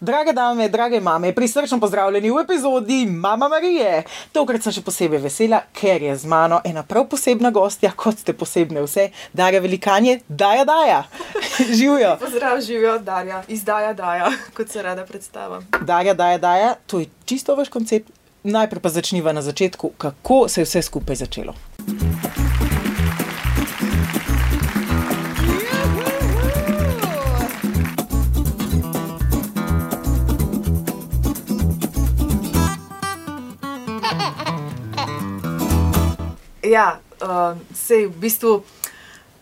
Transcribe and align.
Drage 0.00 0.32
dame, 0.32 0.68
drage 0.68 1.00
mame, 1.00 1.32
prisrčno 1.32 1.80
pozdravljeni 1.80 2.30
v 2.30 2.40
epizodi 2.40 3.06
Mama 3.06 3.48
Marije. 3.48 4.02
Tokrat 4.32 4.62
sem 4.62 4.74
še 4.74 4.82
posebej 4.82 5.22
vesela, 5.22 5.60
ker 5.72 6.02
je 6.02 6.16
z 6.18 6.28
mano 6.28 6.58
ena 6.66 6.82
prav 6.82 7.06
posebna 7.08 7.52
gostja, 7.54 7.92
kot 7.96 8.18
ste 8.18 8.34
posebne 8.34 8.82
vse, 8.82 9.08
Darja 9.32 9.62
Velikanje, 9.62 10.18
Daja 10.28 10.64
Daja. 10.64 11.04
Živijo. 11.78 12.16
Pozdrav, 12.20 12.60
živijo, 12.60 12.98
Darja, 12.98 13.42
izdaja 13.48 13.92
Daja, 13.94 14.32
kot 14.56 14.68
se 14.68 14.82
rada 14.82 15.06
predstavim. 15.06 15.62
Darja, 15.80 16.14
Daja, 16.14 16.38
Daja, 16.38 16.74
to 16.86 17.00
je 17.00 17.06
čisto 17.24 17.54
vaš 17.54 17.68
koncept. 17.68 18.10
Najprej 18.44 18.82
pa 18.82 18.88
začniva 18.92 19.32
na 19.32 19.42
začetku, 19.42 19.94
kako 19.98 20.48
se 20.48 20.60
je 20.60 20.68
vse 20.68 20.82
skupaj 20.82 21.16
začelo. 21.16 21.54
Ja, 36.64 37.00
uh, 37.20 37.58
sej 37.74 38.06
v 38.06 38.16
bistvu 38.24 38.52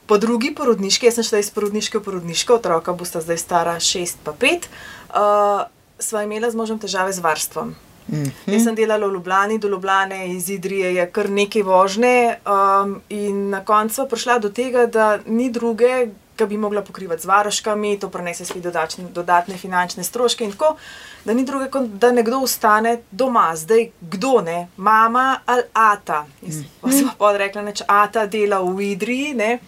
po 0.06 0.18
drugi 0.18 0.50
porodniški, 0.54 1.06
jaz 1.06 1.20
sem 1.20 1.24
šla 1.24 1.40
iz 1.42 1.50
porodniške 1.54 1.98
v 1.98 2.04
porodniško, 2.04 2.58
otroka 2.58 2.92
bosta 2.92 3.22
zdaj 3.22 3.38
stara 3.38 3.78
šest 3.80 4.18
pa 4.24 4.34
pet, 4.36 4.68
uh, 5.14 5.64
sva 6.02 6.24
imela 6.26 6.50
z 6.50 6.58
možem 6.58 6.78
težave 6.82 7.12
z 7.12 7.22
varstvom. 7.22 7.74
Mm 8.08 8.24
-hmm. 8.24 8.52
Jaz 8.52 8.64
sem 8.64 8.74
delala 8.74 9.06
v 9.06 9.12
Ljubljani, 9.12 9.58
do 9.58 9.68
Ljubljane 9.68 10.34
iz 10.36 10.50
Idrije 10.50 10.94
je 10.94 11.10
kar 11.10 11.30
nekaj 11.30 11.62
vožnje, 11.62 12.36
um, 12.46 13.00
in 13.08 13.50
na 13.50 13.64
koncu 13.64 14.06
prišla 14.10 14.38
do 14.38 14.50
tega, 14.50 14.86
da 14.86 15.18
ni 15.26 15.50
druge, 15.50 16.08
ki 16.36 16.46
bi 16.46 16.56
mogla 16.56 16.82
pokrivati 16.82 17.22
z 17.22 17.26
varoškami, 17.26 17.98
to 18.00 18.08
prenese 18.10 18.44
svi 18.44 18.60
dodatne, 18.60 19.04
dodatne 19.04 19.56
finančne 19.56 20.04
stroške 20.04 20.44
in 20.44 20.52
tako, 20.52 20.76
da 21.24 21.34
ni 21.34 21.44
druge, 21.44 21.70
kot 21.70 21.84
da 22.00 22.12
nekdo 22.12 22.40
ostane 22.42 22.98
doma. 23.10 23.52
Zdaj, 23.56 23.90
kdo 24.00 24.40
ne, 24.40 24.68
mama 24.76 25.40
ali 25.46 25.62
ata. 25.72 26.26
Jaz 26.42 26.56
mm 26.56 26.64
-hmm. 26.82 26.98
sem 26.98 27.10
pa 27.18 27.36
rekla, 27.36 27.62
da 27.62 27.72
če 27.72 27.84
ata 27.88 28.26
dela 28.26 28.60
v 28.60 28.80
Idriji, 28.80 29.34
ne, 29.34 29.58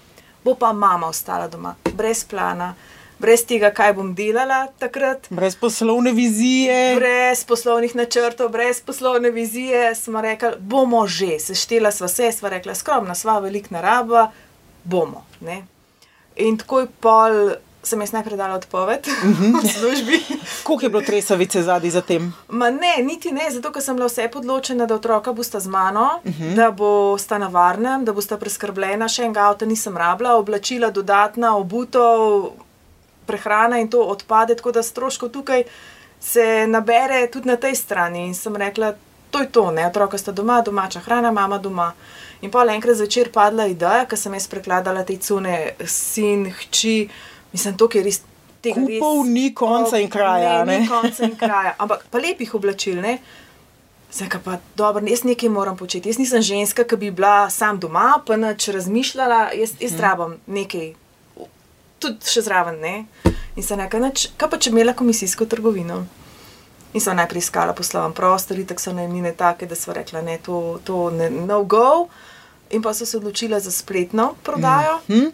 bo 0.44 0.54
pa 0.54 0.72
mama 0.72 1.06
ostala 1.06 1.48
doma, 1.48 1.74
brez 1.94 2.24
plana. 2.24 2.74
Brez 3.18 3.44
tega, 3.46 3.70
kaj 3.70 3.92
bom 3.92 4.14
delala 4.14 4.66
takrat. 4.78 5.26
Brez 5.30 5.56
poslovne 5.56 6.12
vizije. 6.12 6.96
Brez 6.96 7.44
poslovnih 7.44 7.96
načrtov, 7.96 8.48
brez 8.48 8.80
poslovne 8.80 9.30
vizije 9.30 9.94
smo 9.94 10.20
rekli, 10.20 10.50
bomo 10.58 11.06
že, 11.06 11.38
seštela 11.38 11.92
sva 11.94 12.06
vse, 12.06 12.32
sva 12.32 12.48
rekla, 12.48 12.74
skromna, 12.74 13.14
sva 13.14 13.38
velik 13.38 13.70
naraba, 13.70 14.30
bomo. 14.84 15.24
Ne? 15.40 15.62
In 16.36 16.58
tako 16.58 16.80
je 16.80 16.86
pol, 17.00 17.54
sem 17.82 18.00
jaz 18.00 18.12
najprej 18.12 18.36
dala 18.36 18.56
odpoved 18.58 19.06
v 19.62 19.68
službi. 19.68 20.18
Koliko 20.62 20.86
je 20.86 20.90
bilo 20.90 21.02
tresavice 21.02 21.62
zadnji 21.62 21.90
za 21.90 22.00
tem? 22.00 22.32
Ma 22.48 22.70
ne, 22.70 22.96
niti 23.02 23.32
ne, 23.32 23.50
zato 23.50 23.72
ker 23.72 23.82
sem 23.82 23.96
bila 23.96 24.08
vse 24.08 24.26
podločena, 24.32 24.88
da 24.88 24.96
otroka 24.96 25.32
bosta 25.32 25.60
z 25.60 25.68
mano, 25.68 26.20
uh 26.24 26.32
-huh. 26.32 26.54
da 26.54 26.70
bosta 26.70 27.38
na 27.38 27.46
varnem, 27.46 28.04
da 28.04 28.12
bosta 28.12 28.36
preskrbljena, 28.36 29.08
še 29.08 29.24
enega 29.24 29.48
avta 29.48 29.66
nisem 29.66 29.96
rabila, 29.96 30.36
oblačila 30.36 30.90
dodatna, 30.90 31.56
obutov, 31.56 32.50
prehrana 33.26 33.78
in 33.78 33.88
to 33.88 34.02
odpade, 34.02 34.54
tako 34.54 34.72
da 34.72 34.82
stroškov 34.82 35.28
tukaj 35.28 35.64
se 36.20 36.66
nabere 36.66 37.26
tudi 37.30 37.48
na 37.48 37.56
tej 37.56 37.74
strani. 37.74 38.26
In 38.26 38.34
sem 38.34 38.56
rekla, 38.56 38.94
to 39.30 39.40
je 39.40 39.46
to, 39.46 39.70
ne, 39.70 39.86
otroka 39.86 40.18
sta 40.18 40.32
doma, 40.32 40.60
domača 40.62 41.00
hrana, 41.00 41.32
mama 41.32 41.58
doma. 41.58 41.92
In 42.44 42.50
pa 42.52 42.66
enkrat 42.68 42.98
zvečer 43.00 43.30
padla 43.32 43.64
ideja, 43.72 44.04
ker 44.04 44.20
sem 44.20 44.34
jaz 44.36 44.46
prekladala 44.52 45.04
te 45.08 45.16
cune, 45.16 45.54
sin, 45.88 46.50
hči, 46.52 47.08
mislim, 47.54 47.76
to 47.80 47.88
je 47.94 48.02
res. 48.04 48.20
Kupov 48.64 49.26
ni 49.28 49.50
konca 49.52 49.98
in 50.00 50.08
kraja. 50.08 50.62
Ne, 50.64 50.78
ni 50.80 50.88
konca 50.88 51.24
in 51.24 51.34
kraja, 51.36 51.74
ampak 51.80 52.06
pa 52.08 52.20
lepih 52.20 52.54
oblačil. 52.56 53.00
Ne? 53.04 53.18
Zdaj 54.08 54.38
pa 54.44 54.56
dobro, 54.76 55.04
jaz 55.08 55.24
nekaj 55.24 55.52
moram 55.52 55.76
početi. 55.76 56.08
Jaz 56.08 56.20
nisem 56.20 56.44
ženska, 56.44 56.84
ki 56.88 56.96
bi 56.96 57.10
bila 57.12 57.50
sam 57.52 57.80
doma, 57.80 58.22
pa 58.24 58.36
neč 58.40 58.68
razmišljala, 58.72 59.40
jaz, 59.58 59.74
jaz 59.80 59.96
hmm. 59.96 60.00
rabim 60.00 60.36
nekaj, 60.46 60.92
tudi 62.00 62.32
še 62.32 62.44
zraven. 62.46 62.80
Ne? 62.80 62.94
In 63.56 63.64
sem 63.64 63.80
rekla, 63.80 64.12
kaj 64.40 64.52
pa 64.52 64.60
če 64.60 64.72
imela 64.72 64.96
komisijsko 64.96 65.48
trgovino. 65.50 66.04
In 66.94 67.02
sem 67.02 67.16
najprej 67.18 67.42
iskala 67.42 67.74
posloven 67.76 68.14
prostor, 68.16 68.60
tako 68.68 68.80
so 68.80 68.96
najmine 68.96 69.34
take, 69.36 69.68
da 69.68 69.76
so 69.76 69.92
rekla, 69.92 70.22
ne, 70.22 70.38
to, 70.44 70.78
to 70.86 71.08
ne, 71.10 71.28
no 71.28 71.64
go. 71.68 72.06
In 72.74 72.82
pa 72.82 72.94
so 72.94 73.06
se 73.06 73.16
odločila 73.16 73.60
za 73.60 73.70
spletno 73.70 74.34
prodajo. 74.42 74.98
Mm 75.08 75.14
-hmm. 75.14 75.30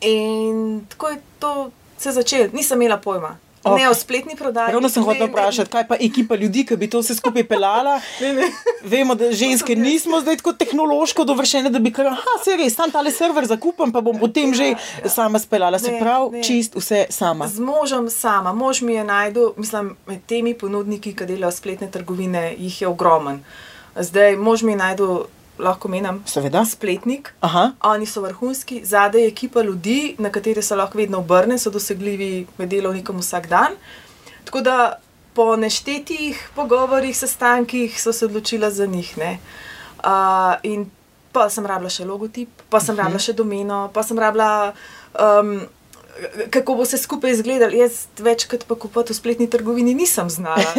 In 0.00 0.86
tako 0.88 1.08
je 1.08 1.18
to 1.38 1.70
se 1.98 2.12
začelo, 2.12 2.48
nisem 2.52 2.82
imela 2.82 2.96
pojma. 2.96 3.36
Okay. 3.66 3.82
Ne 3.82 3.90
o 3.90 3.94
spletni 3.94 4.36
prodaji. 4.36 4.72
Ravno 4.72 4.88
sem 4.88 5.02
hotel 5.02 5.26
vprašati, 5.26 5.70
kaj 5.70 5.88
pa 5.88 5.96
ekipa 6.00 6.36
ljudi, 6.36 6.62
ki 6.66 6.76
bi 6.76 6.86
to 6.90 7.00
vse 7.02 7.14
skupaj 7.14 7.44
pelala. 7.48 8.00
Vemo, 8.92 9.14
da 9.14 9.32
ženske 9.32 9.74
nismo 9.76 10.20
zdaj 10.20 10.36
tako 10.36 10.52
tehnološko 10.52 11.24
dovršene, 11.24 11.70
da 11.70 11.78
bi 11.78 11.90
kar, 11.92 12.06
ah, 12.06 12.36
se 12.44 12.54
res, 12.56 12.76
tam 12.76 12.90
tale 12.94 13.10
server 13.10 13.46
zakupam, 13.46 13.92
pa 13.92 14.00
bom 14.00 14.18
potem 14.18 14.54
že 14.54 14.68
ja, 14.68 14.78
ja. 15.02 15.10
sama 15.10 15.38
speljala. 15.38 15.78
Se 15.82 15.98
pravi, 16.00 16.44
čist 16.46 16.78
vse 16.78 17.06
sama. 17.10 17.48
Z 17.48 17.58
možem 17.58 18.10
sama. 18.10 18.52
Mož 18.52 18.80
mi 18.86 18.94
je 18.94 19.04
najdel, 19.04 19.52
mislim, 19.56 19.96
med 20.06 20.22
temi 20.26 20.54
ponudniki, 20.54 21.16
ki 21.16 21.26
delajo 21.26 21.50
spletne 21.50 21.90
trgovine, 21.90 22.52
jih 22.58 22.82
je 22.82 22.88
ogromen. 22.88 23.42
Zdaj, 23.96 24.36
mož 24.36 24.62
mi 24.62 24.72
je 24.72 24.76
najdel 24.76 25.26
lahko 25.58 25.88
menim, 25.88 26.22
seveda, 26.26 26.64
spletnik. 26.64 27.32
Aha. 27.40 27.70
Oni 27.92 28.06
so 28.06 28.22
vrhunski, 28.24 28.82
zadaj 28.84 29.22
je 29.22 29.28
ekipa 29.28 29.62
ljudi, 29.62 30.14
na 30.18 30.30
katere 30.30 30.62
se 30.62 30.76
lahko 30.76 30.98
vedno 30.98 31.18
obrne, 31.18 31.58
so 31.58 31.70
dosegljivi 31.70 32.46
med 32.58 32.68
delovnikom 32.68 33.18
vsak 33.20 33.48
dan. 33.48 33.76
Tako 34.44 34.60
da 34.60 34.76
po 35.34 35.56
neštetih 35.56 36.50
pogovorih, 36.54 37.16
sestankih 37.16 38.02
so 38.02 38.12
se 38.12 38.24
odločila 38.24 38.70
za 38.70 38.86
njih. 38.86 39.14
Uh, 39.18 40.54
in 40.62 40.90
pa 41.32 41.48
sem 41.52 41.66
rabila 41.66 41.90
še 41.92 42.04
logotip, 42.08 42.48
pa 42.70 42.80
sem 42.80 42.94
uh 42.94 42.98
-huh. 42.98 43.04
rabila 43.04 43.18
še 43.18 43.32
domeno, 43.32 43.90
pa 43.92 44.02
sem 44.02 44.18
rabila. 44.18 44.72
Um, 45.20 45.60
Kako 46.50 46.74
bo 46.74 46.84
se 46.84 46.98
skupaj 46.98 47.30
izgledalo? 47.30 47.72
Jaz 47.76 48.06
večkrat 48.18 48.64
pa 48.64 48.74
kupovati 48.74 49.12
v 49.12 49.16
spletni 49.16 49.50
trgovini 49.50 49.94
nisem 49.94 50.30
znala. 50.30 50.72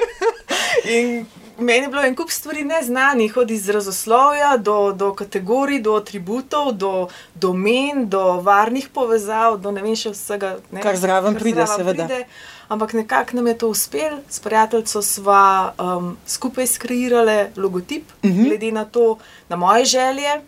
in 0.96 1.24
meni 1.58 1.84
je 1.84 1.88
bilo 1.88 2.02
en 2.02 2.16
kup 2.16 2.30
stvari 2.30 2.64
neznanih, 2.64 3.36
od 3.36 3.50
izrazoslovja 3.50 4.56
do, 4.56 4.92
do 4.92 5.12
kategorij, 5.14 5.80
do 5.82 5.96
atributov, 5.96 6.72
do 6.72 7.08
domen, 7.34 8.08
do 8.08 8.40
varnih 8.40 8.88
povezav, 8.88 9.58
do 9.60 9.70
ne 9.70 9.82
vem 9.82 9.96
še 9.96 10.14
vsega. 10.14 10.56
Ne, 10.70 10.82
kar 10.82 10.96
zraven 10.96 11.34
kar 11.34 11.42
pride, 11.42 11.66
seveda. 11.66 12.08
Pride. 12.08 12.24
Ampak 12.72 12.92
nekako 12.96 13.36
nam 13.36 13.46
je 13.46 13.58
to 13.58 13.68
uspelo, 13.68 14.18
s 14.28 14.40
prijateljico 14.40 15.02
smo 15.02 15.72
um, 15.76 16.16
skupaj 16.26 16.66
skreirali 16.66 17.38
logotip, 17.56 18.04
uh 18.22 18.30
mhm. 18.30 18.38
-huh. 18.38 18.48
glede 18.48 18.72
na 18.72 18.84
to, 18.84 19.18
na 19.48 19.56
moje 19.56 19.84
želje 19.84 20.40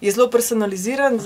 je 0.00 0.12
zelo 0.12 0.30
personaliziran. 0.30 1.18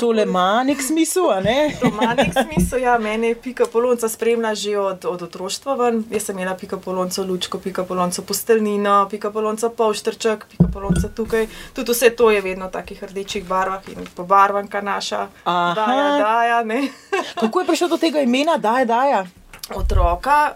To 0.00 0.12
le 0.12 0.22
ima 0.22 0.62
nek 0.64 0.82
smisel. 0.82 1.24
Ne? 1.44 1.70
To 1.80 1.86
ima 1.86 2.14
nek 2.14 2.32
smisel. 2.32 2.78
Ja, 2.78 2.98
mene 2.98 3.28
je 3.28 3.34
pika 3.34 3.66
polonca 3.72 4.08
spremlja 4.08 4.54
že 4.54 4.78
od, 4.78 5.04
od 5.04 5.22
otroštva. 5.22 5.74
Ven. 5.74 6.04
Jaz 6.10 6.22
sem 6.22 6.38
imela 6.38 6.54
pika 6.56 6.76
polonca 6.76 7.22
lučko, 7.22 7.58
pika 7.58 7.84
polonca 7.84 8.22
postelnino, 8.22 9.06
pika 9.10 9.30
polonca 9.30 9.70
polštrček, 9.70 10.46
pika 10.50 10.70
polonca 10.72 11.08
tukaj. 11.08 11.46
Tudi 11.74 11.92
vse 11.92 12.10
to 12.10 12.30
je 12.30 12.40
vedno 12.40 12.68
v 12.68 12.72
takih 12.72 13.04
rdečih 13.04 13.44
barvah 13.44 13.88
in 13.88 14.06
pobarvanka 14.14 14.80
naša. 14.80 15.28
Daja, 15.44 16.18
daja, 16.18 16.64
Kako 17.40 17.60
je 17.60 17.66
prišlo 17.66 17.88
do 17.88 17.98
tega 17.98 18.20
imena, 18.20 18.56
da 18.56 18.78
je 18.78 18.86
daja? 18.86 19.26
Otroka. 19.74 20.54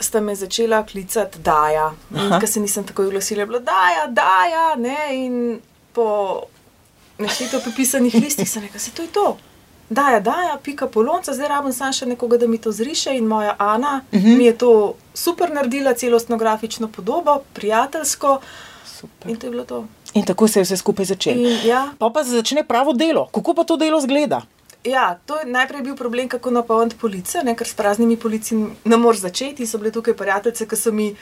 Sta 0.00 0.20
me 0.20 0.34
začela 0.34 0.82
klicati, 0.86 1.38
da 1.38 1.68
je. 1.68 1.84
Ker 2.40 2.48
se 2.48 2.60
nisem 2.60 2.84
tako 2.84 3.04
oglasila, 3.06 3.42
je, 3.42 4.08
da 4.08 4.42
je. 4.50 5.24
In 5.24 5.60
po 5.92 6.42
nešteto 7.22 7.60
popisanih 7.64 8.14
listih, 8.14 8.50
sem 8.50 8.62
rekel, 8.62 8.80
se 8.80 8.90
to 8.90 9.02
je 9.02 9.08
to. 9.14 9.36
Da, 9.92 10.10
ja, 10.10 10.20
da, 10.20 10.36
ja, 10.48 10.58
pika 10.62 10.86
polonca, 10.86 11.34
zdaj 11.36 11.48
rabim 11.48 11.72
samo 11.72 11.92
še 11.92 12.06
nekoga, 12.08 12.38
da 12.40 12.46
mi 12.48 12.58
to 12.58 12.72
zriše. 12.72 13.12
In 13.18 13.26
moja 13.28 13.56
Ana 13.58 14.00
uh 14.00 14.18
mhm. 14.18 14.26
-huh. 14.26 14.38
mi 14.38 14.44
je 14.44 14.58
to 14.58 14.94
super 15.14 15.52
naredila, 15.52 15.94
celostno 15.94 16.36
grafično 16.36 16.88
podobo, 16.88 17.42
prijateljsko. 17.52 18.40
Super. 18.86 19.30
In 19.30 19.36
to 19.36 19.46
je 19.46 19.50
bilo 19.50 19.64
to. 19.64 19.84
In 20.14 20.24
tako 20.24 20.48
se 20.48 20.60
je 20.60 20.64
vse 20.64 20.76
skupaj 20.76 21.04
začelo. 21.04 21.48
Ja. 21.64 21.88
Pa 21.98 22.10
pa 22.14 22.24
se 22.24 22.30
začne 22.30 22.64
pravo 22.64 22.92
delo. 22.92 23.28
Kako 23.32 23.54
pa 23.54 23.64
to 23.64 23.76
delo 23.76 24.00
zgleda? 24.00 24.42
Ja, 24.84 25.18
to 25.26 25.38
je 25.38 25.46
najprej 25.46 25.82
bil 25.82 25.96
problem, 25.96 26.28
kako 26.28 26.50
napolniti 26.50 26.96
policijo, 27.00 27.42
ker 27.56 27.68
s 27.68 27.74
praznimi 27.74 28.16
policiji 28.16 28.66
ne 28.84 28.96
moreš 28.96 29.20
začeti. 29.20 29.66
So 29.66 29.78
bile 29.78 29.90
tukaj 29.90 30.14
prijateljice, 30.14 30.68
ki 30.68 30.76
so 30.76 30.92
mi 30.92 31.16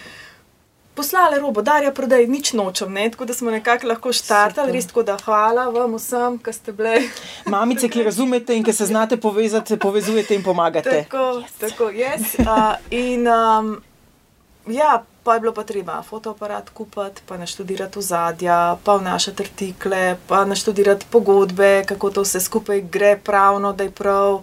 poslali 0.95 1.39
robo, 1.41 1.63
da 1.63 1.77
je 1.79 1.95
prodaj, 1.95 2.27
nič 2.27 2.53
nočem, 2.53 2.93
ne? 2.93 3.11
tako 3.11 3.25
da 3.25 3.35
smo 3.35 3.51
nekako 3.51 3.87
lahko 3.87 4.13
štartali, 4.13 4.73
res 4.73 4.87
tako 4.87 5.03
da 5.03 5.17
hvala 5.25 5.69
vam 5.71 5.95
vsem, 5.95 6.39
ki 6.39 6.53
ste 6.53 6.73
bili. 6.73 7.11
Mamice, 7.55 7.89
ki 7.89 8.03
razumete 8.03 8.57
in 8.57 8.65
ki 8.65 8.73
se 8.73 8.87
znate 8.87 9.17
povezati, 9.17 9.79
povezujete 9.79 10.35
in 10.35 10.43
pomagate. 10.43 11.05
Tako, 11.05 11.43
tako 11.61 11.89
je. 11.89 12.11
Yes. 12.11 12.35
Uh, 12.41 12.75
in 12.91 13.29
um, 13.29 13.79
ja. 14.67 15.05
Pa 15.23 15.35
je 15.37 15.41
bilo 15.41 15.53
pa 15.53 15.63
treba 15.69 15.99
fotoaparat 16.03 16.71
kupiti, 16.73 17.21
pa 17.29 17.37
naštudirati 17.37 17.99
ozadja, 17.99 18.77
pa 18.85 18.95
vnašati 18.97 19.43
artikle, 19.43 20.17
pa 20.27 20.45
naštudirati 20.45 21.07
pogodbe, 21.11 21.85
kako 21.87 22.11
to 22.11 22.23
vse 22.25 22.41
skupaj 22.41 22.81
gre 22.81 23.19
pravno, 23.25 23.73
da 23.73 23.85
je 23.85 23.91
prav. 23.91 24.41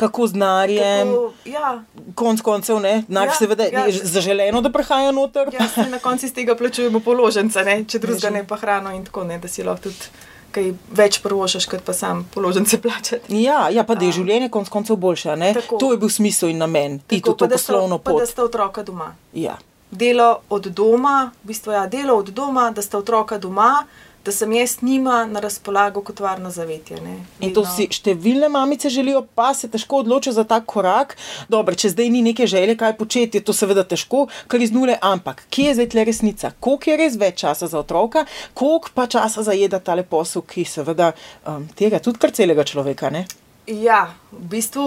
Kako 0.00 0.26
z 0.26 0.34
narjem. 0.36 1.08
Tako, 1.08 1.32
ja, 1.46 1.70
Konc 2.14 2.40
koncev, 2.42 2.80
ne, 2.80 2.94
nar 3.08 3.26
Ja, 3.26 3.34
seveda 3.34 3.64
ja. 3.66 3.84
je 3.86 4.00
zaželeno, 4.06 4.60
da 4.60 4.70
prehaja 4.70 5.12
noter. 5.12 5.52
ja, 5.52 5.68
na 5.86 5.98
koncu 6.00 6.26
iz 6.26 6.32
tega 6.32 6.54
plačujemo 6.54 7.00
položnice, 7.02 7.64
če 7.84 7.98
drugega 8.00 8.30
ne 8.32 8.44
pa 8.44 8.56
hrano 8.56 8.90
in 8.92 9.04
tako 9.04 9.24
ne, 9.24 9.38
da 9.38 9.48
si 9.48 9.62
lahko 9.62 9.82
tudi 9.84 10.10
kaj 10.50 10.64
več 10.92 11.20
prvošaš, 11.20 11.66
kot 11.66 11.82
pa 11.82 11.92
sam 11.94 12.24
položnice 12.26 12.80
plačati. 12.80 13.36
Ja, 13.38 13.68
ja, 13.70 13.84
pa 13.84 13.94
da 13.94 14.04
je 14.04 14.12
življenje 14.14 14.48
konc 14.50 14.68
koncev 14.68 14.96
boljše. 14.98 15.36
To 15.78 15.92
je 15.92 15.98
bil 15.98 16.10
smisel 16.10 16.48
in 16.48 16.58
namen, 16.58 16.98
pa 17.00 17.20
to 17.22 17.36
sta- 17.36 17.48
poslovno 17.48 17.98
Pa 17.98 18.10
da 18.10 18.16
pot. 18.16 18.28
sta 18.28 18.44
otroka 18.44 18.82
doma. 18.82 19.12
Ja. 19.32 19.58
Delo 19.92 20.40
od 20.48 20.66
doma, 20.68 21.14
v 21.42 21.48
bistvu 21.48 21.72
ja, 21.72 21.84
delo 21.88 22.14
od 22.16 22.28
doma, 22.30 22.70
da 22.70 22.82
sta 22.82 22.98
otroka 22.98 23.38
doma, 23.38 23.84
da 24.24 24.32
sem 24.32 24.52
jaz 24.52 24.76
njima 24.82 25.26
na 25.26 25.40
razpolago 25.40 26.02
kot 26.02 26.20
varno 26.20 26.50
zavetje. 26.50 27.00
Ne? 27.00 27.14
In 27.40 27.54
to 27.54 27.62
Vedno. 27.62 27.74
si 27.76 27.86
številne 27.88 28.48
mamice 28.52 28.90
želijo, 28.92 29.22
pa 29.34 29.54
se 29.54 29.68
težko 29.68 30.02
odločijo 30.04 30.32
za 30.36 30.44
ta 30.44 30.60
korak. 30.60 31.16
Dobro, 31.48 31.74
če 31.74 31.94
zdaj 31.94 32.10
ni 32.12 32.22
neke 32.22 32.46
želje, 32.46 32.76
kaj 32.76 32.96
početi, 32.98 33.40
je 33.40 33.44
to 33.44 33.56
seveda 33.56 33.84
težko, 33.84 34.26
kar 34.46 34.60
iz 34.60 34.74
nule, 34.76 34.98
ampak 35.00 35.46
kje 35.50 35.70
je 35.70 35.74
zdaj 35.78 35.88
tle 35.94 36.04
resnica? 36.04 36.52
Koliko 36.60 36.90
je 36.90 36.98
res 37.00 37.16
več 37.16 37.40
časa 37.40 37.70
za 37.70 37.80
otroka, 37.80 38.26
koliko 38.54 38.92
pa 38.94 39.06
časa 39.06 39.42
zajeda 39.46 39.80
tale 39.80 40.04
posel, 40.04 40.44
ki 40.44 40.66
seveda 40.68 41.14
um, 41.46 41.64
tega 41.76 42.02
tudi 42.04 42.20
kar 42.20 42.36
celega 42.36 42.66
človeka. 42.68 43.08
Ne? 43.10 43.24
Ja, 43.66 44.10
v 44.32 44.44
bistvu, 44.52 44.86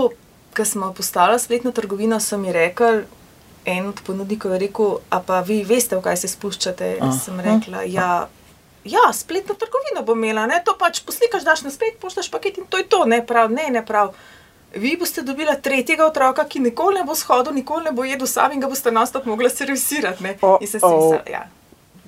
ko 0.53 0.65
smo 0.65 0.93
postavili 0.93 1.41
spletno 1.41 1.73
trgovino, 1.73 2.19
so 2.21 2.37
mi 2.37 2.53
rekli, 2.53 3.01
en 3.65 3.89
od 3.89 4.01
ponudnikov 4.05 4.53
je 4.53 4.61
rekel, 4.67 4.95
a 5.09 5.19
pa 5.25 5.41
vi 5.41 5.63
veste, 5.65 5.97
v 5.97 6.05
kaj 6.05 6.21
se 6.21 6.29
spuščate. 6.29 6.97
Aha. 7.01 7.11
Sem 7.17 7.39
rekla, 7.41 7.83
ja. 7.89 8.27
Ja, 8.85 9.13
spletno 9.13 9.55
trgovino 9.55 10.03
bom 10.03 10.17
imela, 10.17 10.45
ne? 10.45 10.61
to 10.65 10.75
pač 10.75 10.99
poslikaš, 11.01 11.43
daš 11.43 11.61
na 11.61 11.71
splet, 11.71 11.95
pošljaš 11.97 12.27
paket 12.29 12.57
in 12.57 12.65
to 12.65 12.77
je 12.77 12.83
to, 12.85 13.05
ne 13.05 13.25
prav, 13.25 13.51
ne, 13.51 13.69
ne 13.69 13.85
prav. 13.85 14.13
Vi 14.73 14.97
boste 14.97 15.21
dobila 15.21 15.55
tretjega 15.55 16.05
otroka, 16.05 16.43
ki 16.43 16.59
nikoli 16.59 16.95
ne 16.95 17.03
bo 17.03 17.15
shodil, 17.15 17.53
nikoli 17.53 17.83
ne 17.83 17.91
bo 17.91 18.03
jedel 18.03 18.27
sam 18.27 18.51
in 18.51 18.59
ga 18.59 18.67
boste 18.67 18.91
nastop 18.91 19.25
mogla 19.25 19.49
servisirati. 19.49 20.23
ne. 20.23 20.37
O, 20.41 20.57
In 20.61 20.67
sem 20.67 20.79
si 20.79 20.85
o. 20.85 20.89
mislila, 20.91 21.23
ja. 21.29 21.43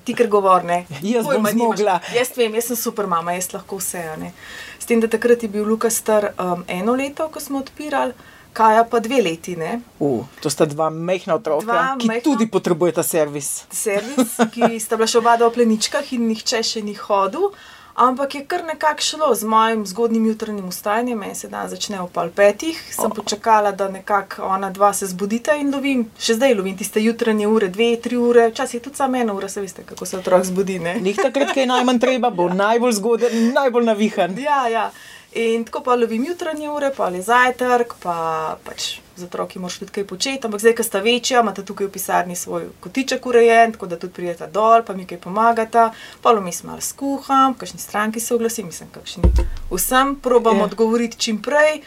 Ti, 0.03 0.13
ker 0.13 0.27
govor, 0.27 0.63
ne. 0.63 0.85
Jaz 1.03 1.23
bom 1.23 1.33
Pojma 1.33 1.49
nimaš. 1.51 1.77
zmogla. 1.77 1.99
Jaz 2.13 2.31
vem, 2.35 2.55
jaz 2.55 2.65
sem 2.65 2.75
super 2.77 3.07
mama, 3.07 3.33
jaz 3.33 3.53
lahko 3.53 3.77
vse. 3.77 4.03
ne. 4.17 4.33
S 4.79 4.85
tem, 4.85 4.99
da 4.99 5.07
takrat 5.07 5.43
je 5.43 5.49
bil 5.49 5.63
Luka 5.63 5.89
star 5.89 6.33
um, 6.35 6.65
eno 6.67 6.93
leto, 6.93 7.29
ko 7.29 7.39
smo 7.39 7.59
odpirali, 7.59 8.13
Kaja 8.55 8.85
pa 8.87 8.99
dve 8.99 9.19
leti, 9.21 9.55
ne. 9.55 9.81
Uh, 9.99 10.23
to 10.39 10.49
sta 10.49 10.63
dva 10.65 10.87
mehna 10.89 11.35
otroka, 11.35 11.65
Dva 11.65 11.95
ki 11.99 12.07
majhna- 12.07 12.23
tudi 12.23 12.47
potrebujeta 12.47 13.03
servis. 13.03 13.65
Servis, 13.69 14.39
ki 14.47 14.79
sta 14.79 14.95
bila 14.95 15.07
še 15.07 15.19
oba 15.19 15.35
v 15.35 15.51
pleničkah 15.51 16.13
in 16.13 16.29
nihče 16.29 16.63
še 16.63 16.79
ni 16.81 16.95
hodil. 16.95 17.51
Ampak 17.95 18.35
je 18.35 18.41
kar 18.43 18.63
nekako 18.63 19.01
šlo 19.01 19.27
z 19.35 19.43
mojim 19.43 19.85
zgodnjim 19.85 20.25
jutranjim 20.25 20.67
vstajanjem, 20.67 21.15
meni 21.17 21.35
se 21.35 21.47
dan 21.47 21.69
začne 21.69 22.01
ob 22.01 22.11
pol 22.11 22.27
petih, 22.29 22.75
sem 22.91 23.11
počakala, 23.11 23.71
da 23.71 23.87
nekako 23.87 24.43
ona 24.43 24.67
dva 24.69 24.93
se 24.93 25.07
zbudita 25.07 25.55
in 25.55 25.71
lovim, 25.71 26.03
še 26.19 26.35
zdaj 26.35 26.55
lovim 26.55 26.75
tiste 26.77 26.99
jutranje 26.99 27.47
ure, 27.47 27.69
dve, 27.69 27.95
tri 27.95 28.17
ure, 28.17 28.49
včasih 28.51 28.81
tudi 28.81 28.99
samo 28.99 29.15
ena 29.15 29.31
ura, 29.33 29.47
se 29.47 29.61
veste, 29.61 29.83
kako 29.83 30.05
se 30.05 30.17
otrok 30.17 30.43
zbudi. 30.43 30.75
Njih 30.99 31.15
takrat, 31.17 31.53
ko 31.53 31.59
je 31.59 31.65
najmanj 31.65 31.99
treba, 31.99 32.29
bo 32.29 32.49
najbolj 32.49 32.91
zgoden, 32.93 33.53
najbolj 33.53 33.85
navihan. 33.85 34.35
Ja, 34.39 34.67
ja. 34.67 34.89
In 35.35 35.65
tako 35.67 35.81
pa 35.83 35.95
lovim 35.95 36.25
jutranje 36.25 36.69
ure, 36.69 36.91
pa 36.97 37.09
ali 37.09 37.21
zajtrk, 37.21 37.95
pa 38.03 38.55
pač 38.63 38.99
z 39.15 39.23
otroki 39.23 39.59
moraš 39.59 39.81
tudi 39.81 39.91
kaj 39.91 40.05
početi. 40.07 40.47
Ampak 40.47 40.61
zdaj, 40.63 40.75
ko 40.77 40.83
sta 40.83 41.01
večja, 41.03 41.41
imate 41.43 41.65
tukaj 41.67 41.89
v 41.89 41.91
pisarni 41.91 42.35
svoj 42.39 42.69
kotiček 42.79 43.25
urejen, 43.25 43.75
tako 43.75 43.89
da 43.91 43.99
tudi 43.99 44.13
prijeta 44.13 44.47
dol, 44.47 44.83
pa 44.87 44.95
mi 44.95 45.03
kaj 45.05 45.19
pomagata. 45.19 45.89
Pa 46.23 46.31
vmes 46.39 46.63
malo 46.63 46.81
skuham, 46.81 47.53
kakšni 47.59 47.83
stranki 47.83 48.23
se 48.23 48.35
oglasim, 48.35 48.71
mislim, 48.71 48.89
kakšni. 48.95 49.33
Vsem 49.71 50.15
probam 50.15 50.55
Ja. 50.55 50.61
yeah. 50.61 50.71
odgovoriti 50.71 51.19
čim 51.19 51.41
prej. 51.41 51.81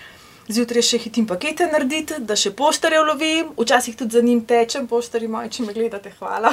Zjutraj 0.49 0.83
še 0.83 0.99
hitim 0.99 1.27
pakete 1.29 1.67
narediti, 1.69 2.21
da 2.25 2.37
še 2.37 2.55
poštarje 2.57 3.01
lovim, 3.05 3.51
včasih 3.57 3.97
tudi 3.97 4.17
za 4.17 4.23
njim 4.25 4.41
tečem, 4.49 4.87
poštarji 4.89 5.29
moji, 5.29 5.51
če 5.53 5.67
me 5.67 5.77
gledate, 5.77 6.13
hvala. 6.21 6.53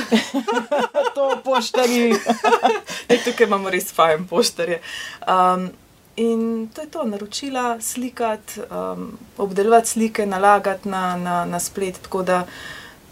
To 1.15 1.29
poštari. 1.43 2.11
Ej, 3.11 3.19
tukaj 3.23 3.47
imamo 3.47 3.71
res 3.71 3.91
fajn 3.95 4.27
poštarje. 4.27 4.81
Um, 5.23 5.69
in 6.17 6.69
to 6.73 6.81
je 6.81 6.87
to, 6.87 7.03
naročila, 7.03 7.77
slikati, 7.81 8.61
um, 8.61 9.17
obdelovati 9.37 9.89
slike, 9.89 10.25
nalagati 10.25 10.89
na, 10.89 11.17
na, 11.17 11.45
na 11.45 11.59
splet. 11.59 11.99
Tako 12.01 12.23
da 12.23 12.45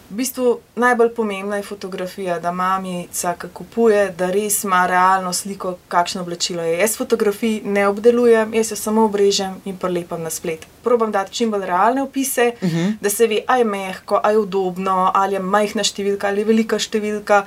v 0.09 0.15
bistvu 0.15 0.59
najbolj 0.75 1.09
pomembna 1.15 1.55
je 1.57 1.63
fotografija, 1.63 2.39
da 2.39 2.51
mamica, 2.51 3.33
ki 3.33 3.47
kupuje, 3.53 4.09
da 4.17 4.29
res 4.31 4.63
ima 4.63 4.85
realno 4.87 5.33
sliko, 5.33 5.77
kakšno 5.87 6.21
oblačilo 6.21 6.61
je. 6.61 6.77
Jaz 6.79 6.97
fotografij 6.97 7.61
ne 7.65 7.87
obdelujem, 7.87 8.53
jaz 8.53 8.71
jo 8.71 8.75
samo 8.77 9.05
obrežem 9.05 9.55
in 9.65 9.77
prelepam 9.77 10.21
na 10.21 10.29
splet. 10.29 10.67
Probam 10.83 11.11
dati 11.11 11.33
čim 11.33 11.51
bolj 11.51 11.65
realne 11.65 12.03
opise, 12.03 12.51
uh 12.61 12.63
Mhm. 12.63 12.77
-huh. 12.77 12.93
da 13.01 13.09
se 13.09 13.27
ve, 13.27 13.41
ali 13.47 13.59
je 13.61 13.65
mehko, 13.65 14.19
ali 14.23 14.33
je 14.35 14.39
udobno, 14.39 15.11
ali 15.13 15.33
je 15.33 15.39
majhna 15.39 15.83
številka, 15.83 16.27
ali 16.27 16.41
je 16.41 16.45
velika 16.45 16.75
številka. 16.79 17.45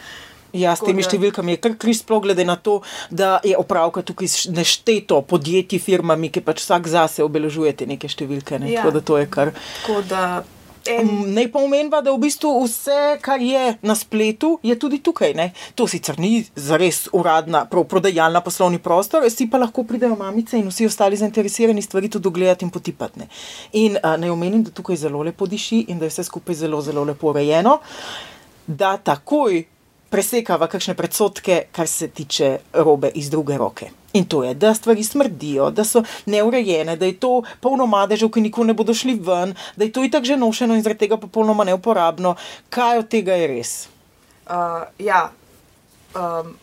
Ja, 0.57 0.75
s 0.77 0.81
temi 0.81 1.03
da- 1.03 1.09
številkami 1.11 1.57
je 1.57 1.63
kar 1.63 1.77
križ, 1.77 2.03
sploh 2.03 2.23
glede 2.25 2.45
na 2.45 2.57
to, 2.57 2.81
da 3.11 3.37
je 3.45 3.57
opravka 3.57 4.03
tukaj 4.03 4.29
s 4.29 4.49
nešteto 4.49 5.23
podjetij, 5.23 5.79
firmami, 5.79 6.33
ki 6.33 6.41
pač 6.41 6.65
vsak 6.65 6.89
zase 6.89 7.25
obeležuje 7.25 7.77
te 7.77 7.87
neke 7.87 8.09
številke. 8.09 8.59
Ne? 8.61 8.73
Ja. 8.73 8.83
Tako 8.83 8.95
da 8.99 9.01
to 9.01 9.19
je 9.19 9.27
kar. 9.27 9.53
Tako 9.85 10.03
da 10.09 10.45
en, 10.87 11.09
Naj 11.35 11.49
pa 11.53 11.59
omenjava, 11.59 12.01
da 12.01 12.13
v 12.15 12.21
bistvu 12.23 12.53
vse, 12.65 13.19
kar 13.21 13.43
je 13.43 13.77
na 13.83 13.95
spletu, 13.99 14.59
je 14.63 14.77
tudi 14.79 15.01
tukaj. 15.03 15.35
Ne? 15.35 15.51
To 15.75 15.87
sicer 15.91 16.19
ni 16.23 16.45
zares 16.55 17.09
uradna, 17.13 17.65
prav 17.67 17.85
prodajalna 17.91 18.41
poslovni 18.41 18.79
prostor, 18.79 19.27
vsi 19.27 19.49
pa 19.51 19.59
lahko 19.59 19.85
pridejo 19.85 20.17
mamice 20.17 20.59
in 20.59 20.69
vsi 20.71 20.87
ostali 20.87 21.19
zainteresirani 21.19 21.83
stvari 21.83 22.09
tudi 22.09 22.29
ogledati 22.29 22.65
in 22.65 22.71
potipati. 22.71 23.27
In 23.73 23.99
a, 24.03 24.17
naj 24.17 24.31
omenim, 24.31 24.63
da 24.63 24.71
tukaj 24.71 24.97
zelo 24.97 25.23
lepo 25.27 25.47
diši 25.47 25.87
in 25.89 25.99
da 25.99 26.07
je 26.07 26.15
vse 26.15 26.25
skupaj 26.25 26.55
zelo, 26.55 26.81
zelo 26.81 27.05
lepo 27.05 27.31
urejeno, 27.35 27.81
da 28.67 28.97
takoj 28.97 29.65
presekava 30.11 30.69
kakšne 30.71 30.95
predsotke, 30.95 31.63
kar 31.73 31.89
se 31.89 32.09
tiče 32.09 32.59
robe 32.73 33.11
iz 33.15 33.31
druge 33.31 33.59
roke. 33.59 33.91
In 34.13 34.25
to 34.25 34.45
je, 34.45 34.55
da 34.55 34.75
stvari 34.75 35.05
smrdijo, 35.05 35.71
da 35.71 35.85
so 35.85 36.03
neurejene, 36.27 36.97
da 36.97 37.07
je 37.07 37.19
to 37.21 37.43
polno 37.61 37.87
madežev, 37.87 38.31
ki 38.33 38.41
nikoli 38.41 38.73
ne 38.73 38.75
bodo 38.75 38.95
šli 38.95 39.19
ven, 39.21 39.53
da 39.77 39.85
je 39.85 39.93
to 39.93 40.05
itak 40.05 40.25
že 40.25 40.37
nošeno 40.37 40.75
in 40.75 40.83
zaradi 40.83 41.05
tega 41.05 41.21
popolnoma 41.21 41.65
neuporabno. 41.65 42.37
Kaj 42.71 43.05
od 43.05 43.13
tega 43.13 43.37
je 43.37 43.53
res? 43.53 43.75
uh, 44.51 44.83
ja, 44.99 45.31
um, 46.15 46.55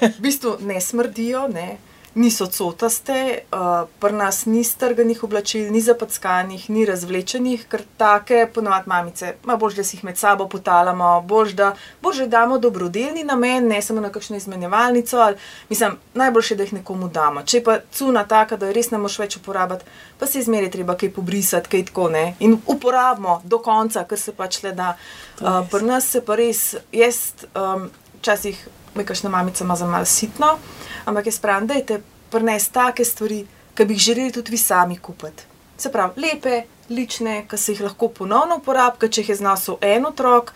v 0.00 0.20
bistvu 0.20 0.56
ne 0.60 0.80
smrdijo, 0.80 1.48
ne. 1.48 1.76
Niso 2.14 2.46
cotaste, 2.46 3.38
uh, 3.52 3.88
pri 4.00 4.12
nas 4.12 4.44
ni 4.44 4.64
strganih 4.64 5.22
oblačil, 5.24 5.70
ni 5.72 5.80
zapackanih, 5.80 6.66
ni 6.70 6.84
razvlečenih, 6.84 7.62
ker 7.72 7.86
take 7.96 8.42
ponovadi 8.52 8.90
mamice, 8.92 9.30
ma 9.48 9.56
bož, 9.56 9.78
da 9.78 9.84
si 9.84 9.96
jih 9.96 10.04
med 10.04 10.20
sabo 10.20 10.44
potalamo, 10.48 11.14
bož, 11.24 11.54
da 11.56 11.70
bož, 12.02 12.20
da 12.20 12.26
damo 12.26 12.58
dobrodelni 12.58 13.24
namen, 13.24 13.68
ne 13.68 13.80
samo 13.82 14.04
na 14.04 14.10
kakšno 14.12 14.36
izmenjevalnico. 14.36 15.16
Ali, 15.24 15.36
mislim, 15.70 15.96
najboljše, 16.14 16.56
da 16.56 16.68
jih 16.68 16.74
nekomu 16.82 17.08
damo. 17.08 17.46
Če 17.48 17.62
pa 17.64 17.78
cuna 17.92 18.26
taka, 18.28 18.60
da 18.60 18.68
jo 18.68 18.76
res 18.76 18.92
ne 18.92 19.00
moš 19.00 19.16
več 19.22 19.38
uporabiti, 19.40 19.88
pa 20.20 20.28
se 20.28 20.44
izmeri 20.44 20.68
treba 20.70 20.98
kaj 21.00 21.14
pobrisati, 21.16 21.72
kaj 21.72 21.86
tako 21.88 22.10
ne. 22.12 22.26
In 22.44 22.58
uporabimo 22.66 23.40
do 23.44 23.62
konca, 23.64 24.04
kar 24.04 24.20
se 24.20 24.36
pač 24.36 24.60
le 24.66 24.76
da. 24.76 24.92
Uh, 25.40 25.64
pri 25.72 25.88
nas 25.88 26.12
se 26.12 26.20
pa 26.20 26.36
res, 26.36 26.74
jaz 26.92 27.48
um, 27.56 27.88
včasih, 28.20 28.60
me 28.94 29.04
kakšna 29.04 29.30
mamica 29.30 29.64
ima 29.64 29.76
za 29.76 29.86
malo 29.86 30.04
sitno, 30.04 30.58
ampak 31.04 31.26
jaz 31.26 31.38
pravim, 31.40 31.66
da 31.66 31.74
je 31.74 32.02
prines 32.30 32.68
take 32.68 33.04
stvari, 33.04 33.46
ki 33.74 33.84
bi 33.84 33.94
jih 33.94 34.00
želeli 34.00 34.32
tudi 34.32 34.50
vi 34.50 34.58
sami 34.58 34.98
kupiti. 34.98 35.44
Se 35.78 35.92
pravi, 35.92 36.20
lepe, 36.20 36.62
lične, 36.90 37.46
ki 37.48 37.56
se 37.56 37.72
jih 37.72 37.80
lahko 37.80 38.08
ponovno 38.08 38.56
uporablja, 38.60 39.08
če 39.08 39.20
jih 39.20 39.32
je 39.32 39.36
znašel 39.40 39.78
en 39.80 40.06
otrok, 40.06 40.52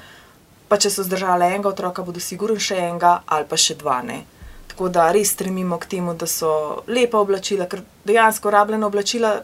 pa 0.69 0.76
če 0.76 0.90
so 0.90 1.05
zdržali 1.07 1.47
enega 1.47 1.71
otroka, 1.71 2.02
bodo 2.02 2.21
sigurno 2.21 2.61
še 2.61 2.78
enega 2.88 3.21
ali 3.26 3.49
pa 3.49 3.57
še 3.57 3.78
dva. 3.81 4.00
Ne. 4.02 4.23
Tako 4.69 4.88
da 4.93 5.11
res 5.14 5.33
stremimo 5.33 5.78
k 5.78 5.90
temu, 5.97 6.14
da 6.14 6.26
so 6.26 6.83
lepa 6.87 7.21
oblačila, 7.23 7.69
ker 7.71 7.85
dejansko 8.05 8.50
rabljena 8.50 8.87
oblačila 8.87 9.37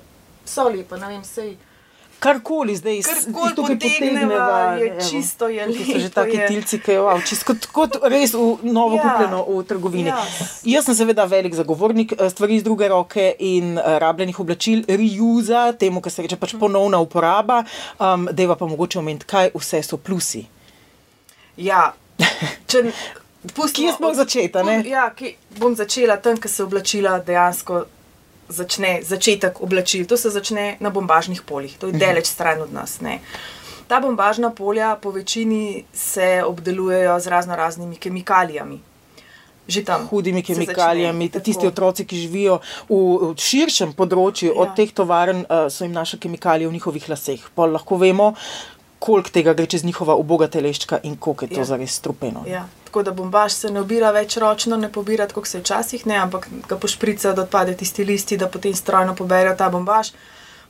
so 0.45 0.69
lepa, 0.69 0.99
ne 1.01 1.13
vem, 1.15 1.25
sej. 1.25 1.55
Karkoli 2.23 2.77
zdaj 2.77 2.97
iz 2.97 3.09
tukaj 3.27 3.75
potegneva, 3.75 4.47
je 4.77 4.87
evo. 4.89 5.01
čisto, 5.03 5.49
je 5.49 5.65
Tukaj 5.67 5.85
so 5.85 5.93
že 5.93 6.05
lepo, 6.05 6.15
taki 6.15 6.37
je. 6.37 6.47
tilci, 6.49 6.79
ki 6.79 6.91
je 6.91 7.01
wow, 7.01 7.19
čisto 7.21 7.45
kot, 7.45 7.67
kot 7.69 7.97
res 8.05 8.31
v 8.33 8.43
novo 8.65 8.95
Ja. 8.95 9.03
kupljeno 9.03 9.41
v 9.45 9.65
trgovini. 9.65 10.09
Ja. 10.09 10.21
Jaz 10.65 10.85
sem 10.85 10.95
seveda 10.95 11.25
velik 11.25 11.55
zagovornik 11.55 12.13
eh, 12.13 12.31
stvari 12.31 12.57
iz 12.57 12.63
druge 12.63 12.89
roke 12.89 13.25
in 13.41 13.75
eh, 13.75 13.99
rabljenih 13.99 14.39
oblačil, 14.39 14.85
reuza, 14.89 15.73
temu, 15.73 16.01
kar 16.01 16.13
se 16.13 16.23
reče 16.23 16.37
pač 16.37 16.55
ponovna 16.55 16.99
uporaba. 16.99 17.65
Um, 17.99 18.29
Deva 18.33 18.55
pa 18.55 18.67
mogoče 18.67 18.99
omeniti, 18.99 19.27
kaj 19.27 19.51
vse 19.55 19.83
so 19.83 19.97
plusi. 19.99 20.45
Ja, 21.59 21.91
če 22.67 22.85
pustimo, 23.55 23.89
Kje 23.89 23.93
smo 23.93 24.15
začeti? 24.15 24.59
Ja, 24.87 25.11
ki, 25.11 25.35
bom 25.59 25.75
začela 25.75 26.17
tam, 26.17 26.37
kjer 26.37 26.51
se 26.51 26.63
oblačila 26.63 27.19
dejansko 27.19 27.83
začne, 28.53 29.01
začetek 29.03 29.61
oblačil. 29.61 30.05
To 30.05 30.17
se 30.17 30.31
začne 30.31 30.77
na 30.81 30.91
bombažnih 30.91 31.43
poljih, 31.43 31.79
to 31.79 31.87
je 31.87 31.93
daleč 31.95 32.27
stran 32.27 32.61
od 32.61 32.73
nas. 32.73 33.01
Ne. 33.01 33.19
Ta 33.87 34.01
bombažna 34.01 34.51
polja 34.51 34.97
po 34.97 35.11
večini 35.11 35.85
se 35.93 36.43
obdelujejo 36.47 37.17
z 37.21 37.27
razno 37.27 37.57
raznimi 37.57 37.97
kemikalijami. 37.97 38.81
že 39.63 39.85
tam. 39.85 40.07
hudimi 40.09 40.43
se 40.43 40.55
začne. 40.55 40.67
kemikalijami. 40.67 41.29
Tako. 41.29 41.45
Tisti 41.45 41.67
otroci, 41.67 42.05
ki 42.05 42.17
živijo 42.19 42.59
v, 42.89 42.97
v 43.23 43.35
širšem 43.39 43.93
področju 43.95 44.51
Ja. 44.51 44.59
od 44.59 44.75
teh 44.77 44.91
tovarn, 44.91 45.47
uh, 45.47 45.71
so 45.71 45.85
jim 45.85 45.93
naše 45.93 46.19
kemikalije 46.19 46.69
v 46.69 46.73
njihovih 46.73 47.09
laseh. 47.09 47.41
Pa 47.55 47.67
lahko 47.67 47.97
vemo, 47.97 48.35
koliko 48.99 49.31
tega 49.31 49.55
gre 49.55 49.67
čez 49.67 49.85
njihova 49.85 50.15
uboga 50.19 50.49
teleščka 50.49 50.99
in 51.03 51.15
koliko 51.17 51.45
je 51.45 51.55
to 51.55 51.61
Ja. 51.61 51.65
zares 51.65 51.95
strupeno. 51.95 52.43
Ja, 52.47 52.67
tako 52.93 53.03
da 53.03 53.13
bombaž 53.13 53.53
se 53.53 53.71
ne 53.71 53.81
obira 53.81 54.11
več 54.13 54.37
ročno, 54.37 54.77
ne 54.77 54.91
pobira, 54.93 55.25
kot 55.33 55.47
se 55.49 55.63
včasih 55.63 56.05
ne, 56.07 56.19
ampak 56.21 56.49
ga 56.69 56.77
pošprica, 56.77 57.33
da 57.33 57.47
odpade 57.47 57.73
tisti 57.81 58.05
listi, 58.05 58.37
da 58.37 58.51
potem 58.53 58.75
strojno 58.77 59.15
poberijo 59.17 59.55
ta 59.57 59.71
bombaž. 59.73 60.11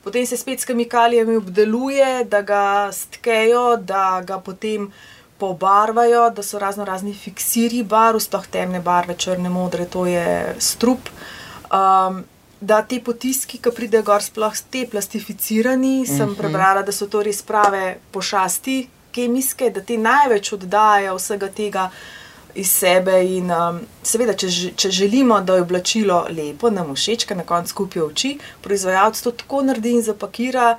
Potem 0.03 0.23
se 0.25 0.37
spet 0.39 0.61
s 0.61 0.69
kemikalijami 0.69 1.35
obdeluje, 1.35 2.23
da 2.31 2.41
ga 2.41 2.63
stkejo, 2.95 3.75
da 3.77 4.21
ga 4.23 4.39
potem 4.39 4.87
pobarvajo, 5.37 6.29
da 6.29 6.43
so 6.43 6.59
razno 6.59 6.87
razni 6.87 7.11
fiksiri 7.11 7.83
barv, 7.83 8.23
sploh 8.23 8.47
temne 8.47 8.79
barve, 8.79 9.19
črne, 9.19 9.51
modre, 9.51 9.83
to 9.85 10.05
je 10.07 10.55
strup. 10.63 11.11
Um, 11.75 12.23
da 12.61 12.81
ti 12.87 13.01
potiski, 13.03 13.59
ki 13.59 13.75
pridejo 13.75 14.07
gor, 14.07 14.23
sploh 14.23 14.55
te 14.71 14.87
plastificirani, 14.87 15.99
mm 15.99 16.03
-hmm. 16.05 16.17
sem 16.17 16.35
prebrala, 16.35 16.87
da 16.87 16.91
so 16.91 17.07
to 17.07 17.23
res 17.23 17.41
prave 17.41 17.97
pošasti, 18.11 18.87
kemijske, 19.13 19.69
da 19.69 19.81
ti 19.81 19.97
največ 19.97 20.53
oddajajo 20.57 21.15
vsega 21.19 21.49
tega 21.49 21.87
iz 22.55 22.71
sebe. 22.71 23.15
In, 23.37 23.51
um, 23.51 23.79
seveda, 24.03 24.35
če, 24.37 24.49
če 24.77 24.91
želimo, 24.91 25.39
da 25.41 25.57
je 25.57 25.65
oblačilo 25.65 26.25
lepo, 26.29 26.69
nam 26.73 26.93
všeč, 26.95 27.27
ker 27.29 27.39
na 27.39 27.45
koncu 27.47 27.79
kupijo 27.81 28.09
oči, 28.11 28.35
proizvajalec 28.65 29.21
to 29.21 29.33
tako 29.43 29.63
naredi 29.69 29.95
in 29.97 30.05
zapakira, 30.05 30.75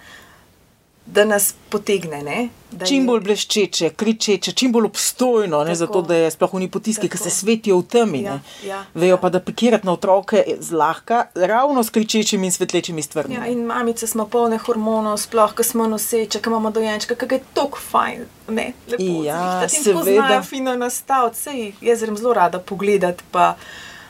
da 1.06 1.24
nas 1.24 1.54
potegne. 1.68 2.22
Ne? 2.22 2.48
Da 2.70 2.86
Čim 2.86 3.02
je- 3.02 3.06
bolj 3.06 3.20
bleščeče, 3.20 3.90
kričeče, 3.90 4.52
čim 4.52 4.72
bolj 4.72 4.84
obstojno, 4.84 5.58
ne, 5.58 5.64
Tako. 5.66 5.74
zato 5.76 6.02
da 6.02 6.14
je 6.16 6.30
sploh 6.30 6.54
oni 6.54 6.68
potiski, 6.68 7.08
ki 7.08 7.18
se 7.18 7.30
svetijo 7.30 7.78
v 7.78 7.84
temi. 7.84 8.22
Ja, 8.22 8.32
ne. 8.32 8.40
ja, 8.64 8.84
Vejo 8.94 9.10
ja. 9.10 9.16
pa, 9.16 9.28
da 9.28 9.40
pikirati 9.40 9.86
na 9.86 9.92
otroke 9.92 10.36
je 10.38 10.56
zlahka, 10.60 11.26
ravno 11.36 11.84
s 11.84 11.90
kričečimi 11.90 12.46
in 12.46 12.52
svetlečimi 12.52 13.02
stvarmi. 13.02 13.34
Ja, 13.34 13.46
in 13.46 13.64
mamice 13.64 14.06
smo 14.06 14.26
polne 14.26 14.58
hormonov, 14.58 15.18
sploh 15.18 15.54
ko 15.54 15.62
smo 15.62 15.86
noseče, 15.86 16.40
ko 16.40 16.50
imamo 16.50 16.70
dojenčka, 16.70 17.14
ki 17.16 17.26
je 17.30 17.40
tako 17.54 17.78
fajn. 17.80 18.24
Ne, 18.48 18.72
lepo 18.88 19.02
Ja, 19.24 19.68
seveda. 19.68 20.42
fino 20.42 20.74
nastaviti. 20.74 21.38
Sej, 21.38 21.72
jaz 21.80 22.00
grem 22.00 22.16
zelo 22.16 22.32
rada 22.32 22.58
pogledati, 22.60 23.22
pa, 23.30 23.54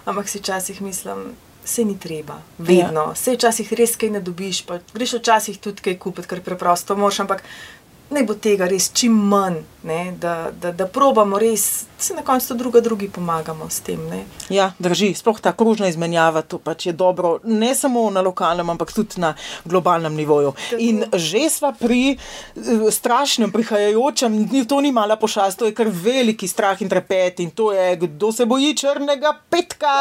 ampak 0.04 0.28
si 0.28 0.38
včasih 0.38 0.82
mislim, 0.82 1.34
se 1.64 1.84
ni 1.84 1.98
treba, 1.98 2.38
vedno. 2.58 3.00
Ja. 3.00 3.14
Se 3.14 3.34
včasih 3.34 3.72
res 3.72 3.96
kaj 3.96 4.10
ne 4.16 4.20
dobiš, 4.20 4.64
pa 4.68 4.78
greš 4.94 5.18
včasih 5.20 5.58
tudi 5.58 5.84
kaj 5.84 5.98
kupiti, 5.98 6.28
ker 6.28 6.42
preprosto 6.44 6.96
moš, 6.96 7.22
ampak 7.24 7.42
naj 8.14 8.26
bo 8.28 8.36
tega 8.36 8.68
res 8.68 8.90
čim 8.92 9.16
manj, 9.30 9.62
ne, 9.88 10.00
da, 10.20 10.50
da, 10.60 10.72
da 10.72 10.86
probamo 10.86 11.40
res, 11.40 11.86
se 12.04 12.14
na 12.14 12.22
koncu 12.22 12.48
tudi 12.48 12.58
druga 12.58 12.80
drugi 12.80 13.08
pomagamo 13.08 13.70
s 13.70 13.80
tem. 13.80 14.00
Ne. 14.08 14.24
Ja, 14.48 14.72
drži, 14.78 15.14
sploh 15.14 15.40
ta 15.40 15.52
krožna 15.52 15.88
izmenjava, 15.88 16.42
to 16.42 16.58
pač 16.58 16.86
je 16.86 16.92
dobro, 16.92 17.38
ne 17.44 17.74
samo 17.74 18.10
na 18.10 18.20
lokalnem, 18.20 18.70
ampak 18.70 18.92
tudi 18.92 19.20
na 19.20 19.34
globalnem 19.64 20.14
nivoju. 20.14 20.52
Tako. 20.52 20.80
In 20.80 21.04
že 21.12 21.48
sva 21.50 21.72
pri 21.72 22.16
eh, 22.16 22.90
strašnem, 22.90 23.52
prihajajočem, 23.52 24.36
to 24.68 24.80
ni 24.80 24.92
mala 24.92 25.16
pošast, 25.16 25.58
to 25.58 25.70
je 25.70 25.74
kar 25.76 25.88
veliki 25.88 26.48
strah 26.48 26.82
in 26.82 26.88
trepet 26.88 27.40
in 27.40 27.50
to 27.50 27.72
je, 27.72 27.96
kdo 27.96 28.32
se 28.32 28.46
boji 28.46 28.74
črnega 28.76 29.32
petka. 29.50 29.94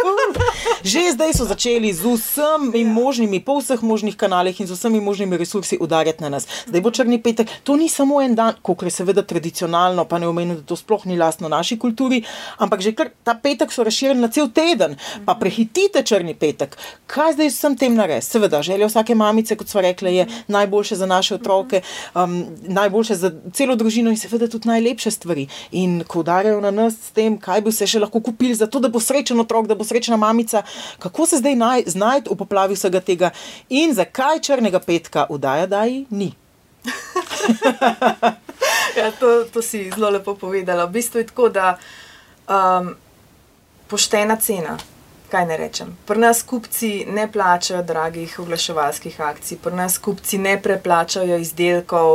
že 0.90 1.12
zdaj 1.14 1.32
so 1.36 1.44
začeli 1.44 1.92
z 1.92 2.04
vsemi 2.04 2.84
možnimi, 2.84 3.40
po 3.40 3.60
vseh 3.60 3.82
možnih 3.82 4.16
kanalih 4.16 4.60
in 4.60 4.66
z 4.66 4.76
vsemi 4.76 5.00
možnimi 5.00 5.38
resursi 5.40 5.78
udarjati 5.80 6.22
na 6.22 6.28
nas. 6.36 6.48
Zdaj 6.66 6.80
bo 6.80 6.90
črni 6.90 7.22
petek, 7.22 7.48
to 7.64 7.76
ni 7.76 7.88
samo 7.88 8.20
en 8.22 8.34
dan, 8.34 8.58
kot 8.62 8.82
je 8.82 8.90
seveda 8.90 9.22
tradicionalno, 9.22 10.04
pa 10.04 10.18
ne 10.18 10.28
omenim, 10.28 10.56
da 10.60 10.62
to 10.66 10.76
sploh 10.76 10.89
ni 11.04 11.16
lastno 11.18 11.48
naši 11.48 11.78
kulturi, 11.78 12.22
ampak 12.58 12.80
že 12.80 12.92
kar 12.92 13.10
ta 13.24 13.34
petek 13.34 13.72
so 13.72 13.84
razširjeni 13.84 14.20
na 14.20 14.28
cel 14.28 14.48
teden, 14.48 14.96
pa 15.26 15.34
prehitite 15.34 16.02
črni 16.02 16.34
petek. 16.34 16.76
Kaj 17.06 17.32
zdaj 17.32 17.50
vsem 17.50 17.76
tem 17.76 17.94
narediti? 17.94 18.26
Seveda, 18.26 18.62
želja 18.62 18.86
vsake 18.86 19.14
mamice, 19.14 19.56
kot 19.56 19.68
smo 19.68 19.80
rekli, 19.80 20.14
je 20.16 20.26
najboljše 20.48 20.96
za 20.96 21.06
naše 21.06 21.34
otroke, 21.34 21.82
um, 22.14 22.46
najboljše 22.62 23.14
za 23.14 23.32
celo 23.52 23.76
družino 23.76 24.10
in 24.10 24.18
seveda 24.18 24.48
tudi 24.48 24.68
najlepše 24.68 25.10
stvari. 25.10 25.46
In 25.72 26.02
ko 26.06 26.20
udarjajo 26.20 26.60
na 26.60 26.70
nas 26.70 26.94
s 26.94 27.10
tem, 27.16 27.38
kaj 27.38 27.60
bi 27.60 27.72
se 27.72 27.86
še 27.86 28.00
lahko 28.00 28.20
kupili, 28.20 28.54
zato 28.54 28.80
da 28.80 28.88
bo 28.88 29.00
srečen 29.00 29.40
otrok, 29.40 29.66
da 29.66 29.74
bo 29.74 29.84
srečna 29.84 30.16
mamica, 30.16 30.62
kako 30.98 31.26
se 31.26 31.40
zdaj 31.42 31.56
naj, 31.56 31.84
znajti 31.86 32.30
v 32.30 32.36
poplavi 32.36 32.74
vsega 32.74 33.00
tega 33.00 33.30
in 33.68 33.94
zakaj 33.94 34.40
črnega 34.40 34.80
petka 34.80 35.26
vdaja, 35.30 35.66
da 35.66 35.84
ji 35.84 36.06
ni. 36.10 36.32
Ja, 38.96 39.10
to, 39.12 39.44
to 39.44 39.62
si 39.62 39.90
zelo 39.94 40.10
lepo 40.10 40.34
povedala. 40.34 40.84
V 40.84 40.92
bistvu 40.92 41.18
je 41.20 41.26
tako, 41.26 41.48
da 41.48 41.78
um, 42.48 42.94
poštena 43.88 44.36
cena. 44.36 44.78
Kaj 45.30 45.46
ne 45.46 45.56
rečem? 45.56 45.92
Pri 46.06 46.18
nas 46.18 46.42
kupci 46.42 47.04
ne 47.06 47.28
plačajo 47.32 47.82
dragih 47.82 48.38
oglaševalskih 48.42 49.20
akcij, 49.20 49.58
pri 49.62 49.74
nas 49.74 49.98
kupci 49.98 50.38
ne 50.38 50.56
preplačajo 50.62 51.36
izdelkov. 51.38 52.10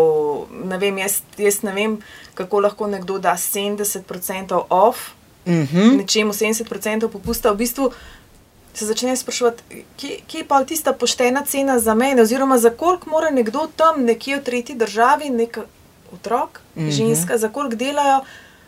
Ne 0.51 0.77
vem, 0.77 0.97
jaz, 0.97 1.21
jaz 1.37 1.61
ne 1.63 1.71
vem, 1.71 1.95
kako 2.33 2.59
lahko 2.59 2.87
nekdo 2.87 3.19
da 3.19 3.37
70% 3.37 4.65
off, 4.69 5.13
Mhm. 5.47 5.97
nečemu 5.97 6.33
70% 6.33 7.07
popusta. 7.07 7.51
V 7.51 7.55
bistvu 7.55 7.91
se 8.73 8.85
začne 8.85 9.15
sprašovati, 9.15 9.63
kje, 9.97 10.17
kje 10.27 10.39
je 10.39 10.47
pa 10.47 10.63
tista 10.63 10.93
poštena 10.93 11.45
cena 11.45 11.79
za 11.79 11.93
mene, 11.93 12.21
oziroma 12.21 12.57
za 12.57 12.69
koliko 12.69 13.09
mora 13.09 13.29
nekdo 13.29 13.67
tam 13.75 14.03
nekje 14.03 14.37
v 14.37 14.43
tretji 14.43 14.75
državi, 14.75 15.29
nek 15.29 15.57
otrok, 16.15 16.61
mm. 16.75 16.83
-hmm. 16.83 16.91
ženska, 16.91 17.37
za 17.37 17.49
koliko 17.49 17.75
delajo. 17.75 18.19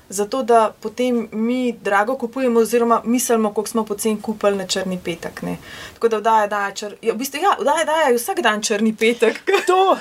Zato, 0.09 0.43
da 0.43 0.73
potem 0.81 1.27
mi 1.31 1.71
drago 1.71 2.15
kupujemo, 2.15 2.59
oziroma 2.59 3.01
mislimo, 3.05 3.53
koliko 3.53 3.69
smo 3.69 3.85
poceni 3.85 4.21
kupili 4.21 4.55
na 4.55 4.67
črni 4.67 4.99
petek. 5.05 5.41
Ne. 5.41 5.57
Tako 5.93 6.07
da 6.07 6.17
vdaja, 6.17 6.47
daja, 6.47 6.71
čr... 6.71 6.93
ja, 7.01 7.13
v 7.13 7.17
bistvu, 7.17 7.39
ja, 7.43 7.57
vdaja, 7.59 7.85
daja 7.85 8.15
vsak 8.15 8.39
dan 8.41 8.61
črni 8.61 8.95
petek. 8.95 9.41
To 9.67 9.97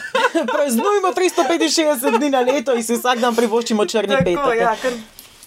praznujemo 0.53 1.09
365 1.09 2.19
dni 2.19 2.31
na 2.31 2.41
leto 2.41 2.75
in 2.75 2.85
si 2.85 2.95
vsak 2.95 3.19
dan 3.19 3.35
privoščimo 3.37 3.87
črni 3.87 4.15
Tako, 4.15 4.25
petek. 4.25 4.61
ja, 4.61 4.77
ker, 4.83 4.93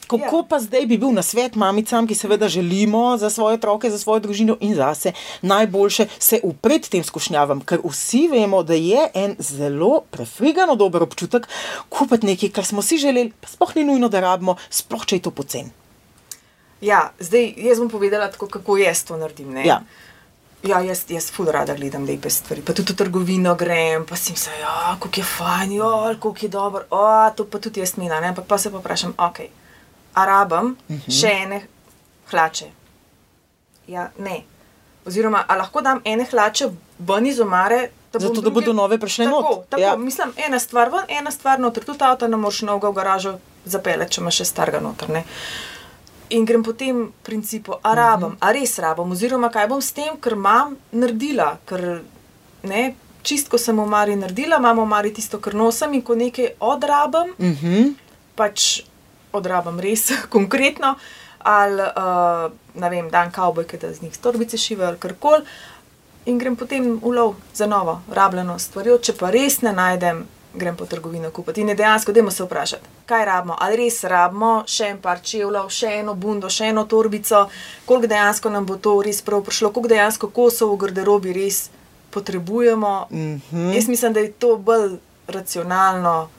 Kako 0.10 0.38
Ja. 0.38 0.44
pa 0.50 0.58
zdaj 0.60 0.86
bi 0.90 0.98
bil 0.98 1.12
na 1.14 1.22
svet 1.22 1.54
mamicam, 1.56 2.08
ki 2.08 2.16
seveda 2.18 2.48
želimo 2.50 3.18
za 3.18 3.30
svoje 3.30 3.60
otroke, 3.60 3.92
za 3.94 4.00
svojo 4.02 4.20
družino 4.20 4.58
in 4.60 4.74
zase 4.76 5.12
najboljše 5.42 6.08
se 6.20 6.40
upreti 6.44 6.90
tem 6.90 7.04
skušnjavam, 7.04 7.62
ker 7.62 7.80
vsi 7.86 8.28
vemo, 8.32 8.64
da 8.64 8.74
je 8.74 9.10
en 9.14 9.36
zelo 9.40 10.02
prefrigano 10.12 10.76
dober 10.76 11.04
občutek 11.06 11.46
kupiti 11.90 12.26
nekaj, 12.26 12.50
kar 12.50 12.66
smo 12.66 12.82
si 12.82 12.98
želeli, 12.98 13.32
pa 13.42 13.48
sploh 13.48 13.76
ni 13.76 13.84
nujno, 13.86 14.10
da 14.10 14.20
rabimo, 14.20 14.56
sploh 14.70 15.06
če 15.06 15.16
je 15.20 15.22
to 15.30 15.32
pocen. 15.32 15.70
ja, 16.82 17.12
zdaj 17.20 17.54
jaz 17.58 17.80
bom 17.80 17.90
povedala, 17.90 18.32
tako, 18.32 18.48
kako 18.48 18.78
jaz 18.78 19.04
to 19.04 19.18
naredim. 19.18 19.54
ne. 19.54 19.66
Ja. 19.68 19.82
Ja, 20.64 20.82
jaz, 20.84 21.06
jaz 21.08 21.30
ful 21.32 21.46
rada 21.46 21.74
gledam 21.76 22.04
lepe 22.04 22.30
stvari. 22.30 22.62
Pa 22.62 22.74
tudi 22.74 22.92
v 22.94 22.96
trgovino 23.00 23.56
grem, 23.56 24.04
pa 24.06 24.16
si 24.16 24.32
mislim, 24.32 24.56
ja, 24.60 24.98
kako 25.00 25.20
je 25.20 25.24
fajn, 25.24 25.72
ja, 25.72 26.16
kako 26.20 26.36
je 26.42 26.50
dobro, 26.50 26.84
o, 26.90 27.30
to 27.36 27.46
pa 27.46 27.60
tudi 27.60 27.80
jaz 27.80 27.94
mina, 27.98 28.20
ne? 28.20 28.28
ampak 28.34 28.46
pa 28.48 28.58
se 28.58 28.72
pa 28.72 28.78
vprašam, 28.78 29.14
ok, 29.18 29.40
arabam 30.14 30.66
uh 30.66 30.90
Mhm. 30.90 31.00
-huh. 31.00 31.20
še 31.22 31.28
ene 31.34 31.62
hlače. 32.32 32.66
Ja, 33.88 34.12
ne. 34.18 34.44
Oziroma, 35.06 35.46
a 35.48 35.56
lahko 35.56 35.82
dam 35.82 36.02
ene 36.06 36.26
hlače 36.26 36.66
ven 37.00 37.26
iz 37.26 37.40
omare, 37.40 37.90
da, 38.14 38.20
Zato, 38.20 38.42
da 38.42 38.50
bodo 38.50 38.74
nove 38.74 38.98
prišle 38.98 39.26
tako, 39.26 39.42
not. 39.42 39.70
Tako, 39.70 39.82
Ja. 39.82 39.96
Mislim, 39.96 40.34
ena 40.38 40.60
stvar 40.60 40.90
ven, 40.90 41.06
ena 41.10 41.32
stvar 41.32 41.60
noter, 41.60 41.84
tudi 41.86 42.04
avto 42.04 42.28
ne 42.28 42.38
moreš 42.38 42.62
novega 42.62 42.90
v 42.90 42.94
garažo 42.94 43.34
zapeljati, 43.66 44.12
če 44.12 44.22
imaš 44.22 44.36
še 44.36 44.46
starega 44.46 44.80
noter. 44.80 45.10
Ne? 45.10 45.24
In 46.30 46.46
grem 46.46 46.64
po 46.64 46.74
tem 46.74 47.14
principu, 47.24 47.74
a 47.84 47.94
rabim, 47.96 48.38
a 48.40 48.52
res 48.52 48.80
rabim, 48.80 49.12
oziroma 49.12 49.50
kaj 49.50 49.68
bom 49.68 49.82
s 49.82 49.92
tem, 49.92 50.18
ker 50.18 50.34
imam 50.34 50.78
naredila, 50.92 51.58
ker 51.66 52.02
ne, 52.64 52.94
čistko 53.24 53.58
sem 53.58 53.78
v 53.78 53.86
Mari 53.86 54.16
naredila, 54.16 54.58
imam 54.58 54.78
v 54.78 54.86
Mari 54.86 55.14
tisto, 55.14 55.40
kar 55.40 55.54
nosim 55.54 55.94
in 55.94 56.02
ko 56.02 56.16
nekaj 56.16 56.48
odrabim, 56.60 57.34
Uh 57.38 57.46
-huh. 57.64 57.94
pač 58.36 58.82
odrabim 59.32 59.80
res 59.80 60.10
konkretno, 60.36 60.96
ali 61.40 61.82
uh, 61.82 62.52
ne 62.76 62.90
vem, 62.90 63.10
dan 63.10 63.32
kavbojke, 63.32 63.78
da 63.78 63.94
z 63.94 64.02
njih 64.02 64.18
torbice 64.18 64.58
šivajo 64.58 64.90
ali 64.90 65.00
karkoli. 65.00 65.44
In 66.26 66.38
grem 66.38 66.56
potem 66.56 67.00
v 67.00 67.14
lov 67.16 67.36
za 67.54 67.66
novo, 67.66 68.02
rabljeno 68.12 68.60
stvarjo, 68.60 68.98
če 68.98 69.16
pa 69.18 69.32
res 69.32 69.62
ne 69.62 69.72
najdem, 69.74 70.26
grem 70.54 70.76
po 70.76 70.86
trgovino 70.86 71.32
kupiti. 71.32 71.62
In 71.62 71.70
je 71.70 71.76
dejansko, 71.76 72.12
dajmo 72.12 72.32
se 72.32 72.44
vprašati, 72.44 72.90
kaj 73.06 73.26
rabimo. 73.26 73.56
Ali 73.60 73.86
res 73.86 74.04
rabimo 74.04 74.64
še 74.68 74.92
en 74.94 75.00
par 75.02 75.22
čevljev, 75.24 75.70
še 75.74 75.94
eno 76.02 76.14
bundo, 76.14 76.50
še 76.50 76.70
eno 76.74 76.84
torbico, 76.90 77.46
koliko 77.86 78.12
dejansko 78.12 78.50
nam 78.50 78.66
bo 78.66 78.78
to 78.78 79.00
res 79.06 79.22
prav 79.22 79.46
prišlo, 79.46 79.72
koliko 79.74 79.94
dejansko 79.94 80.30
kosov 80.34 80.74
v 80.74 80.82
garderobi 80.84 81.34
res 81.34 81.70
potrebujemo. 82.12 83.08
Mm 83.10 83.42
-hmm. 83.52 83.74
Jaz 83.76 83.88
mislim, 83.88 84.14
da 84.14 84.20
je 84.20 84.32
to 84.32 84.58
bolj 84.58 84.98
racionalno. 85.28 86.30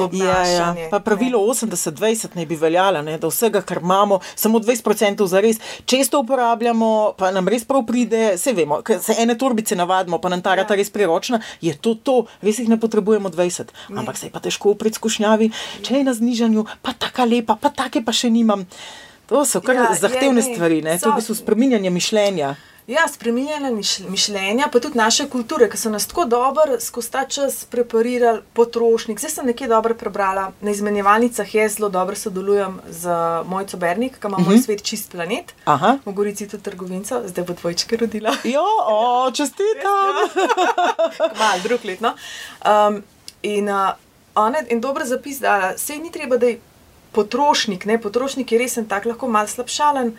Ja, 0.00 0.04
ja. 0.04 0.34
obnašanje, 0.64 0.88
Pa 0.88 0.98
pravilo 1.00 1.38
80-20 1.40 1.96
naj 2.34 2.46
bi 2.46 2.56
veljalo, 2.56 3.02
ne? 3.02 3.18
da 3.18 3.26
vsega, 3.26 3.62
kar 3.62 3.78
imamo, 3.78 4.20
samo 4.34 4.58
20% 4.60 5.26
za 5.26 5.40
res 5.40 5.56
često 5.84 6.20
uporabljamo, 6.20 6.88
pa 7.14 7.30
nam 7.30 7.48
res 7.48 7.64
prav 7.64 7.82
pride, 7.84 8.34
vse 8.34 8.52
vemo, 8.52 8.80
ker 8.80 9.00
se 9.00 9.14
ene 9.16 9.34
torbice 9.36 9.74
navadimo, 9.74 10.18
pa 10.18 10.28
nam 10.28 10.40
ta 10.40 10.54
rata 10.54 10.74
Ja. 10.74 10.76
res 10.76 10.90
priročna, 10.90 11.40
je 11.60 11.74
to 11.74 11.94
to, 11.96 12.14
res 12.40 12.58
jih 12.58 12.68
ne 12.68 12.76
potrebujemo 12.76 13.28
20. 13.28 13.64
Ampak 13.90 14.16
se 14.16 14.26
je 14.26 14.30
pa 14.30 14.40
težko 14.40 14.74
pred 14.74 14.94
skušnjavi, 14.94 15.50
če 15.82 15.94
je 15.94 16.04
na 16.04 16.14
znižanju, 16.14 16.66
pa 16.80 16.92
taka 16.94 17.24
lepa, 17.24 17.54
pa 17.54 17.68
take 17.70 18.00
pa 18.00 18.12
še 18.12 18.30
nimam. 18.30 18.66
To 19.26 19.44
so 19.44 19.60
kar 19.60 19.74
Ja, 19.74 19.82
je, 19.86 19.98
zahtevne 19.98 20.34
ne, 20.34 20.42
stvari, 20.44 20.80
ne? 20.80 20.94
to 20.94 21.04
je 21.04 21.12
v 21.12 21.12
so- 21.12 21.16
bistvu 21.16 21.34
spreminjanje 21.36 21.90
mišljenja. 21.90 22.54
Ja, 22.88 23.08
spreminjanje 23.08 23.70
miš- 23.70 24.08
mišljenja, 24.08 24.68
pa 24.72 24.80
tudi 24.80 24.98
naše 24.98 25.28
kulture, 25.28 25.70
ki 25.70 25.76
so 25.76 25.90
nas 25.90 26.06
tako 26.06 26.24
dobro 26.24 26.80
skozi 26.80 27.10
ta 27.10 27.24
čas 27.24 27.64
preparirali, 27.64 28.40
potrošnik. 28.52 29.18
Zdaj 29.18 29.30
sem 29.30 29.46
nekje 29.46 29.68
dobro 29.68 29.94
prebrala, 29.94 30.52
na 30.60 30.70
izmenjevalnicah 30.70 31.54
jaz 31.54 31.76
zelo 31.76 31.88
dobro 31.88 32.16
sodelujem 32.16 32.80
z 32.90 33.08
Mojco 33.46 33.76
Bernik, 33.76 34.12
ki 34.12 34.26
ima 34.26 34.36
uh 34.36 34.42
-huh. 34.42 34.48
moj 34.48 34.58
svet 34.58 34.82
čist 34.82 35.10
planet. 35.10 35.54
Aha. 35.64 35.98
V 36.06 36.12
Gorici 36.12 36.48
tudi 36.48 36.62
trgovinca, 36.62 37.28
zdaj 37.28 37.44
bo 37.44 37.52
dvojčke 37.52 37.96
rodila. 37.96 38.32
Jo, 38.54 38.64
o, 38.86 39.30
čestitam. 39.30 40.14
Mal, 41.40 41.60
drug 41.62 41.84
let. 41.84 42.00
No? 42.00 42.14
Um, 42.64 43.02
in 43.42 43.68
uh, 43.68 43.88
ona 44.34 44.58
je 44.58 44.66
en 44.70 44.80
dober 44.80 45.06
zapis 45.06 45.38
dala, 45.38 45.78
sej 45.78 45.98
ni 45.98 46.12
treba, 46.12 46.36
da 46.36 46.46
je 46.46 46.60
potrošnik, 47.12 47.84
ne? 47.84 48.00
potrošnik 48.00 48.52
je 48.52 48.58
res 48.58 48.76
en 48.76 48.88
tak 48.88 49.04
lahko 49.04 49.28
mal 49.28 49.46
slabšalen 49.46 50.16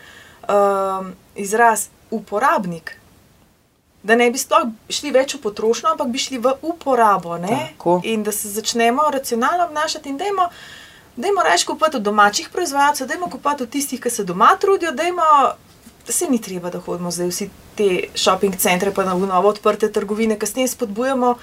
um, 0.48 1.12
izraz, 1.36 1.88
uporabnik. 2.10 2.96
Da 4.02 4.16
ne 4.16 4.30
bi 4.30 4.38
sploh 4.38 4.70
šli 4.88 5.12
več 5.12 5.34
v 5.36 5.42
potrošnjo, 5.44 5.92
ampak 5.92 6.08
bi 6.08 6.18
šli 6.18 6.38
v 6.40 6.54
uporabo. 6.62 7.36
In 8.04 8.22
da 8.24 8.32
se 8.32 8.48
začnemo 8.48 9.10
racionalno 9.12 9.66
obnašati 9.68 10.08
in 10.08 10.16
dajmo. 10.16 10.48
Dajmo 11.16 11.42
reči 11.44 11.66
kupiti 11.66 11.96
od 11.96 12.02
domačih 12.02 12.48
proizvajalcev, 12.52 13.06
dajmo 13.06 13.28
kupiti 13.30 13.62
od 13.62 13.70
tistih, 13.70 14.00
ki 14.00 14.10
se 14.10 14.24
doma 14.24 14.54
trudijo, 14.60 14.92
dajmo, 14.92 15.26
da 16.06 16.12
se 16.12 16.28
ni 16.30 16.40
treba, 16.40 16.70
da 16.70 16.80
hodimo 16.80 17.10
zdaj 17.10 17.28
vsi 17.28 17.50
te 17.76 17.90
shopping 18.14 18.56
centre, 18.56 18.94
pa 18.94 19.04
na 19.04 19.14
novo 19.14 19.50
odprte 19.52 19.90
trgovine, 19.92 20.38
ker 20.38 20.48
s 20.48 20.56
tem 20.56 20.68
spodbujamo 20.68 21.34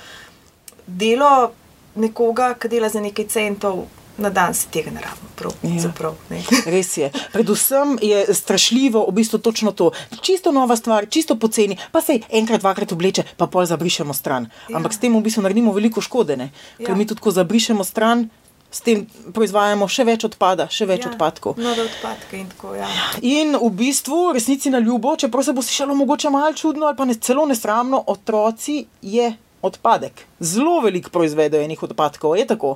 delo 0.87 1.51
nekoga, 1.95 2.53
ki 2.57 2.71
dela 2.71 2.89
za 2.89 3.03
nekaj 3.03 3.27
centov 3.27 3.85
na 4.17 4.29
dan, 4.29 4.53
se 4.53 4.67
tega 4.71 4.91
ne 4.91 5.01
rabimo, 5.01 5.29
prav, 5.35 5.53
Ja. 5.61 5.69
ja. 5.69 5.81
zaprav. 5.81 6.15
Ne. 6.29 6.41
Res 6.73 6.97
je. 6.97 7.11
Predvsem 7.33 7.97
je 8.01 8.33
strašljivo, 8.33 9.05
v 9.09 9.13
bistvu 9.13 9.39
točno 9.39 9.71
to. 9.71 9.91
Čisto 10.21 10.51
nova 10.51 10.75
stvar, 10.75 11.05
čisto 11.09 11.35
poceni, 11.35 11.77
pa 11.91 12.01
se 12.01 12.19
enkrat, 12.29 12.61
dvakrat 12.61 12.91
obleče, 12.91 13.23
pa 13.37 13.47
pol 13.47 13.65
zabrišemo 13.65 14.13
stran. 14.13 14.49
Ja. 14.69 14.77
Ampak 14.77 14.93
s 14.93 14.99
tem 14.99 15.13
v 15.13 15.21
bistvu 15.21 15.41
naredimo 15.41 15.73
veliko 15.73 16.01
škode, 16.01 16.37
ne? 16.37 16.51
ker 16.77 16.89
Ja. 16.89 16.95
mi 16.95 17.05
tudi 17.05 17.21
ko 17.21 17.31
zabrišemo 17.31 17.83
stran, 17.83 18.29
s 18.71 18.81
tem 18.83 19.05
proizvajamo 19.31 19.87
še 19.87 20.03
več 20.03 20.25
odpada, 20.27 20.65
še 20.67 20.85
več 20.85 21.05
ja. 21.05 21.11
odpadkov. 21.13 21.55
Nove 21.57 21.85
odpadke 21.87 22.35
in 22.37 22.49
tako. 22.51 22.75
Ja. 22.75 22.89
In 23.23 23.55
v 23.55 23.69
bistvu, 23.71 24.33
resnici 24.35 24.69
na 24.69 24.79
ljubo, 24.79 25.15
čeprav 25.15 25.43
se 25.43 25.53
bo 25.55 25.61
slišalo 25.63 25.95
mogoče 25.95 26.29
malo 26.29 26.51
čudno 26.53 26.85
ali 26.89 26.97
pa 26.97 27.05
ne, 27.05 27.15
celo 27.15 27.45
nesramno, 27.47 28.03
otroci 28.07 28.81
je 29.01 29.29
odpadek. 29.63 30.25
Zelo 30.39 30.81
veliko 30.83 31.09
proizvedejo 31.09 31.63
enih 31.63 31.83
odpadkov, 31.83 32.35
je 32.37 32.45
tako. 32.47 32.75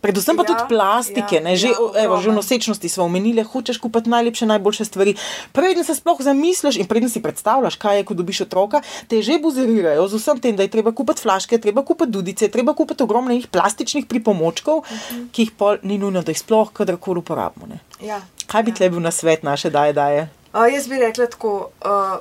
Predvsem 0.00 0.36
pa 0.36 0.42
Ja, 0.42 0.46
tudi 0.46 0.64
plastike, 0.68 1.36
ja, 1.36 1.42
ne, 1.42 1.56
že, 1.56 1.72
ja, 1.72 2.04
evo, 2.04 2.20
že 2.20 2.30
v 2.30 2.36
nosečnosti 2.36 2.88
smo 2.88 3.04
omenili, 3.04 3.42
hočeš 3.42 3.78
kupiti 3.78 4.10
najlepše, 4.10 4.46
najboljše 4.46 4.84
stvari. 4.84 5.16
Preden 5.52 5.84
se 5.84 5.94
sploh 5.94 6.20
zamisliš 6.20 6.76
in 6.76 6.86
preden 6.86 7.10
si 7.10 7.22
predstavljaš, 7.22 7.76
kaj 7.76 7.96
je, 7.96 8.04
ko 8.04 8.14
dobiš 8.14 8.40
otroka, 8.46 8.82
te 9.08 9.22
že 9.22 9.38
buzerirajo 9.42 10.08
z 10.08 10.14
vsem 10.20 10.38
tem, 10.40 10.56
da 10.56 10.62
je 10.62 10.70
treba 10.70 10.92
kupiti 10.92 11.22
flaške, 11.22 11.58
treba 11.58 11.82
kupiti 11.82 12.12
dudice, 12.12 12.48
treba 12.48 12.74
kupiti 12.74 13.02
ogromno 13.02 13.32
enih 13.32 13.48
plastičnih 13.48 14.06
pripomočkov, 14.06 14.78
uh 14.78 14.86
Mhm. 14.86 15.20
-huh. 15.20 15.30
ki 15.32 15.42
jih 15.42 15.50
pol 15.52 15.76
ni 15.82 15.98
nujno, 15.98 16.22
da 16.22 16.30
jih 16.30 16.38
sploh 16.38 16.72
kadarkoli 16.72 17.18
uporabimo. 17.18 17.66
Ne. 17.66 17.78
Ja. 18.00 18.20
Kaj 18.46 18.62
bi 18.62 18.70
ja. 18.70 18.74
tle 18.74 18.90
bil 18.90 19.00
na 19.00 19.10
svet 19.10 19.42
naše 19.42 19.70
daje 19.70 19.92
daje? 19.92 20.28
Uh, 20.54 20.72
jaz 20.74 20.88
bi 20.88 20.98
rekla 20.98 21.26
tako, 21.26 21.70
uh, 21.84 22.18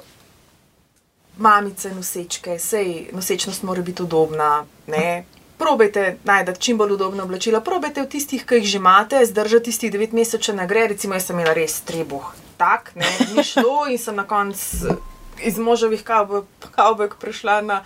mamice, 1.37 1.91
nosečke, 1.95 2.59
sej 2.59 3.09
nosečnost 3.13 3.63
mora 3.63 3.81
biti 3.81 4.03
udobna. 4.03 4.65
Ne? 4.87 5.25
Probajte 5.57 6.17
najti 6.23 6.59
čim 6.59 6.77
bolj 6.77 6.97
udobna 6.97 7.23
oblačila, 7.23 7.61
probajte 7.61 8.03
v 8.03 8.09
tistih, 8.11 8.45
ki 8.45 8.59
jih 8.59 8.67
že 8.67 8.77
imate, 8.77 9.25
zdržati 9.25 9.71
tistih 9.71 9.91
9 9.93 10.13
mesecev, 10.13 10.41
če 10.41 10.53
ne 10.53 10.67
gre. 10.67 10.87
Recimo, 10.91 11.15
jaz 11.15 11.29
sem 11.29 11.39
imela 11.39 11.53
res 11.55 11.79
trebuh, 11.87 12.25
tak, 12.57 12.91
ne, 12.95 13.07
ni 13.35 13.43
šlo 13.43 13.85
in 13.87 13.97
sem 13.97 14.15
na 14.15 14.27
koncu 14.27 14.97
iz 15.43 15.59
možovih 15.59 16.03
kavbojk 16.03 17.15
prišla 17.19 17.61
na 17.61 17.83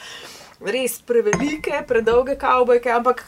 res 0.62 1.00
prevelike, 1.02 1.84
predolge 1.88 2.36
kavbojke, 2.38 2.92
ampak 2.92 3.26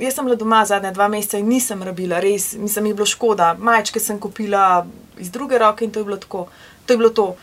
Jaz 0.00 0.14
sem 0.14 0.24
bila 0.24 0.36
doma 0.36 0.62
zadnja 0.64 0.94
dva 0.96 1.10
meseca 1.12 1.36
in 1.38 1.48
nisem 1.52 1.82
rabila, 1.84 2.22
res, 2.24 2.54
mislim, 2.56 2.84
mi 2.84 2.90
je 2.90 2.96
bilo 2.96 3.06
škoda. 3.06 3.50
Majčke 3.60 4.00
sem 4.00 4.16
kupila 4.20 4.86
iz 5.20 5.28
druge 5.30 5.58
roke 5.60 5.84
in 5.84 5.92
to 5.92 6.00
je 6.00 6.04
bilo 6.08 6.16
tako. 6.16 6.46
To 6.86 6.92
je 6.92 6.96
bilo 6.96 7.10
to. 7.10 7.36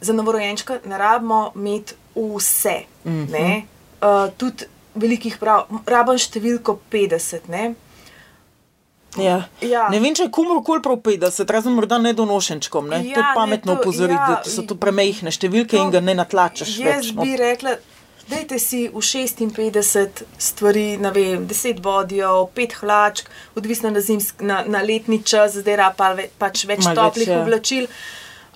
Za 0.00 0.12
novorojenčka 0.12 0.76
ne 0.84 0.98
rabimo 0.98 1.52
imeti 1.54 1.94
vse. 2.16 2.82
Mm 3.04 3.26
-hmm. 3.26 3.62
uh, 3.62 4.32
tudi 4.36 4.64
velikih 4.96 5.38
prav, 5.40 5.66
rabim 5.86 6.18
številko 6.20 6.78
50. 6.92 7.48
Ne? 7.52 7.74
Ja. 9.16 9.48
Ja. 9.64 9.86
Ne 9.88 10.00
vem, 10.00 10.14
če 10.16 10.26
je 10.26 10.32
komorkoli 10.34 10.82
prav 10.84 10.98
50, 11.04 11.50
razen 11.52 11.76
morda 11.76 11.98
nedonošenčkom. 12.02 12.88
Ne? 12.92 12.96
Ja, 12.96 13.02
to 13.02 13.20
je 13.20 13.24
Ja, 13.24 13.28
ne, 13.30 13.34
pametno 13.34 13.76
opozoriti, 13.78 14.20
ja, 14.20 14.40
da 14.44 14.50
so 14.50 14.64
to 14.68 14.76
premehne 14.76 15.32
številke 15.32 15.76
to- 15.76 15.84
in 15.84 15.90
ga 15.94 16.00
ne 16.00 16.14
natlačaš 16.14 16.76
Jaz 16.78 17.06
več. 17.06 17.12
no. 17.14 17.22
bi 17.22 17.36
rekla, 17.36 17.76
dajte 18.28 18.58
si 18.58 18.88
v 18.88 19.00
56 19.00 20.24
stvari, 20.38 20.98
ne 20.98 21.10
vem, 21.10 21.46
10 21.46 21.80
bodijo, 21.80 22.50
5 22.54 22.76
hlačk, 22.82 23.30
odvisno 23.56 23.90
na, 23.90 24.00
zimsk, 24.00 24.42
na, 24.42 24.64
na 24.66 24.82
letni 24.82 25.22
čas, 25.22 25.56
zdaj 25.56 25.94
pa 25.96 26.12
ve, 26.12 26.28
pač 26.38 26.66
več 26.66 26.84
več, 26.84 26.94
toplih 26.94 27.28
ja. 27.28 27.42
oblačil. 27.42 27.86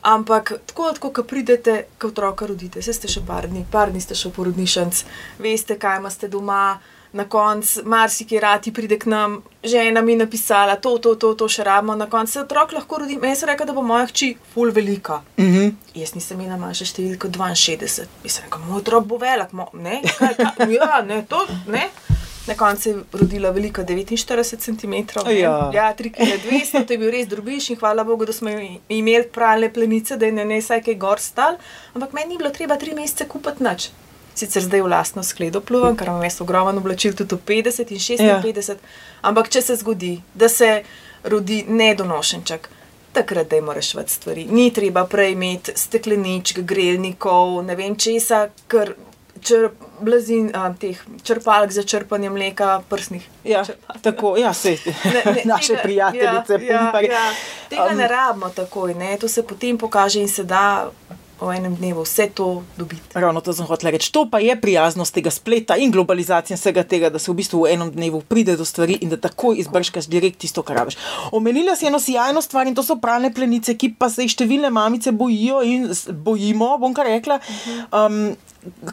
Ampak 0.03 0.53
tako, 0.67 0.93
tako 0.93 1.11
ko 1.11 1.23
pridete, 1.23 1.85
ko 1.99 2.09
otroka 2.09 2.47
rodite, 2.47 2.83
se 2.83 2.93
ste 2.93 3.09
še 3.09 3.21
par 3.27 3.49
dni, 3.49 3.67
par 3.71 3.93
dni 3.93 4.01
ste 4.01 4.17
še 4.17 4.31
v 4.31 4.37
porodnišnici, 4.39 5.05
veste, 5.39 5.77
kaj 5.77 6.01
imate 6.01 6.31
doma. 6.33 6.79
Na 7.11 7.25
koncu, 7.27 7.83
marsikaj 7.91 8.39
radi 8.39 8.71
pride 8.71 8.95
k 8.95 9.11
nam, 9.11 9.33
žena 9.67 9.99
mi 9.99 10.13
je 10.13 10.19
napisala, 10.21 10.77
to, 10.79 10.93
to, 11.03 11.17
to, 11.19 11.33
to 11.35 11.49
še 11.51 11.65
rabimo. 11.67 11.97
Na 11.99 12.07
koncu 12.07 12.33
se 12.33 12.45
otrok 12.45 12.71
lahko 12.77 13.01
rodi. 13.03 13.17
Jaz 13.19 13.43
sem 13.43 13.51
rekla, 13.51 13.67
da 13.67 13.75
bo 13.75 13.83
moja 13.83 14.07
hči 14.07 14.29
ful 14.55 14.71
velika. 14.71 15.19
Uh 15.35 15.45
-huh. 15.45 15.75
Jaz 15.95 16.15
nisem 16.15 16.41
imela 16.41 16.57
manjše 16.57 16.87
številko 16.87 17.29
62, 17.29 18.07
mislim, 18.23 18.47
da 18.51 18.59
moj 18.59 18.79
otrok 18.79 19.05
bo 19.05 19.19
velik, 19.19 19.53
mo, 19.53 19.67
ne, 19.75 20.03
kaj, 20.19 20.35
kaj, 20.39 20.71
ja, 20.71 21.03
ne, 21.03 21.27
to, 21.27 21.47
ne. 21.67 21.91
Na 22.47 22.55
koncu 22.55 22.89
je 22.89 22.97
rodila 23.13 23.51
velika 23.51 23.85
49 23.85 24.59
cm, 24.59 24.95
Ja. 25.31 25.71
ja 25.75 25.95
3 25.99 26.11
kg 26.13 26.41
200, 26.51 26.87
to 26.87 26.93
je 26.93 26.99
bil 26.99 27.11
res 27.11 27.29
drobiš 27.29 27.71
in 27.71 27.77
hvala 27.77 28.05
Bogu, 28.05 28.25
da 28.25 28.33
smo 28.33 28.51
imeli 28.89 29.29
pralne 29.29 29.73
plenice, 29.73 30.17
da 30.17 30.27
je 30.27 30.33
ne, 30.33 30.45
ne 30.45 30.61
vsaj 30.61 30.83
kaj 30.83 30.95
gor 30.95 31.21
stal, 31.21 31.59
ampak 31.95 32.13
meni 32.13 32.29
ni 32.29 32.39
bilo 32.39 32.51
treba 32.51 32.79
3 32.79 32.95
mesece 32.97 33.29
kupiti 33.29 33.65
nič. 33.65 33.91
Sicer 34.35 34.63
zdaj 34.63 34.81
v 34.81 34.89
lastno 34.89 35.23
skledo 35.23 35.61
pluvam, 35.61 35.97
ker 35.97 36.09
imam 36.09 36.23
jaz 36.25 36.41
ogromno 36.41 36.81
oblačil, 36.81 37.13
tudi 37.15 37.35
v 37.37 37.45
50 37.47 37.93
in 37.93 37.99
56, 37.99 38.69
ja. 38.71 38.77
ampak 39.23 39.51
če 39.53 39.63
se 39.63 39.77
zgodi, 39.77 40.21
da 40.35 40.49
se 40.49 40.83
rodi 41.25 41.65
nedonošenček, 41.69 42.69
takrat 43.13 43.51
dajmo 43.51 43.73
reševati 43.73 44.13
stvari. 44.13 44.47
Ni 44.51 44.71
treba 44.73 45.05
prej 45.07 45.33
imeti 45.33 45.73
stekleničk, 45.77 46.63
grelnikov, 46.63 47.59
ne 47.67 47.77
vem 47.77 47.97
česa, 47.99 48.49
ker 48.71 48.95
čr, 49.43 49.69
blazin, 50.01 50.51
a, 50.55 50.75
teh 50.75 50.97
črpalk 51.23 51.71
za 51.71 51.83
črpanje 51.83 52.31
mleka, 52.31 52.83
prsnih. 52.89 53.29
Ja, 53.45 53.65
črpalk. 53.65 54.01
tako, 54.01 54.37
ja, 54.37 54.53
se, 54.53 54.77
Ne, 55.05 55.23
ne, 55.27 55.43
naše 55.55 55.73
tega- 55.73 55.83
prijateljice, 55.83 56.53
ja, 56.57 56.73
ja, 56.73 56.79
pumparje. 56.81 57.11
ja. 57.11 57.33
Tega 57.69 57.87
Um, 57.87 57.97
ne 57.97 58.09
rabimo 58.09 58.49
takoj, 58.51 58.95
ne? 58.95 59.17
to 59.17 59.29
se 59.29 59.43
potem 59.43 59.79
pokaže 59.79 60.21
in 60.21 60.29
se 60.29 60.45
da 60.45 60.91
v 61.41 61.57
enem 61.57 61.75
dnevu 61.77 62.05
vse 62.05 62.29
to 62.35 62.63
dobiti. 62.77 63.01
Ravno 63.15 63.41
to 63.41 63.53
sem 63.57 63.67
hotel 63.67 63.91
reči. 63.91 64.13
To 64.13 64.27
pa 64.31 64.41
je 64.45 64.57
prijaznost 64.61 65.15
tega 65.15 65.31
spleta 65.31 65.77
in 65.77 65.91
globalizacije 65.91 66.55
in 66.55 66.61
vsega 66.61 66.85
tega, 66.85 67.11
da 67.11 67.19
se 67.19 67.31
v 67.33 67.39
bistvu 67.41 67.65
v 67.65 67.73
enem 67.75 67.91
dnevu 67.91 68.21
pride 68.29 68.57
do 68.57 68.65
stvari 68.65 68.99
in 69.01 69.09
da 69.09 69.17
takoj 69.17 69.59
izbrškaš 69.59 70.07
direkt 70.13 70.39
tisto, 70.45 70.63
kar 70.63 70.77
rabiš. 70.77 70.99
Omenila 71.33 71.77
si 71.77 71.89
eno 71.89 72.01
sjajno 72.01 72.43
stvar 72.43 72.69
in 72.69 72.75
to 72.75 72.85
so 72.85 72.99
pralne 73.01 73.33
plenice, 73.35 73.75
ki 73.75 73.95
pa 73.99 74.11
se 74.13 74.27
jih 74.27 74.37
številne 74.37 74.71
mamice 74.71 75.13
bojijo 75.13 75.65
in 75.65 75.89
bojimo, 76.13 76.77
bom 76.79 76.95
kar 76.95 77.09
rekla. 77.09 77.41
Um, 77.89 78.37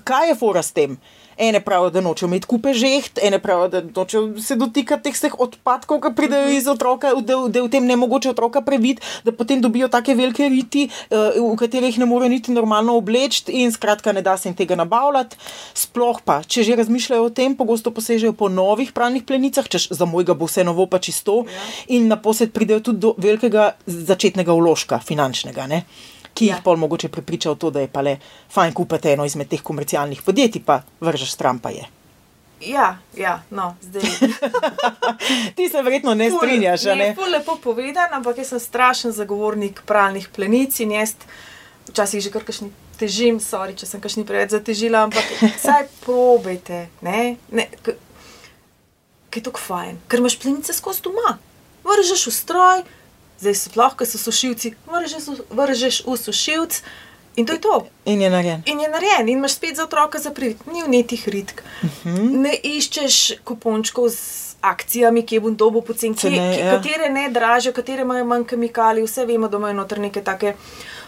kaj 0.08 0.32
je 0.32 0.40
fora 0.40 0.64
s 0.64 0.72
tem? 0.72 0.98
Ene 1.38 1.60
pravijo, 1.62 1.90
da 1.90 2.02
nočejo 2.02 2.28
imeti 2.28 2.48
kupe 2.48 2.74
žeht, 2.74 3.20
ene 3.24 3.40
pravijo, 3.40 3.68
da 3.68 3.82
nočejo 3.96 4.40
se 4.42 4.56
dotikati 4.56 5.04
teh 5.04 5.14
vseh 5.14 5.40
odpadkov, 5.40 6.02
ki 6.02 6.14
pridejo 6.16 6.50
iz 6.50 6.68
otroka, 6.68 7.14
da, 7.22 7.38
da 7.48 7.60
je 7.60 7.64
v 7.68 7.70
tem 7.70 7.86
ne 7.86 7.96
mogoče 7.96 8.32
otroka 8.34 8.62
previti, 8.62 9.02
da 9.24 9.32
potem 9.32 9.62
dobijo 9.62 9.88
take 9.88 10.16
velike 10.16 10.50
riti, 10.50 10.88
eh, 11.10 11.38
v 11.38 11.56
katerih 11.60 12.00
ne 12.00 12.06
morejo 12.06 12.30
niti 12.30 12.52
normalno 12.52 12.98
obleči 12.98 13.44
in 13.48 13.72
skratka 13.72 14.12
ne 14.12 14.22
da 14.22 14.38
se 14.38 14.50
jim 14.50 14.56
tega 14.56 14.76
nabavljati. 14.76 15.38
Sploh 15.74 16.22
pa, 16.26 16.42
če 16.44 16.64
že 16.64 16.76
razmišljajo 16.76 17.24
o 17.24 17.30
tem, 17.30 17.56
pogosto 17.56 17.92
posežejo 17.92 18.34
po 18.34 18.50
novih 18.50 18.92
pralnih 18.92 19.24
plenicah, 19.24 19.68
češ 19.70 19.90
za 19.92 20.06
mojega 20.06 20.34
bo 20.34 20.46
vse 20.50 20.64
novo 20.64 20.86
pa 20.86 21.00
čisto 21.00 21.38
Ja. 21.48 21.62
in 21.88 22.08
naposled 22.08 22.52
pridejo 22.52 22.80
tudi 22.80 23.00
do 23.00 23.14
velikega 23.18 23.76
začetnega 23.86 24.54
vložka, 24.54 25.00
finančnega. 25.00 25.68
Ne? 25.68 25.84
Ki 26.38 26.46
jih 26.46 26.56
Ja. 26.56 26.62
pol 26.62 26.78
mogoče 26.78 27.10
prepriča 27.10 27.50
v 27.52 27.58
to, 27.58 27.70
da 27.70 27.82
je 27.82 27.90
pa 27.90 28.02
le 28.02 28.20
fajn 28.54 28.74
kupiti 28.74 29.10
eno 29.10 29.26
izmed 29.26 29.50
teh 29.50 29.62
komercialnih 29.62 30.22
podjetij, 30.22 30.62
pa 30.62 30.76
vržeš 31.02 31.32
stran 31.34 31.58
pa 31.60 31.74
je. 31.74 31.88
Ja, 32.62 32.98
ja, 33.14 33.42
no, 33.50 33.76
zdaj. 33.82 34.02
Ti 35.56 35.70
se 35.70 35.82
verjetno 35.82 36.14
ne 36.14 36.30
Ful- 36.30 36.38
strinjaš, 36.38 36.86
a 36.86 36.96
ne? 36.96 37.12
Ful 37.16 37.30
lepo 37.30 37.58
povedan, 37.58 38.14
ampak 38.14 38.38
jaz 38.38 38.48
sem 38.48 38.60
strašen 38.60 39.12
zagovornik 39.14 39.82
pralnih 39.86 40.30
plenic 40.30 40.80
in 40.80 40.92
jaz 40.92 41.14
včasih 41.88 42.22
že 42.22 42.30
kar 42.30 42.44
kakšni 42.44 42.70
težim, 42.98 43.38
sorry, 43.40 43.76
če 43.78 43.86
sem 43.86 44.02
kakšni 44.02 44.26
preveč 44.26 44.54
zatežila, 44.54 45.04
ampak 45.06 45.26
saj 45.66 45.86
probejte, 46.02 46.88
ne, 47.02 47.38
ne, 47.52 47.68
Kaj 49.28 49.42
je 49.42 49.44
tako 49.44 49.60
fajn, 49.60 49.98
ker 50.08 50.22
imaš 50.22 50.38
plenice 50.40 50.74
skozi 50.74 51.02
doma. 51.04 51.34
Vržeš 51.86 52.28
v 52.30 52.34
stroj, 52.34 52.80
zdaj 53.40 53.56
sploh, 53.56 53.96
ker 53.96 54.08
so 54.08 54.18
sušilci, 54.18 54.74
vržeš, 54.88 55.24
vržeš 55.50 56.04
v 56.06 56.18
sušilc 56.18 56.82
in 57.36 57.46
to 57.46 57.54
je 57.54 57.62
to. 57.62 57.88
In 58.06 58.22
je 58.22 58.30
narejen. 58.30 58.64
In 58.66 58.80
je 58.80 58.90
narejen, 58.90 59.30
in 59.30 59.38
imaš 59.38 59.54
spet 59.56 59.76
za 59.76 59.84
otroka 59.84 60.20
za 60.20 60.32
privit, 60.32 60.66
ni 60.68 60.84
vnetih 60.84 61.28
ritk. 61.28 61.62
Uh 61.84 61.90
Mhm. 61.90 62.18
-huh. 62.18 62.42
Ne 62.42 62.54
iščeš 62.64 63.32
kupončkov 63.44 64.10
z 64.10 64.20
akcijami, 64.62 65.22
ki 65.26 65.40
bom 65.40 65.56
dobil 65.56 65.82
pocen, 65.82 66.14
ki, 66.14 66.20
Cene, 66.20 66.54
ki, 66.56 66.60
ja. 66.60 66.72
katere 66.72 67.10
ne 67.10 67.30
dražijo, 67.30 67.74
katere 67.74 68.02
imajo 68.02 68.26
manj 68.26 68.44
kemikalij, 68.46 69.04
vse 69.04 69.26
vemo, 69.26 69.48
da 69.48 69.58
imajo 69.58 69.74
noter 69.74 70.00
neke 70.00 70.22
take. 70.22 70.54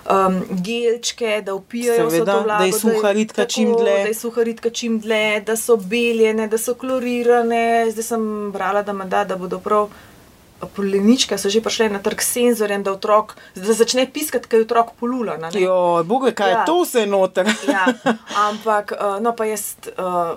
Um, 0.09 0.41
gelčke, 0.63 1.41
da 1.45 1.53
upijajo 1.53 2.09
Seveda, 2.09 2.33
to 2.33 2.43
vlago, 2.43 2.59
da 2.59 2.65
je 2.65 2.73
suha 2.73 3.11
ritka 3.11 3.45
čim 3.45 3.73
dlje. 3.73 3.93
Da 4.03 4.07
je 4.07 4.13
suha 4.13 4.43
ritka 4.43 4.69
čim 4.69 4.99
dlje, 4.99 5.39
da 5.45 5.55
so 5.55 5.75
beljene, 5.77 6.47
da 6.47 6.57
so 6.57 6.73
klorirane. 6.73 7.91
Zdaj 7.91 8.03
sem 8.03 8.51
brala, 8.51 8.81
da, 8.81 8.93
da, 8.93 9.23
da 9.23 9.35
bodo 9.35 9.59
prav 9.59 9.89
poleničke, 10.67 11.37
so 11.37 11.49
že 11.49 11.61
prišle 11.63 11.89
na 11.89 11.99
trg 12.03 12.21
s 12.21 12.35
senzorjem, 12.35 12.83
da, 12.83 12.93
otrok, 12.97 13.35
da 13.55 13.73
začne 13.73 14.07
piskati, 14.11 14.47
kaj 14.49 14.59
je 14.59 14.67
otrok 14.67 14.93
polula. 14.99 15.37
Jo, 15.55 16.03
boga, 16.03 16.31
kaj 16.35 16.51
ja. 16.51 16.59
Je 16.59 16.65
to 16.67 16.81
vse 16.83 17.05
noter? 17.05 17.47
Ja, 17.67 17.87
ampak, 18.49 18.93
uh, 18.95 19.19
no, 19.23 19.35
pa 19.35 19.45
jaz, 19.45 19.75
uh, 19.95 20.35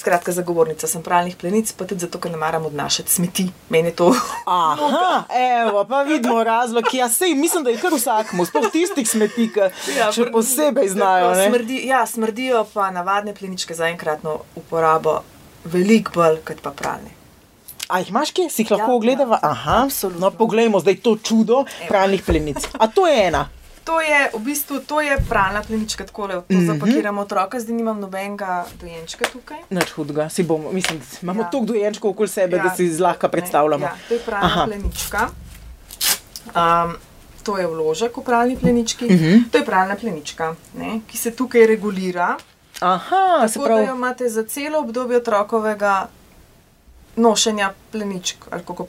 skratka, 0.00 0.32
zagovornica 0.32 0.88
sem 0.88 1.02
pralnih 1.02 1.36
plenic, 1.36 1.72
pa 1.76 1.84
tudi 1.84 2.04
zato, 2.04 2.18
ker 2.18 2.32
ne 2.32 2.40
maram 2.40 2.66
odnašati 2.66 3.12
smeti. 3.12 3.46
Meni 3.68 3.92
je 3.92 3.96
to. 4.00 4.08
Aha, 4.46 5.24
evo, 5.66 5.84
pa 5.84 6.02
vidimo 6.02 6.44
razlog. 6.44 6.88
Ja, 6.92 7.08
sej, 7.08 7.34
mislim, 7.34 7.64
da 7.64 7.70
je 7.70 7.80
kar 7.82 7.94
vsakmu, 7.94 8.46
sploh 8.48 8.70
tistih 8.72 9.08
smeti, 9.08 9.50
ki 9.52 9.60
ja, 9.98 10.10
še 10.12 10.30
posebej 10.32 10.92
znajo. 10.94 11.34
tako? 11.34 11.48
Smrdi, 11.48 11.80
ja, 11.88 12.04
smrdijo 12.06 12.64
pa 12.74 12.90
navadne 12.94 13.34
pleničke 13.34 13.74
za 13.74 13.90
enkratno 13.92 14.40
uporabo 14.56 15.20
veliko 15.64 16.16
bolj 16.16 16.40
kot 16.48 16.62
pa 16.64 16.72
pralne. 16.72 17.19
A 17.90 17.98
jih 17.98 18.08
imaš 18.08 18.30
kje, 18.30 18.48
si 18.48 18.62
jih 18.62 18.70
lahko 18.70 18.86
Ja, 18.88 18.94
ogledava? 18.94 19.36
ja, 19.36 19.50
Aha, 19.50 19.82
absolutno. 19.84 20.20
no, 20.22 20.30
poglejmo 20.32 20.80
zdaj 20.80 20.96
to 20.96 21.16
čudo 21.18 21.56
pralnih 21.88 22.22
plenic. 22.22 22.56
A 22.74 22.86
to 22.88 23.06
je 23.06 23.26
ena. 23.26 23.48
To 23.82 24.00
je 24.00 24.30
v 24.30 24.40
bistvu 24.40 24.78
to 24.80 25.00
je 25.00 25.16
pralna 25.24 25.62
plenička, 25.62 26.04
tako 26.04 26.26
da 26.26 26.34
Mhm. 26.40 26.46
to 26.58 26.74
zapakiramo 26.74 27.22
otroka, 27.22 27.60
zdaj 27.60 27.74
nimam 27.74 27.98
nobenega 27.98 28.50
dojenčka 28.74 29.24
tukaj. 29.26 29.58
Nič 29.70 29.90
hudega, 29.90 30.28
si 30.28 30.42
bomo, 30.44 30.70
mislim, 30.70 31.00
imamo 31.22 31.42
ja. 31.42 31.48
Toliko 31.48 31.66
dojenčkov 31.68 32.10
okoli 32.10 32.28
sebe, 32.30 32.56
ja. 32.56 32.62
da 32.62 32.70
si 32.70 32.86
zlahka 32.90 33.28
predstavljamo. 33.28 33.80
Ne, 33.80 33.86
ja, 33.86 33.96
to 34.08 34.14
je 34.14 34.20
pralna 34.20 34.46
Aha. 34.46 34.64
plenička. 34.66 35.28
Um, 36.48 36.94
to 37.42 37.56
je 37.56 37.66
vložek 37.66 38.12
v 38.12 38.22
pralni 38.22 38.56
plenički. 38.56 39.04
Uh 39.04 39.10
Mhm. 39.10 39.24
-huh. 39.24 39.50
To 39.50 39.58
je 39.58 39.64
pralna 39.64 39.96
plenička, 39.96 40.54
ne, 40.74 41.00
ki 41.06 41.16
se 41.18 41.30
tukaj 41.32 41.66
regulira. 41.66 42.36
Aha, 42.80 43.46
Tako 43.48 43.68
da 43.68 43.74
jo 43.76 43.94
imate 43.94 44.28
za 44.28 44.42
celo 44.44 44.78
obdobje 44.78 45.16
otrokovega 45.16 46.08
nošenja 47.16 47.72
pleničk. 47.92 48.36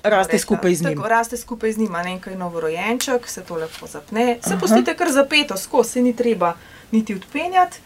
Raste 0.03 0.39
skupaj 0.39 0.75
z 0.75 0.81
njim. 0.81 0.95
Tako, 0.95 1.07
raste 1.07 1.37
skupaj 1.37 1.71
z 1.71 1.77
njim, 1.77 1.91
ne 1.91 2.19
kaj 2.21 2.35
novorojenček, 2.35 3.27
se 3.27 3.41
to 3.41 3.55
lepo 3.55 3.87
zapne. 3.87 4.39
Se 4.47 4.57
pustite 4.59 4.95
kar 4.95 5.11
zapeto, 5.11 5.57
skozi, 5.57 5.89
se 5.89 6.01
ni 6.01 6.15
treba 6.15 6.53
niti 6.91 7.15
odpenjati. 7.15 7.77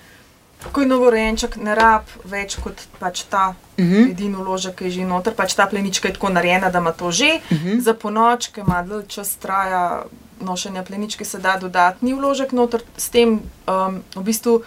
Ko 0.71 0.81
je 0.81 0.87
novorojenček, 0.87 1.55
ne 1.55 1.75
rab 1.75 2.03
več 2.23 2.55
kot 2.55 2.81
pač 2.99 3.23
ta 3.23 3.53
uh 3.77 3.83
Mhm. 3.83 3.93
-huh. 3.93 4.11
edini 4.11 4.35
vložek, 4.35 4.75
ki 4.75 4.83
je 4.83 4.91
že 4.91 5.01
noter. 5.01 5.33
Pač 5.35 5.53
ta 5.53 5.67
plenička 5.67 6.07
je 6.07 6.13
tako 6.13 6.29
narejena, 6.29 6.69
da 6.69 6.79
ima 6.79 6.91
to 6.91 7.11
že. 7.11 7.39
Uh 7.51 7.57
Mhm. 7.57 7.67
-huh. 7.67 7.79
Za 7.81 7.93
ponoč, 7.93 8.47
ki 8.47 8.59
ima 8.61 8.81
dlje 8.83 9.07
čas 9.07 9.35
traja 9.35 10.03
nošenja 10.41 10.83
pleničke, 10.83 11.25
se 11.25 11.39
da 11.39 11.57
dodatni 11.57 12.13
vložek 12.13 12.51
noter, 12.51 12.81
s 12.97 13.09
tem 13.09 13.29
um, 13.67 14.03
v 14.15 14.23
bistvu 14.23 14.63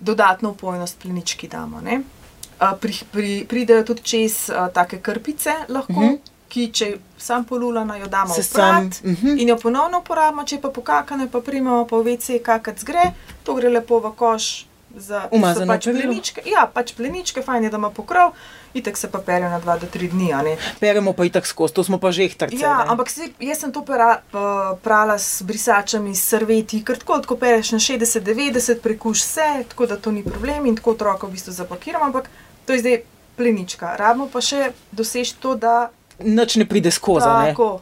dodatno 0.00 0.50
upojnost 0.50 0.98
plenički 1.02 1.48
damo. 1.48 1.80
Ne? 1.80 2.00
Uh, 2.60 2.76
pri, 2.80 2.92
pri, 3.12 3.44
pridejo 3.48 3.84
tudi 3.84 4.02
čez 4.02 4.50
uh, 4.52 4.68
take 4.72 5.00
krpice, 5.00 5.50
lahko, 5.68 5.92
uh 5.92 5.98
Mhm. 5.98 6.14
-huh. 6.14 6.18
ki 6.48 6.72
če 6.72 6.98
sam 7.18 7.44
polulana, 7.44 7.96
jo 7.96 8.06
damo 8.06 8.34
Se 8.34 8.42
v 8.42 8.52
prat 8.52 9.02
mhm. 9.04 9.38
in 9.38 9.48
jo 9.48 9.56
ponovno 9.56 9.98
uporabimo, 9.98 10.44
če 10.44 10.60
pa 10.60 10.68
pokakane, 10.68 11.28
pa 11.30 11.40
primemo 11.40 11.86
pa 11.86 11.96
v 11.96 12.04
WC, 12.04 12.42
kakac 12.42 12.84
gre, 12.84 13.12
to 13.44 13.54
gre 13.54 13.68
lepo 13.68 14.00
v 14.00 14.12
koš. 14.16 14.66
Za 14.96 15.28
Umazano 15.30 15.70
pač 15.70 15.84
perilo? 15.84 16.02
pleničke, 16.02 16.42
ja, 16.50 16.66
pač 16.74 16.92
pleničke, 16.98 17.42
fajn 17.42 17.64
je, 17.64 17.70
da 17.70 17.78
ima 17.78 17.90
pokrov, 17.90 18.32
itek 18.74 18.96
se 18.98 19.10
pa 19.10 19.18
pere 19.18 19.46
na 19.46 19.60
2 19.60 19.78
do 19.80 19.86
3 19.86 20.10
dni. 20.10 20.56
peremo 20.80 21.12
pa 21.12 21.24
itak 21.24 21.46
skozi, 21.46 21.74
to 21.74 21.84
smo 21.84 21.98
pa 21.98 22.10
že 22.10 22.26
htarce. 22.28 22.58
Ja, 22.58 22.78
ne. 22.78 22.90
ampak 22.90 23.10
se, 23.10 23.30
jaz 23.38 23.58
sem 23.58 23.72
to 23.72 23.84
pera, 23.86 24.18
uh, 24.32 24.78
prala 24.82 25.18
s 25.18 25.42
brisačami, 25.42 26.14
s 26.14 26.26
serveti, 26.26 26.82
ker 26.82 26.98
tako, 26.98 27.22
tako 27.22 27.36
pereš 27.36 27.72
na 27.72 27.78
60-90, 27.78 28.82
prekuš 28.82 29.22
vse, 29.22 29.64
tako 29.68 29.86
da 29.86 29.96
to 29.96 30.10
ni 30.10 30.26
problem 30.26 30.66
in 30.66 30.74
tako 30.74 30.90
otroka 30.90 31.26
v 31.26 31.38
bistvu 31.38 31.52
zapakiramo, 31.52 32.04
ampak 32.04 32.26
to 32.70 32.74
je 32.74 32.80
zdaj 32.80 33.00
plenička. 33.36 33.96
Rabimo 33.98 34.28
pa 34.30 34.38
še 34.38 34.70
doseči 34.94 35.34
to, 35.42 35.56
da, 35.58 35.90
Nič 36.22 36.56
ne 36.56 36.66
pride 36.68 36.90
skozi. 36.94 37.26
ne. 37.26 37.50
tako, 37.50 37.80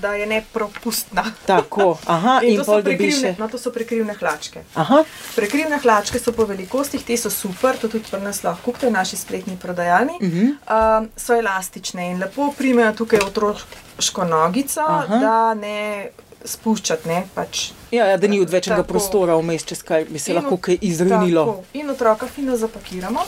da 0.00 0.12
je 0.14 0.26
nepropustna. 0.26 1.24
Tako, 1.46 1.96
aha, 2.06 2.40
in, 2.42 2.50
In 2.50 2.58
to 2.58 2.64
so, 2.64 2.82
prekrivne, 2.84 3.32
še. 3.32 3.40
no, 3.40 3.48
to 3.48 3.58
so 3.58 3.72
prekrivne 3.72 4.12
hlačke. 4.12 4.64
Aha, 4.74 5.04
Prekrivne 5.36 5.78
hlačke 5.80 6.20
so 6.20 6.32
po 6.36 6.44
velikostih, 6.44 7.00
te 7.04 7.16
so 7.16 7.30
super, 7.32 7.80
to 7.80 7.88
tudi 7.88 8.04
pri 8.10 8.20
nas 8.20 8.42
lahko 8.44 8.60
kupite 8.72 8.90
naši 8.90 9.16
spletni 9.16 9.56
prodajalni. 9.56 10.20
Uh. 10.20 10.28
-huh. 10.28 10.48
um, 10.68 11.08
so 11.16 11.36
elastične 11.36 12.10
in 12.10 12.20
lepo 12.20 12.52
primejo 12.58 12.92
tukaj 12.92 13.24
otroško 13.24 14.24
nogico, 14.24 14.80
Aha. 14.80 15.16
da 15.16 15.54
ne 15.54 16.10
spuščati. 16.44 17.08
Ne, 17.08 17.26
pač. 17.34 17.70
ja, 17.90 18.06
ja, 18.06 18.16
da 18.16 18.28
ni 18.28 18.40
odvečnega 18.40 18.82
prostora 18.82 19.36
vmes, 19.36 19.64
čez 19.64 19.82
kaj 19.82 20.04
bi 20.04 20.18
se 20.18 20.32
In 20.32 20.36
lahko 20.36 20.56
kaj 20.56 20.78
izrinilo. 20.80 21.44
Tako. 21.44 21.64
In 21.72 21.90
otroka 21.90 22.26
fino 22.26 22.56
zapakiramo. 22.56 23.20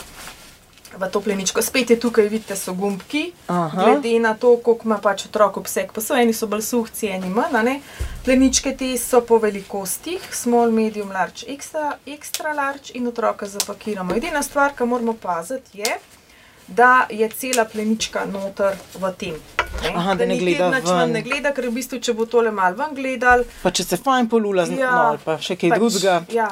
V 0.98 1.08
to 1.12 1.20
pleničko, 1.20 1.62
spet 1.62 1.90
je 1.90 2.00
tukaj, 2.00 2.28
vidite, 2.28 2.56
so 2.56 2.74
gumbki, 2.74 3.32
Aha. 3.46 3.84
glede 3.84 4.18
na 4.20 4.34
to, 4.34 4.56
koliko 4.56 4.84
ima 4.84 4.98
pač 4.98 5.26
otrok 5.26 5.56
obseg. 5.56 5.92
Pa 5.92 6.00
so 6.00 6.14
eni 6.14 6.32
so 6.36 6.46
bolj 6.46 6.62
suhci, 6.62 7.08
eni 7.08 7.30
manj. 7.32 7.64
ne. 7.64 7.80
Pleničke 8.24 8.76
te 8.76 8.92
so 8.98 9.20
po 9.20 9.38
velikostih, 9.38 10.28
small, 10.34 10.70
medium, 10.70 11.10
large, 11.10 11.46
extra, 11.48 11.96
extra 12.06 12.52
large 12.52 12.92
in 12.94 13.06
otroka 13.06 13.46
zapakiramo. 13.46 14.14
Edina 14.14 14.42
stvar, 14.42 14.76
ki 14.76 14.84
moramo 14.84 15.14
paziti, 15.14 15.78
je, 15.80 15.96
da 16.68 17.06
je 17.10 17.28
cela 17.28 17.64
plenička 17.64 18.24
noter 18.24 18.76
v 18.94 19.12
tem. 19.18 19.34
Ne? 19.82 19.92
Aha, 19.94 20.14
da 20.14 20.26
ne 20.26 20.34
nikjer 20.34 20.58
gleda 20.58 20.70
nič 20.78 20.90
ven 20.90 21.12
ne 21.12 21.22
gleda, 21.22 21.52
ker 21.52 21.66
v 21.68 21.74
bistvu, 21.74 21.98
če 21.98 22.14
bo 22.14 22.26
tole 22.30 22.52
mal 22.54 22.76
ven 22.78 22.94
gledal, 22.94 23.44
Pa 23.62 23.70
če 23.74 23.84
se 23.84 23.96
fajn 23.96 24.28
polula, 24.28 24.66
ja, 24.68 24.90
no, 24.90 25.02
ali 25.12 25.22
pa 25.24 25.38
še 25.40 25.56
kaj 25.56 25.74
pač, 25.74 25.80
drugega. 25.80 26.16
Ja. 26.30 26.48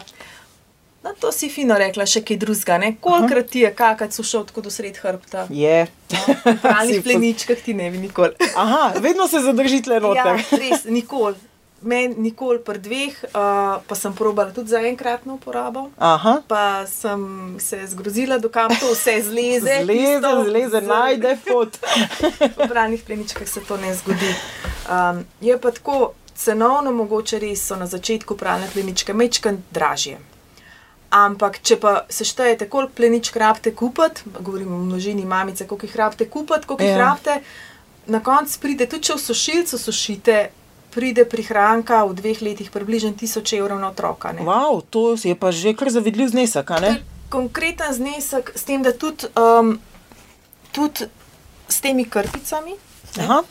No, 1.02 1.14
to 1.14 1.32
si 1.32 1.48
fino 1.48 1.74
rekla, 1.74 2.04
še 2.04 2.20
kaj 2.20 2.36
drugega. 2.36 2.90
Kolikrat 3.00 3.46
ti 3.48 3.60
je 3.60 3.70
kakac 3.72 4.12
ušel 4.14 4.44
tako 4.44 4.60
do 4.60 4.70
sred 4.70 4.96
hrbta? 4.96 5.46
Je. 5.50 5.86
V 6.44 6.56
pravnih 6.56 6.94
Si 6.94 6.98
pos- 6.98 7.04
pleničkah 7.04 7.58
ti 7.58 7.74
ne 7.74 7.90
bi 7.90 7.98
nikoli. 7.98 8.34
Aha, 8.56 8.92
vedno 8.98 9.24
se 9.26 9.40
zadrži 9.40 9.80
tle 9.80 9.94
Ja, 9.94 10.00
noter. 10.00 10.44
res, 10.52 10.84
nikoli. 10.86 11.34
Meni 11.82 12.14
nikoli 12.18 12.58
pri 12.58 12.76
dveh, 12.78 13.14
uh, 13.24 13.40
pa 13.80 13.94
sem 13.94 14.12
probala 14.12 14.52
tudi 14.52 14.68
za 14.68 14.82
enkratno 14.82 15.34
uporabo. 15.34 15.86
Aha. 15.98 16.42
Pa 16.46 16.84
sem 16.86 17.24
se 17.58 17.80
zgrozila, 17.86 18.36
dokam 18.38 18.68
to 18.70 18.90
vse 18.90 19.14
zleze. 19.22 19.78
Zleze, 19.84 20.20
tisto 20.20 20.44
zleze, 20.44 20.76
z- 20.76 20.86
najde 20.86 21.38
pot. 21.42 21.80
V 22.52 22.68
pravnih 22.68 23.00
pleničkah 23.00 23.48
se 23.48 23.60
to 23.62 23.76
ne 23.78 23.94
zgodi. 23.94 24.28
Um, 24.86 25.24
je 25.40 25.56
pa 25.56 25.70
tako 25.70 26.12
cenovno, 26.36 26.92
mogoče 26.92 27.38
res 27.38 27.64
so 27.64 27.76
na 27.76 27.88
začetku 27.88 28.36
pralne 28.36 28.68
pleničke 28.68 29.14
mečkan 29.14 29.62
dražje. 29.70 30.20
Ampak, 31.10 31.58
če 31.60 31.76
pa 31.76 32.04
seštejete, 32.08 32.68
koliko 32.68 32.92
pleničk 32.92 33.36
rabite 33.36 33.72
kupiti, 33.72 34.20
govorim 34.40 34.72
o 34.72 34.78
množini 34.78 35.24
mamice, 35.24 35.66
koliko 35.66 35.86
jih 35.86 35.96
rabite 35.96 36.24
kupiti, 36.26 36.66
koliko 36.66 36.82
jih 36.82 36.90
Ja. 36.90 36.98
rabite, 37.00 37.40
na 38.06 38.20
koncu 38.20 38.60
pride, 38.60 38.86
tudi 38.86 39.02
če 39.02 39.14
v 39.14 39.18
sušilcu 39.20 39.78
sušite, 39.78 40.50
pride 40.90 41.24
prihranka 41.24 42.04
v 42.04 42.14
dveh 42.14 42.42
letih 42.42 42.70
približno 42.70 43.10
1000 43.12 43.56
evrov 43.56 43.78
na 43.78 43.88
otroka. 43.88 44.32
ne. 44.32 44.42
Wow, 44.42 44.82
to 44.82 45.14
je 45.16 45.34
pa 45.34 45.50
že 45.50 45.70
kar 45.72 45.90
zavidljiv 45.90 46.28
znesek, 46.28 46.70
Konkreten 47.28 47.92
znesek, 47.92 48.52
s 48.54 48.62
tem, 48.64 48.82
da 48.82 48.90
tudi, 48.92 49.26
um, 49.36 49.78
tudi 50.72 51.06
s 51.68 51.80
temi 51.80 52.04
krpicami. 52.04 52.74
ne. 53.16 53.24
Aha. 53.24 53.42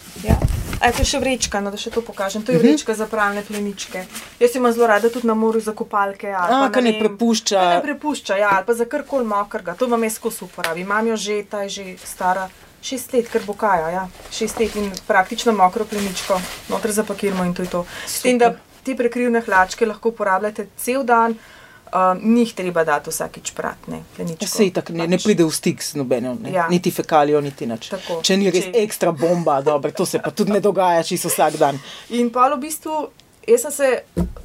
Ja. 0.81 0.87
Aj, 0.87 0.91
to 0.91 1.01
je 1.01 1.05
še 1.05 1.19
vrečka, 1.19 1.59
no, 1.59 1.71
da 1.71 1.77
še 1.77 1.91
to 1.91 2.01
pokažem. 2.01 2.43
To 2.43 2.51
je 2.51 2.57
Mhm. 2.57 2.67
vrečka 2.67 2.95
za 2.95 3.05
pralne 3.05 3.43
pleničke. 3.43 4.05
Jaz 4.39 4.55
imam 4.55 4.71
zelo 4.71 4.87
rada 4.87 5.09
tudi 5.09 5.27
na 5.27 5.33
morju 5.33 5.61
za 5.61 5.71
kopalke. 5.71 6.27
ali 6.27 6.53
A, 6.53 6.69
pa 6.73 6.81
ne 6.81 6.91
vem, 6.91 6.99
prepušča. 6.99 7.69
Ne 7.69 7.81
prepušča, 7.81 8.37
ja, 8.37 8.49
ali 8.55 8.65
pa 8.65 8.73
za 8.73 8.85
karkoli 8.85 9.25
mokrga. 9.25 9.75
To 9.75 9.87
vam 9.87 10.03
jaz 10.03 10.13
skozi 10.13 10.43
uporabim. 10.43 10.81
Imam 10.81 11.07
jo 11.07 11.15
že, 11.15 11.43
ta 11.43 11.61
je 11.61 11.69
že 11.69 11.83
stara 11.97 12.49
šest 12.81 13.13
let, 13.13 13.29
ker 13.29 13.41
bo 13.45 13.53
kaja. 13.53 13.89
Ja. 13.89 14.07
Šest 14.31 14.59
let 14.59 14.75
in 14.75 14.91
praktično 15.07 15.51
mokro 15.51 15.85
pleničko, 15.85 16.41
noter 16.69 16.91
zapakiramo 16.91 17.43
in 17.43 17.53
to 17.53 17.61
je 17.61 17.69
to. 17.69 17.85
S 18.07 18.21
tem, 18.21 18.37
da 18.37 18.55
te 18.83 18.95
prekrivne 18.95 19.41
hlačke 19.41 19.85
lahko 19.85 20.09
uporabljate 20.09 20.67
cel 20.77 21.03
dan. 21.03 21.31
Uh, 21.31 21.58
ni 22.21 22.43
jih 22.43 22.53
treba 22.53 22.83
dati 22.83 23.09
vsakič 23.09 23.51
pratne. 23.57 24.03
Ja, 24.17 24.47
Sej 24.47 24.73
tako 24.73 24.93
ne, 24.93 25.07
ne 25.07 25.17
pride 25.17 25.43
v 25.43 25.51
stik 25.51 25.83
z 25.83 25.95
nobenim, 25.95 26.37
ne. 26.43 26.51
Ja. 26.51 26.67
niti 26.69 26.91
fekalijo, 26.91 27.41
niti 27.41 27.65
nič. 27.65 27.89
Tako. 27.89 28.21
Če 28.23 28.37
ni 28.37 28.51
res 28.51 28.69
Če- 28.69 28.83
ekstra 28.83 29.11
bomba, 29.11 29.61
dobro, 29.61 29.91
to 29.91 30.05
se 30.05 30.19
pa 30.19 30.31
tudi 30.31 30.51
ne 30.51 30.59
dogaja 30.59 31.03
čisto 31.03 31.29
vsak 31.29 31.57
dan. 31.57 31.79
In 32.09 32.29
pa 32.29 32.49
v 32.53 32.59
bistvu 32.61 33.09
jaz 33.47 33.61
sem 33.61 33.71
se, 33.71 33.89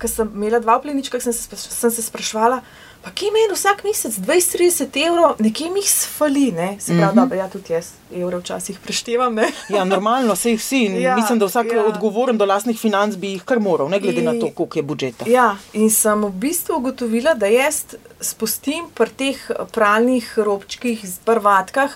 ko 0.00 0.08
sem 0.08 0.30
imela 0.34 0.60
dva 0.60 0.78
plenička, 0.80 1.20
sem 1.20 1.32
se, 1.32 1.56
sem 1.56 1.90
se 1.90 2.02
sprašvala, 2.02 2.60
pa 3.04 3.10
kje 3.12 3.28
meni 3.32 3.52
vsak 3.52 3.84
mesec 3.84 4.14
20-30 4.16 4.96
evrov, 5.06 5.34
nekje 5.38 5.70
mi 5.70 5.80
jih 5.80 5.90
sfali, 5.90 6.52
ne? 6.52 6.76
se 6.80 6.94
pravi, 6.96 7.16
mm 7.16 7.20
-hmm. 7.20 7.28
da 7.28 7.34
ja 7.34 7.48
tudi 7.48 7.72
jaz 7.72 7.86
evre 8.14 8.38
včasih 8.38 8.78
preštevam. 8.78 9.34
Ne? 9.34 9.48
Ja, 9.68 9.84
normalno, 9.84 10.32
vse 10.32 10.56
vsi. 10.56 10.84
Ja, 11.04 11.16
Mislim, 11.16 11.38
da 11.38 11.46
vsak 11.46 11.66
ja. 11.72 11.84
odgovoren 11.84 12.38
do 12.38 12.44
lastnih 12.44 12.80
financ 12.80 13.16
bi 13.16 13.32
jih 13.32 13.44
kar 13.44 13.60
moral, 13.60 13.88
ne 13.88 14.00
glede 14.00 14.18
in, 14.20 14.24
na 14.24 14.40
to, 14.40 14.50
koliko 14.54 14.78
je 14.78 14.82
budžeta. 14.82 15.24
Ja, 15.28 15.56
in 15.72 15.90
sem 15.90 16.24
v 16.24 16.30
bistvu 16.30 16.76
ugotovila, 16.76 17.34
da 17.34 17.46
jaz 17.46 17.84
spustim 18.20 18.84
pri 18.94 19.10
teh 19.10 19.50
pralnih 19.72 20.38
robčkih, 20.38 21.04
prvatkah, 21.24 21.90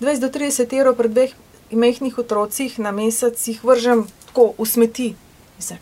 20 0.00 0.18
do 0.18 0.28
30 0.28 0.78
evrov 0.78 0.94
pri 0.96 1.08
dveh 1.08 1.32
mehkih 1.70 2.18
otrocih 2.18 2.78
na 2.78 2.92
mesec, 2.92 3.48
jih 3.48 3.64
vržem 3.64 4.06
tako 4.26 4.54
v 4.58 4.66
smeti. 4.66 5.14
Mislim, 5.58 5.78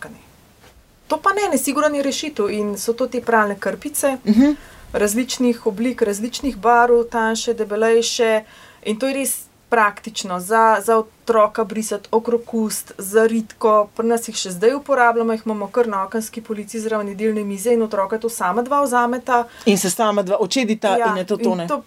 To 1.14 1.20
pa 1.22 1.30
ne, 1.30 1.48
ne, 1.50 1.58
sigurno 1.58 1.88
ni 1.88 2.02
rešitev. 2.02 2.50
In 2.50 2.74
so 2.78 2.92
to 2.92 3.06
te 3.06 3.20
pralne 3.22 3.54
krpice, 3.60 4.18
uh 4.24 4.30
mhm. 4.30 4.42
-huh. 4.42 4.54
različnih 4.92 5.66
oblik, 5.66 6.02
različnih 6.02 6.56
barv, 6.56 7.04
tanjše, 7.10 7.54
debelejše. 7.54 8.44
In 8.82 8.98
to 8.98 9.06
je 9.06 9.14
res 9.14 9.40
praktično 9.68 10.40
za, 10.40 10.80
za 10.84 10.96
otroka 10.98 11.64
brisati 11.64 12.08
okrog 12.10 12.54
ust, 12.54 12.92
za 12.98 13.26
ritko. 13.26 13.88
Pri 13.96 14.06
nas 14.06 14.28
jih 14.28 14.36
še 14.36 14.50
zdaj 14.50 14.74
uporabljamo, 14.74 15.32
jih 15.32 15.42
imamo 15.44 15.68
kar 15.68 15.88
na 15.88 16.04
okenski 16.04 16.40
policiji 16.40 16.80
zraven 16.80 17.16
delne 17.16 17.44
mize 17.44 17.72
in 17.72 17.82
otroka 17.82 18.18
to 18.18 18.28
sama 18.28 18.62
dva 18.62 18.82
vzameta. 18.82 19.44
In 19.66 19.78
se 19.78 19.90
sama 19.90 20.22
dva 20.22 20.36
očedita 20.40 20.96
ja, 20.98 21.06
in 21.06 21.16
je 21.16 21.26
to 21.26 21.36
tone. 21.36 21.68
To, 21.68 21.82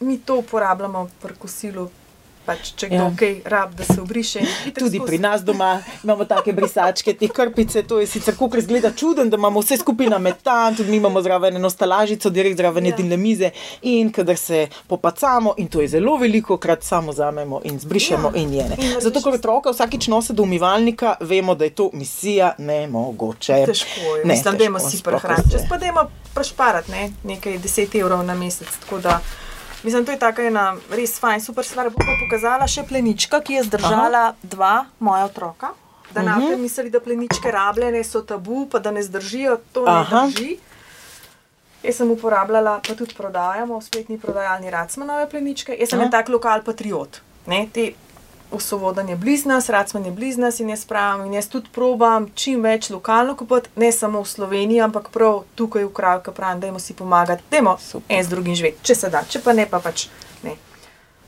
mi 0.00 0.18
to 0.18 0.36
uporabljamo 0.36 1.08
pri 1.22 1.34
kosilu 1.34 1.88
pač, 2.46 2.72
če 2.76 2.88
kdo 2.90 3.04
ja. 3.04 3.10
kaj 3.18 3.34
rab, 3.44 3.74
da 3.78 3.84
se 3.84 4.00
obriše. 4.00 4.42
Tudi 4.78 4.98
skozi. 4.98 5.06
pri 5.06 5.18
nas 5.18 5.44
doma 5.44 5.82
imamo 6.04 6.24
take 6.24 6.52
brisačke, 6.52 7.14
te 7.14 7.28
krpice. 7.28 7.82
To 7.88 8.00
je 8.00 8.06
sicer 8.06 8.36
kako 8.38 8.58
izgleda 8.58 8.92
čuden, 8.96 9.30
da 9.30 9.36
imamo 9.36 9.60
vse 9.60 9.78
skupaj 9.82 10.10
na 10.10 10.18
metan, 10.18 10.76
tudi 10.76 10.90
mi 10.90 10.96
imamo 10.96 11.22
zraven 11.22 11.56
eno 11.56 11.70
stalažico, 11.70 12.30
direkt 12.30 12.56
zraven 12.56 12.86
ja. 12.86 12.92
jedilne 12.92 13.16
mize. 13.16 13.50
In 13.82 14.12
kadar 14.12 14.36
se 14.36 14.66
popacamo, 14.86 15.54
in 15.58 15.68
to 15.68 15.80
je 15.80 15.88
zelo 15.88 16.16
veliko 16.16 16.56
krat, 16.56 16.82
samo 16.82 17.12
zamemo 17.12 17.60
in 17.64 17.78
zbrišemo 17.78 18.32
ja. 18.34 18.42
in 18.42 18.54
jene. 18.54 18.78
In 18.78 18.98
Zato, 19.00 19.22
ker 19.22 19.38
otroka 19.38 19.72
vsakič 19.72 20.08
nosi 20.08 20.32
do 20.32 20.42
umivalnika, 20.42 21.16
vemo, 21.20 21.54
da 21.54 21.64
je 21.64 21.74
to 21.78 21.90
misija 21.92 22.54
nemogoče. 22.58 23.64
Težko 23.66 24.16
je. 24.16 24.24
Ne, 24.24 24.34
Mislim, 24.34 24.58
da 24.58 24.64
imamo 24.64 24.90
si 24.90 25.02
prehraniti. 25.02 25.50
Če 25.50 25.66
pa 25.68 25.78
da 25.78 25.86
imamo 25.86 26.10
prešparati 26.34 26.90
ne? 26.90 27.10
nekaj 27.24 27.58
deset 27.58 27.94
evrov 27.94 28.24
na 28.26 28.34
mesec. 28.34 28.68
Mislim, 29.82 30.04
to 30.04 30.12
je 30.12 30.18
tako 30.18 30.42
ena 30.42 30.76
res 30.90 31.18
fajn, 31.18 31.40
super 31.40 31.64
stvar. 31.64 31.90
Bom 31.90 32.06
pa 32.06 32.14
pokazala 32.20 32.66
še 32.70 32.84
plenička, 32.88 33.40
ki 33.42 33.58
je 33.58 33.62
zdržala 33.70 34.24
Aha. 34.30 34.34
dva 34.42 34.74
moja 34.98 35.24
otroka. 35.26 35.72
Da 36.12 36.20
uh 36.20 36.26
-huh. 36.26 36.38
najprej 36.38 36.58
mislili, 36.58 36.90
da 36.90 37.00
pleničke 37.00 37.50
rabljene 37.50 38.04
so 38.04 38.22
tabu, 38.22 38.66
pa 38.66 38.78
da 38.78 38.90
ne 38.90 39.02
zdržijo, 39.02 39.58
to 39.72 39.84
ne 39.84 39.90
Aha. 39.90 40.26
drži. 40.26 40.58
Jaz 41.82 41.96
sem 41.96 42.10
uporabljala, 42.10 42.80
pa 42.88 42.94
tudi 42.94 43.14
prodajamo 43.14 43.78
v 43.78 43.82
spletni 43.82 44.18
prodajalni 44.18 44.70
Racmanove 44.70 45.30
pleničke. 45.30 45.76
Jaz 45.80 45.90
sem 45.90 46.00
en 46.00 46.10
tak 46.10 46.28
lokal 46.28 46.62
patriot. 46.62 47.20
Ne, 47.46 47.66
te 47.72 47.92
Osovodan 48.52 49.08
je 49.08 49.16
blizu 49.16 49.48
nas, 49.48 49.68
Racman 49.68 50.04
je 50.04 50.12
blizu 50.12 50.40
nas 50.40 50.60
in 50.60 50.68
jaz 50.70 50.84
pravim, 50.84 51.26
in 51.26 51.34
jaz 51.34 51.48
tudi 51.48 51.68
probam 51.72 52.28
čim 52.34 52.62
več 52.62 52.90
lokalno 52.90 53.36
kupiti, 53.36 53.70
ne 53.76 53.92
samo 53.92 54.22
v 54.22 54.28
Sloveniji, 54.28 54.80
ampak 54.80 55.08
prav 55.10 55.42
tukaj 55.54 55.84
v 55.84 55.92
kraju, 55.92 56.20
ki 56.24 56.34
pravim, 56.36 56.60
da 56.60 56.66
jim 56.66 56.80
si 56.80 56.94
pomagati, 56.94 57.42
da 57.50 57.56
jim 57.56 57.70
en 58.08 58.24
z 58.24 58.28
drugim 58.28 58.54
živeti, 58.54 58.82
če 58.82 58.94
se 58.94 59.10
da, 59.10 59.24
če 59.28 59.40
pa 59.40 59.52
ne, 59.56 59.66
pa 59.66 59.80
pač 59.80 60.06
ne. 60.44 60.56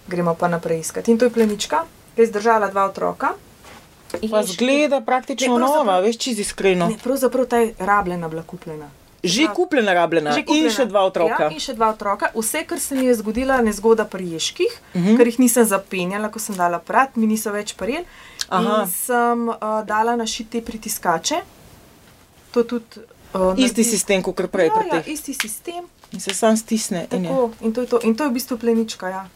Gremo 0.09 0.35
pa 0.35 0.49
naprej 0.49 0.85
iskati. 0.85 1.11
In 1.11 1.19
to 1.19 1.25
je 1.25 1.33
plenička, 1.33 1.85
ki 2.15 2.23
je 2.23 2.29
zdržala 2.33 2.69
dva 2.71 2.85
otroka. 2.91 3.33
Zgleda 4.47 5.01
praktično 5.01 5.59
nova, 5.59 6.01
veš, 6.01 6.19
čizi 6.19 6.45
iskreno. 6.45 6.89
Ne, 6.93 7.01
pravzaprav 7.03 7.49
ta 7.51 7.65
je 7.65 7.73
rabljena, 7.79 8.29
bila 8.29 8.43
kupljena. 8.47 8.91
Že 9.25 9.49
kupljena, 9.57 9.95
rabljena, 9.97 10.33
že 10.33 10.45
kupljena. 10.45 10.69
in 10.69 10.75
še 10.77 10.85
dva 10.85 11.05
otroka. 11.09 11.43
Ja, 11.47 11.51
in 11.51 11.61
še 11.61 11.75
dva 11.75 11.89
otroka. 11.95 12.31
Vse, 12.35 12.65
kar 12.69 12.81
se 12.81 12.95
mi 12.95 13.07
je 13.07 13.15
zgodilo, 13.21 13.57
je 13.67 13.73
zgodba 13.73 14.05
pri 14.05 14.29
ježkih, 14.37 14.69
uh 14.69 15.01
mhm. 15.01 15.09
-huh. 15.09 15.17
ker 15.17 15.27
jih 15.27 15.39
nisem 15.39 15.65
zapenjala, 15.65 16.29
ko 16.29 16.39
sem 16.39 16.57
dala 16.57 16.79
prat, 16.79 17.17
mi 17.17 17.27
niso 17.27 17.53
več 17.53 17.75
prijeli. 17.75 18.05
In 18.53 18.87
sem 18.87 19.49
uh, 19.49 19.57
dala 19.87 20.17
našiti 20.17 20.61
pritiskače. 20.61 21.41
To 22.51 22.61
je 22.61 22.67
tudi. 22.67 23.01
Uh, 23.35 23.41
isti 23.59 23.81
naredi... 23.81 23.85
sistem, 23.85 24.23
kot 24.23 24.37
prej. 24.51 24.67
Ja, 24.67 24.97
ja, 24.97 25.03
isti 25.07 25.35
sistem. 25.35 25.85
In 26.13 26.21
se 26.21 26.35
sam 26.35 26.57
stisne. 26.57 27.07
Tako, 27.11 27.51
in, 27.61 27.73
to 27.73 27.87
to. 27.87 27.99
in 28.03 28.15
to 28.15 28.25
je 28.25 28.31
v 28.31 28.33
bistvu 28.33 28.59
plenička. 28.59 29.09
Ja 29.09 29.27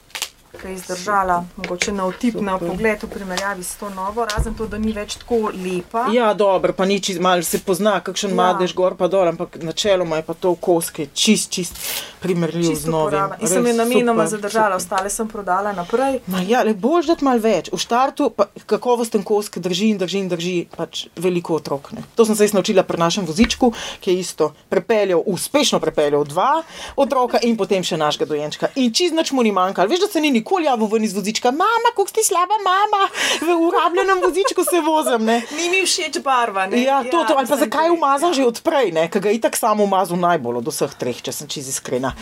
ki 0.52 0.66
je 0.66 0.74
izdržala, 0.74 1.44
mogoče 1.56 1.92
na 1.92 2.06
otip, 2.06 2.34
na 2.40 2.58
pogled, 2.58 3.02
v 3.02 3.08
primerjavi 3.10 3.64
s 3.64 3.76
to 3.76 3.90
novo, 3.90 4.24
razen 4.24 4.54
to, 4.54 4.66
da 4.66 4.78
ni 4.78 4.92
več 4.92 5.18
tako 5.20 5.50
lepa. 5.54 6.06
Ja, 6.12 6.32
dobro, 6.34 6.72
pa 6.72 6.86
nič, 6.88 7.12
malo 7.20 7.42
se 7.42 7.60
pozna, 7.60 7.98
kakšen 8.00 8.32
ja. 8.32 8.36
madež 8.36 8.74
gor 8.74 8.96
pa 8.96 9.08
dol, 9.08 9.28
ampak 9.28 9.60
načeloma 9.62 10.20
je 10.20 10.26
pa 10.26 10.34
to 10.34 10.54
koske, 10.54 11.08
čist, 11.14 11.52
čist 11.52 11.78
primerljiv 12.20 12.74
z 12.74 12.90
novim. 12.90 13.34
In 13.40 13.48
sem 13.48 13.66
je 13.66 13.74
namenoma 13.74 14.26
zadržala, 14.26 14.80
super. 14.80 14.96
ostale 14.98 15.10
sem 15.10 15.28
prodala 15.28 15.72
naprej. 15.72 16.20
Ma 16.26 16.42
ja, 16.42 16.62
le 16.62 16.74
boš 16.74 17.12
dati 17.12 17.24
malo 17.24 17.42
več. 17.42 17.70
V 17.72 17.78
štartu 17.78 18.30
pa 18.34 18.48
kakovosten 18.66 19.22
kosk 19.22 19.58
drži 19.62 19.92
in 19.94 20.00
drži 20.00 20.18
in 20.24 20.28
drži 20.32 20.56
pač 20.74 21.06
veliko 21.16 21.58
otrok. 21.58 21.92
Ne. 21.92 22.02
To 22.16 22.26
sem 22.26 22.36
se 22.36 22.48
jaz 22.48 22.56
naučila 22.56 22.82
pri 22.82 22.98
našem 22.98 23.26
vozičku, 23.28 23.72
ki 24.00 24.10
je 24.10 24.24
isto 24.24 24.50
prepeljal, 24.68 25.22
uspešno 25.26 25.80
prepeljal 25.80 26.24
dva 26.24 26.62
otroka 26.96 27.40
in 27.42 27.56
potem 27.56 27.84
še 27.84 28.00
našega 28.00 28.28
dojenčka. 28.32 28.72
In 28.76 28.92
čist 28.92 29.14
nič 29.14 29.32
mu 29.32 29.44
ni 29.46 29.52
manjkalo. 29.54 29.88
Veš, 29.88 30.06
da 30.06 30.10
se 30.12 30.20
ni 30.24 30.32
nikoli 30.38 30.68
javil 30.68 30.88
ven 30.92 31.04
iz 31.04 31.14
vozička, 31.14 31.50
mama, 31.50 31.90
kako 31.96 32.08
si 32.14 32.24
slaba, 32.24 32.58
mama, 32.64 33.02
v 33.42 33.56
urabljenem 33.68 34.22
vozičku 34.24 34.64
se 34.64 34.80
vozim. 34.80 35.24
Ne. 35.24 35.42
Ni 35.56 35.70
mi 35.70 35.82
všeč 35.86 36.20
barva. 36.24 36.66
Ne? 36.66 36.82
Ja, 36.82 37.02
to, 37.04 37.24
to, 37.28 37.34
ali 37.36 37.46
pa 37.46 37.56
zakaj 37.56 37.90
umazam 37.90 38.34
že 38.34 38.46
odprej, 38.46 38.92
ker 39.12 39.22
ga 39.22 39.30
itak 39.34 39.56
samo 39.56 39.84
umazam 39.84 40.20
najbolj 40.20 40.60
od 40.62 40.70
vseh 40.70 40.94
treh, 40.98 41.18
če 41.22 41.32
sem 41.32 41.50
čez 41.50 41.68
iskrena. 41.74 42.14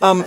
Um, 0.00 0.24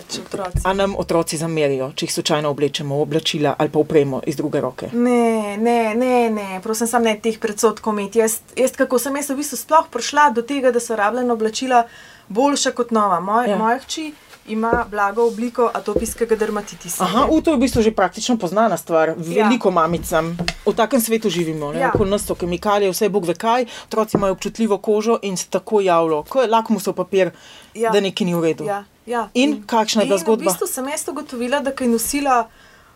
a 0.64 0.74
nam 0.74 0.96
otroci 1.00 1.40
zamerijo, 1.40 1.92
če 1.96 2.08
jih 2.08 2.14
slučajno 2.20 2.52
oblečemo 2.52 3.02
oblačila 3.02 3.56
ali 3.58 3.72
pa 3.72 3.80
upremo 3.80 4.22
iz 4.28 4.36
druge 4.36 4.62
roke? 4.62 4.92
Ne, 4.94 5.58
ne, 5.58 5.96
ne, 5.96 6.30
ne. 6.30 6.60
prosim, 6.64 6.88
sam 6.88 7.08
ne 7.08 7.16
teh 7.22 7.40
predsotkov 7.40 7.96
imeti. 7.96 8.20
Jaz, 8.20 8.40
jaz, 8.58 8.76
kako 8.78 9.00
sem 9.00 9.16
jaz 9.16 9.32
v 9.32 9.40
bistvu 9.42 9.60
sploh 9.60 9.90
prišla 9.94 10.30
do 10.36 10.44
tega, 10.46 10.72
da 10.72 10.84
so 10.84 10.98
rabljena 10.98 11.34
oblačila 11.34 11.86
boljša 12.28 12.74
kot 12.78 12.92
nova. 12.92 13.20
Moj, 13.24 13.52
ja. 13.52 13.58
Moja 13.58 13.80
hči 13.86 14.12
ima 14.48 14.86
blago 14.92 15.28
obliko 15.28 15.72
atopijskega 15.74 16.36
dermatitisa. 16.36 17.04
Aha, 17.04 17.28
v 17.32 17.42
to 17.42 17.52
je 17.52 17.58
v 17.58 17.60
bistvu 17.60 17.82
že 17.82 17.92
praktično 17.92 18.38
poznana 18.38 18.78
stvar. 18.78 19.14
Veliko 19.18 19.70
ja. 19.70 19.74
mamicam 19.74 20.38
v 20.66 20.74
takem 20.76 21.02
svetu 21.02 21.30
živimo, 21.30 21.74
ja. 21.74 21.92
okoli 21.94 22.10
nas 22.10 22.26
so 22.26 22.36
kemikalije, 22.36 22.92
vse 22.92 23.10
bog 23.10 23.26
ve 23.26 23.34
kaj, 23.34 23.66
otroci 23.86 24.18
imajo 24.18 24.34
občutljivo 24.34 24.78
kožo 24.78 25.20
in 25.22 25.38
se 25.38 25.48
tako 25.50 25.82
javljajo, 25.82 26.24
ko 26.24 26.42
je 26.42 26.48
lakmusov 26.48 26.94
papir, 26.94 27.32
ja. 27.74 27.92
da 27.92 28.00
nekaj 28.00 28.26
ni 28.26 28.36
v 28.36 28.44
redu. 28.44 28.66
Ja. 28.66 28.84
Ja. 29.08 29.30
In, 29.34 29.50
in 29.50 29.64
kakšna 29.68 30.04
je 30.04 30.10
ta 30.10 30.18
zgodba? 30.18 30.44
V 30.44 30.48
bistvu 30.52 30.68
sem 30.68 30.88
jaz 30.92 31.08
ugotovila, 31.08 31.60
da 31.64 31.72
je 31.80 31.88
nosila 31.88 32.50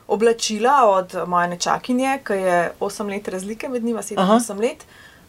oblačila 0.07 0.73
od 0.89 1.15
moje 1.27 1.47
nečakinje, 1.47 2.19
ki 2.27 2.33
je 2.33 2.57
8 2.79 3.09
let 3.09 3.27
razlike 3.27 3.69
med 3.69 3.83
njima, 3.83 4.01
7-8 4.01 4.59
let. 4.59 4.83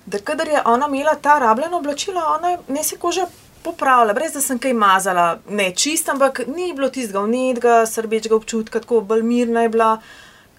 Da, 0.06 0.18
kadar 0.18 0.48
je 0.48 0.62
ona 0.66 0.86
imela 0.90 1.14
ta 1.14 1.38
rabljena 1.38 1.76
oblačila, 1.76 2.22
ona 2.34 2.58
ne 2.68 2.84
si 2.84 2.96
koža 2.96 3.26
popravila, 3.64 4.14
brez 4.14 4.32
da 4.32 4.40
sem 4.40 4.58
kaj 4.58 4.72
mazala, 4.74 5.26
ne 5.48 5.70
čist, 5.74 6.08
ampak 6.08 6.42
ni 6.46 6.72
bilo 6.76 6.90
tistega 6.90 7.22
vnetega, 7.24 7.82
srbečega 7.86 8.36
občutka, 8.36 8.80
tako 8.80 9.00
bolj 9.00 9.22
mirna 9.22 9.66
je 9.66 9.72
bila. 9.72 9.90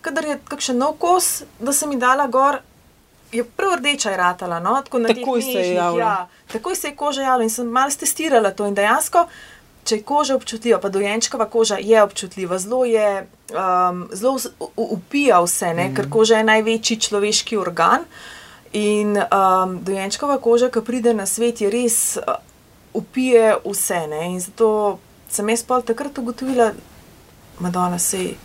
Kadar 0.04 0.26
je 0.28 0.40
kakšen 0.50 0.78
nov 0.78 0.98
kos, 1.00 1.44
da 1.60 1.74
sem 1.74 1.92
ji 1.92 2.00
dala 2.00 2.28
gor, 2.28 2.60
je 3.34 3.44
prav 3.44 3.76
rdeča 3.76 4.12
je 4.12 4.18
ratala. 4.18 4.60
No? 4.60 4.82
Tako 4.86 5.00
takoj 5.00 5.42
se 5.42 5.60
je 5.60 5.74
javila. 5.74 6.00
Ja, 6.00 6.28
takoj 6.52 6.76
se 6.76 6.88
je 6.88 6.96
koža 6.96 7.22
javila 7.22 7.44
in 7.44 7.50
sem 7.50 7.68
malo 7.68 7.92
testirala 8.00 8.52
to 8.52 8.68
in 8.68 8.76
dejansko. 8.76 9.28
Če 9.84 9.96
je 9.96 10.04
koža 10.04 10.36
občutljiva, 10.36 10.80
pa 10.80 10.90
dojenčkova 10.90 11.46
koža 11.52 11.76
je 11.82 12.04
občutljiva, 12.04 12.60
zelo 12.60 12.86
je, 12.86 13.28
um, 13.52 14.06
zelo 14.12 14.40
upija 14.78 15.42
vse, 15.44 15.74
mm. 15.74 15.96
ker 15.96 16.08
koža 16.10 16.38
je 16.40 16.44
največji 16.44 17.00
človeški 17.00 17.58
organ. 17.58 18.06
In 18.74 19.18
um, 19.18 19.76
dojenčkova 19.84 20.38
koža, 20.40 20.70
ki 20.72 20.82
pride 20.86 21.14
na 21.14 21.26
svet, 21.26 21.62
je 21.62 21.70
res 21.70 22.18
upije 22.94 23.56
vse. 23.66 24.08
Ne? 24.08 24.26
In 24.34 24.40
zato 24.40 25.00
sem 25.30 25.50
jaz 25.50 25.64
pa 25.64 25.82
takrat 25.82 26.18
ugotovila, 26.18 26.72
da 27.60 28.00
se 28.00 28.36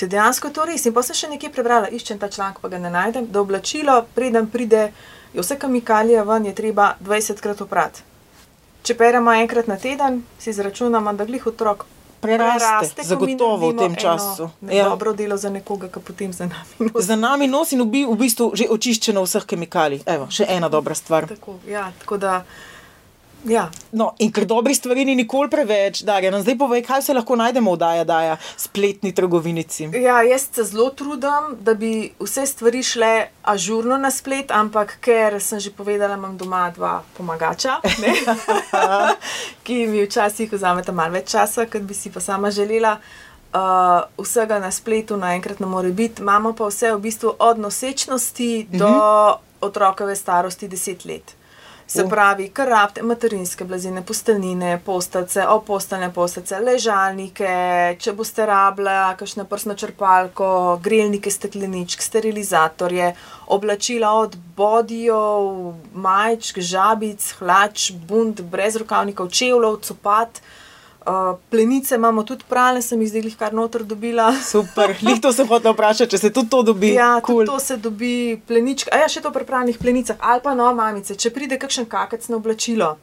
je 0.00 0.08
dejansko 0.08 0.50
to 0.50 0.64
res. 0.64 0.86
In 0.86 0.94
pa 0.94 1.02
sem 1.02 1.16
še 1.16 1.30
nekaj 1.32 1.52
prebrala, 1.54 1.88
iščem 1.88 2.18
ta 2.18 2.28
članek, 2.28 2.60
pa 2.62 2.68
ga 2.68 2.78
ne 2.78 2.90
najdem. 2.90 3.26
Da 3.32 3.40
oblačilo, 3.40 4.02
preden 4.14 4.50
pride, 4.50 4.90
je 5.34 5.42
vse 5.42 5.58
kemikalije 5.58 6.24
ven, 6.24 6.46
je 6.46 6.54
treba 6.54 6.94
20 7.00 7.40
krat 7.40 7.60
oprati. 7.60 8.06
Če 8.82 8.96
peremo 8.96 9.32
enkrat 9.36 9.68
na 9.68 9.76
teden, 9.76 10.22
si 10.40 10.50
izračunamo, 10.50 11.12
da 11.12 11.24
glih 11.28 11.46
otrok. 11.46 11.86
Preraste, 12.20 12.60
preraste 12.60 13.04
zagotovo 13.08 13.70
v 13.70 13.76
tem 13.78 13.94
času. 13.96 14.50
Je 14.68 14.76
ja. 14.76 14.88
dobro 14.88 15.14
delo 15.16 15.38
za 15.40 15.48
nekoga, 15.48 15.88
ki 15.88 16.02
potem 16.04 16.32
za 16.36 16.44
nami 16.44 16.90
nosi. 16.90 17.06
Za 17.06 17.16
nami 17.16 17.46
nosi 17.48 17.78
in 17.78 17.84
v 17.88 18.16
bistvu 18.20 18.50
že 18.52 18.66
očiščeno 18.68 19.22
vseh 19.24 19.46
kemikalij. 19.48 20.02
Evo, 20.04 20.28
še 20.28 20.44
ena 20.44 20.68
dobra 20.68 20.94
stvar. 20.94 21.24
Tako, 21.28 21.56
ja, 21.64 21.88
tako 22.02 22.20
da, 22.20 22.42
Ja. 23.44 23.70
No, 23.92 24.12
in 24.18 24.32
ker 24.32 24.44
dobrih 24.44 24.76
stvari 24.76 25.04
ni 25.04 25.14
nikoli 25.16 25.48
preveč, 25.50 26.02
da 26.04 26.18
je 26.20 26.30
nam 26.30 26.42
zdaj 26.42 26.58
povej, 26.58 26.82
kaj 26.84 27.02
se 27.02 27.14
lahko 27.14 27.36
najdemo 27.40 27.72
v 27.72 27.78
Daja, 27.80 28.04
Daja, 28.04 28.36
spletni 28.56 29.14
trgovinici. 29.16 29.88
Ja, 29.96 30.20
jaz 30.22 30.48
se 30.52 30.64
zelo 30.64 30.90
trudim, 30.90 31.56
da 31.60 31.74
bi 31.74 32.12
vse 32.20 32.46
stvari 32.46 32.82
šle 32.82 33.28
ažurno 33.42 33.96
na 33.98 34.10
splet, 34.10 34.50
ampak 34.50 34.98
ker 35.00 35.40
sem 35.40 35.60
že 35.60 35.72
povedala, 35.72 36.18
imam 36.20 36.36
doma 36.36 36.68
dva 36.76 37.00
pomagača, 37.16 37.80
ne, 38.02 38.14
ki 39.64 39.86
mi 39.86 40.04
včasih 40.04 40.52
vzameta 40.52 40.92
malo 40.92 41.16
več 41.16 41.32
časa, 41.32 41.66
kot 41.66 41.82
bi 41.82 41.96
si 41.96 42.12
pa 42.12 42.20
sama 42.20 42.50
želela. 42.50 42.98
Uh, 43.50 44.06
vsega 44.22 44.60
na 44.62 44.68
spletu 44.70 45.16
naenkrat 45.18 45.58
ne 45.58 45.66
more 45.66 45.90
biti, 45.90 46.22
imamo 46.22 46.52
pa 46.54 46.68
vse 46.70 46.92
v 46.94 47.00
bistvu 47.02 47.32
od 47.38 47.58
nosečnosti 47.58 48.66
do 48.70 48.86
uh 48.86 48.94
-huh. 48.94 49.36
otrokove 49.60 50.16
starosti 50.16 50.68
10 50.68 51.06
let. 51.06 51.39
Se 51.90 52.04
pravi, 52.06 52.44
kar 52.54 52.68
rabite, 52.70 53.02
materinske 53.02 53.64
blazine, 53.66 54.04
posteljnine, 54.06 54.76
postavce, 54.86 55.42
oposteljne 55.50 56.12
postavce, 56.14 56.60
ležalnike, 56.62 57.48
če 57.98 58.14
boste 58.14 58.46
rabili, 58.46 58.92
kakšno 59.18 59.42
prsno 59.50 59.74
črpalko, 59.74 60.50
grelnike, 60.84 61.32
stekleničk, 61.34 62.04
sterilizatorje, 62.06 63.10
oblačila 63.50 64.12
od 64.20 64.38
bodijev, 64.56 65.50
majčk, 66.06 66.62
žabic, 66.70 67.26
hlač, 67.40 67.90
bunt, 68.06 68.44
brez 68.54 68.78
rokavnikov, 68.78 69.34
čevljev, 69.34 69.80
copat. 69.90 70.38
Uh, 71.00 71.38
plenice 71.50 71.94
imamo 71.94 72.22
tudi 72.22 72.44
pralne, 72.48 72.82
sem 72.82 73.00
jih 73.00 73.08
zdaj 73.08 73.32
kar 73.38 73.54
noter 73.56 73.84
dobila. 73.88 74.34
Super, 74.44 74.92
jih 75.00 75.20
to 75.20 75.32
se 75.32 75.46
hoče 75.48 75.72
vprašati, 75.72 76.10
če 76.10 76.18
se 76.18 76.30
tudi 76.30 76.50
to 76.52 76.62
dobi. 76.62 76.92
Ja, 76.92 77.20
cool. 77.26 77.40
tudi 77.40 77.46
to 77.46 77.58
se 77.58 77.76
dobi, 77.76 78.40
plenička. 78.46 78.92
A 78.92 79.00
ja, 79.04 79.08
še 79.08 79.24
to 79.24 79.32
pri 79.32 79.48
pralnih 79.48 79.78
plenicah, 79.80 80.20
ali 80.20 80.44
pa 80.44 80.52
no, 80.54 80.68
mamice, 80.76 81.16
če 81.16 81.32
pride 81.32 81.56
kakšen 81.58 81.88
kakec 81.88 82.28
na 82.28 82.36
oblačilo, 82.36 82.98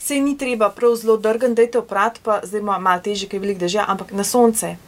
se 0.00 0.20
ni 0.24 0.38
treba 0.40 0.70
prav 0.72 0.96
zelo 0.96 1.18
drgati, 1.20 1.54
da 1.54 1.62
je 1.62 1.70
to 1.76 1.84
oprat, 1.84 2.16
pa 2.24 2.40
zdaj 2.44 2.64
ima 2.64 2.78
malo 2.80 3.04
težje, 3.04 3.28
ker 3.28 3.36
je 3.36 3.44
veliko 3.44 3.66
dežja, 3.66 3.84
ampak 3.88 4.16
na 4.16 4.24
sonce. 4.24 4.78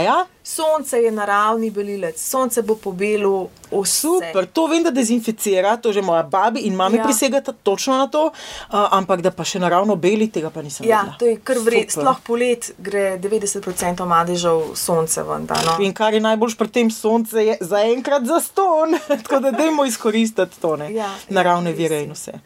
Ja? 0.00 0.26
Sonce 0.42 0.98
je 1.02 1.10
naravni 1.10 1.70
belilec, 1.70 2.20
sonce 2.22 2.62
bo 2.62 2.76
pobelil 2.76 3.48
vse. 3.70 3.96
Super, 3.96 4.46
to 4.46 4.66
vem, 4.70 4.82
da 4.82 4.90
dezinficira, 4.94 5.76
to 5.76 5.92
že 5.92 6.02
moja 6.02 6.22
babi 6.22 6.60
in 6.60 6.76
mami 6.76 7.00
ja. 7.00 7.04
prisegata 7.04 7.52
točno 7.52 7.96
na 7.98 8.06
to, 8.06 8.26
uh, 8.26 8.76
ampak 8.94 9.20
da 9.20 9.30
pa 9.30 9.44
še 9.44 9.58
naravno 9.58 9.96
beli, 9.96 10.28
tega 10.30 10.50
pa 10.50 10.62
nisem 10.62 10.86
Ja, 10.86 11.00
vedela. 11.02 11.16
to 11.18 11.26
je 11.26 11.36
kar 11.42 11.58
vredno. 11.58 11.96
Sploh 11.96 12.20
polet 12.26 12.70
gre 12.78 13.18
90% 13.18 14.06
madežev 14.06 14.62
sonce 14.78 15.22
ven. 15.26 15.46
Da, 15.46 15.58
no. 15.66 15.78
In 15.82 15.94
kar 15.94 16.14
je 16.14 16.20
najbolj 16.20 16.54
pri 16.58 16.68
tem 16.68 16.90
soncu, 16.90 17.38
je 17.42 17.58
zaenkrat 17.60 18.28
za 18.28 18.40
ston, 18.40 18.94
tako 19.24 19.40
da 19.40 19.50
dajmo 19.50 19.84
izkoristiti 19.84 20.60
to, 20.60 20.76
ne? 20.76 20.92
Ja, 20.94 21.10
naravne 21.28 21.74
ja, 21.74 21.76
vire 21.76 21.96
res 21.96 22.06
in 22.06 22.14
vse. 22.14 22.38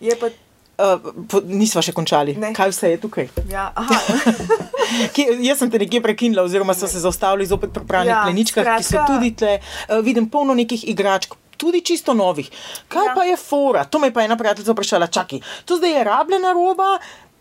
Je 0.00 0.16
pa, 0.18 0.28
Uh, 0.76 1.00
nisva 1.46 1.80
še 1.80 1.92
končali. 1.92 2.34
Ne. 2.36 2.50
Kaj 2.52 2.68
vse 2.68 2.90
je 2.90 2.98
tukaj? 2.98 3.28
ja. 3.48 3.70
Kje, 5.14 5.24
jaz 5.40 5.58
sem 5.58 5.70
te 5.70 5.78
nekje 5.78 6.00
prekinila, 6.00 6.42
oziroma 6.42 6.74
so 6.74 6.86
se 6.86 7.00
zaustavili 7.00 7.46
zopet 7.46 7.72
pri 7.72 7.84
pravnih 7.84 8.10
Ja, 8.10 8.22
pleničkah, 8.22 8.66
ki 8.74 8.84
so 8.84 8.90
skratka- 8.90 9.06
tudi 9.08 9.30
tle. 9.32 9.54
Uh, 9.86 10.00
vidim 10.00 10.28
polno 10.28 10.54
nekih 10.54 10.84
igračk. 10.86 11.32
Tudi 11.56 11.80
čisto 11.80 12.12
novih. 12.12 12.50
Kaj 12.86 13.06
Ja. 13.06 13.14
pa 13.14 13.24
je 13.24 13.36
fora? 13.38 13.84
To 13.84 13.98
me 13.98 14.06
je 14.06 14.12
pa 14.12 14.22
ena 14.22 14.36
prijateljica 14.36 14.72
vprašala, 14.72 15.06
čakaj, 15.08 15.40
to 15.64 15.76
zdaj 15.76 15.90
je 15.90 16.04
rabljena 16.04 16.52
roba, 16.52 16.98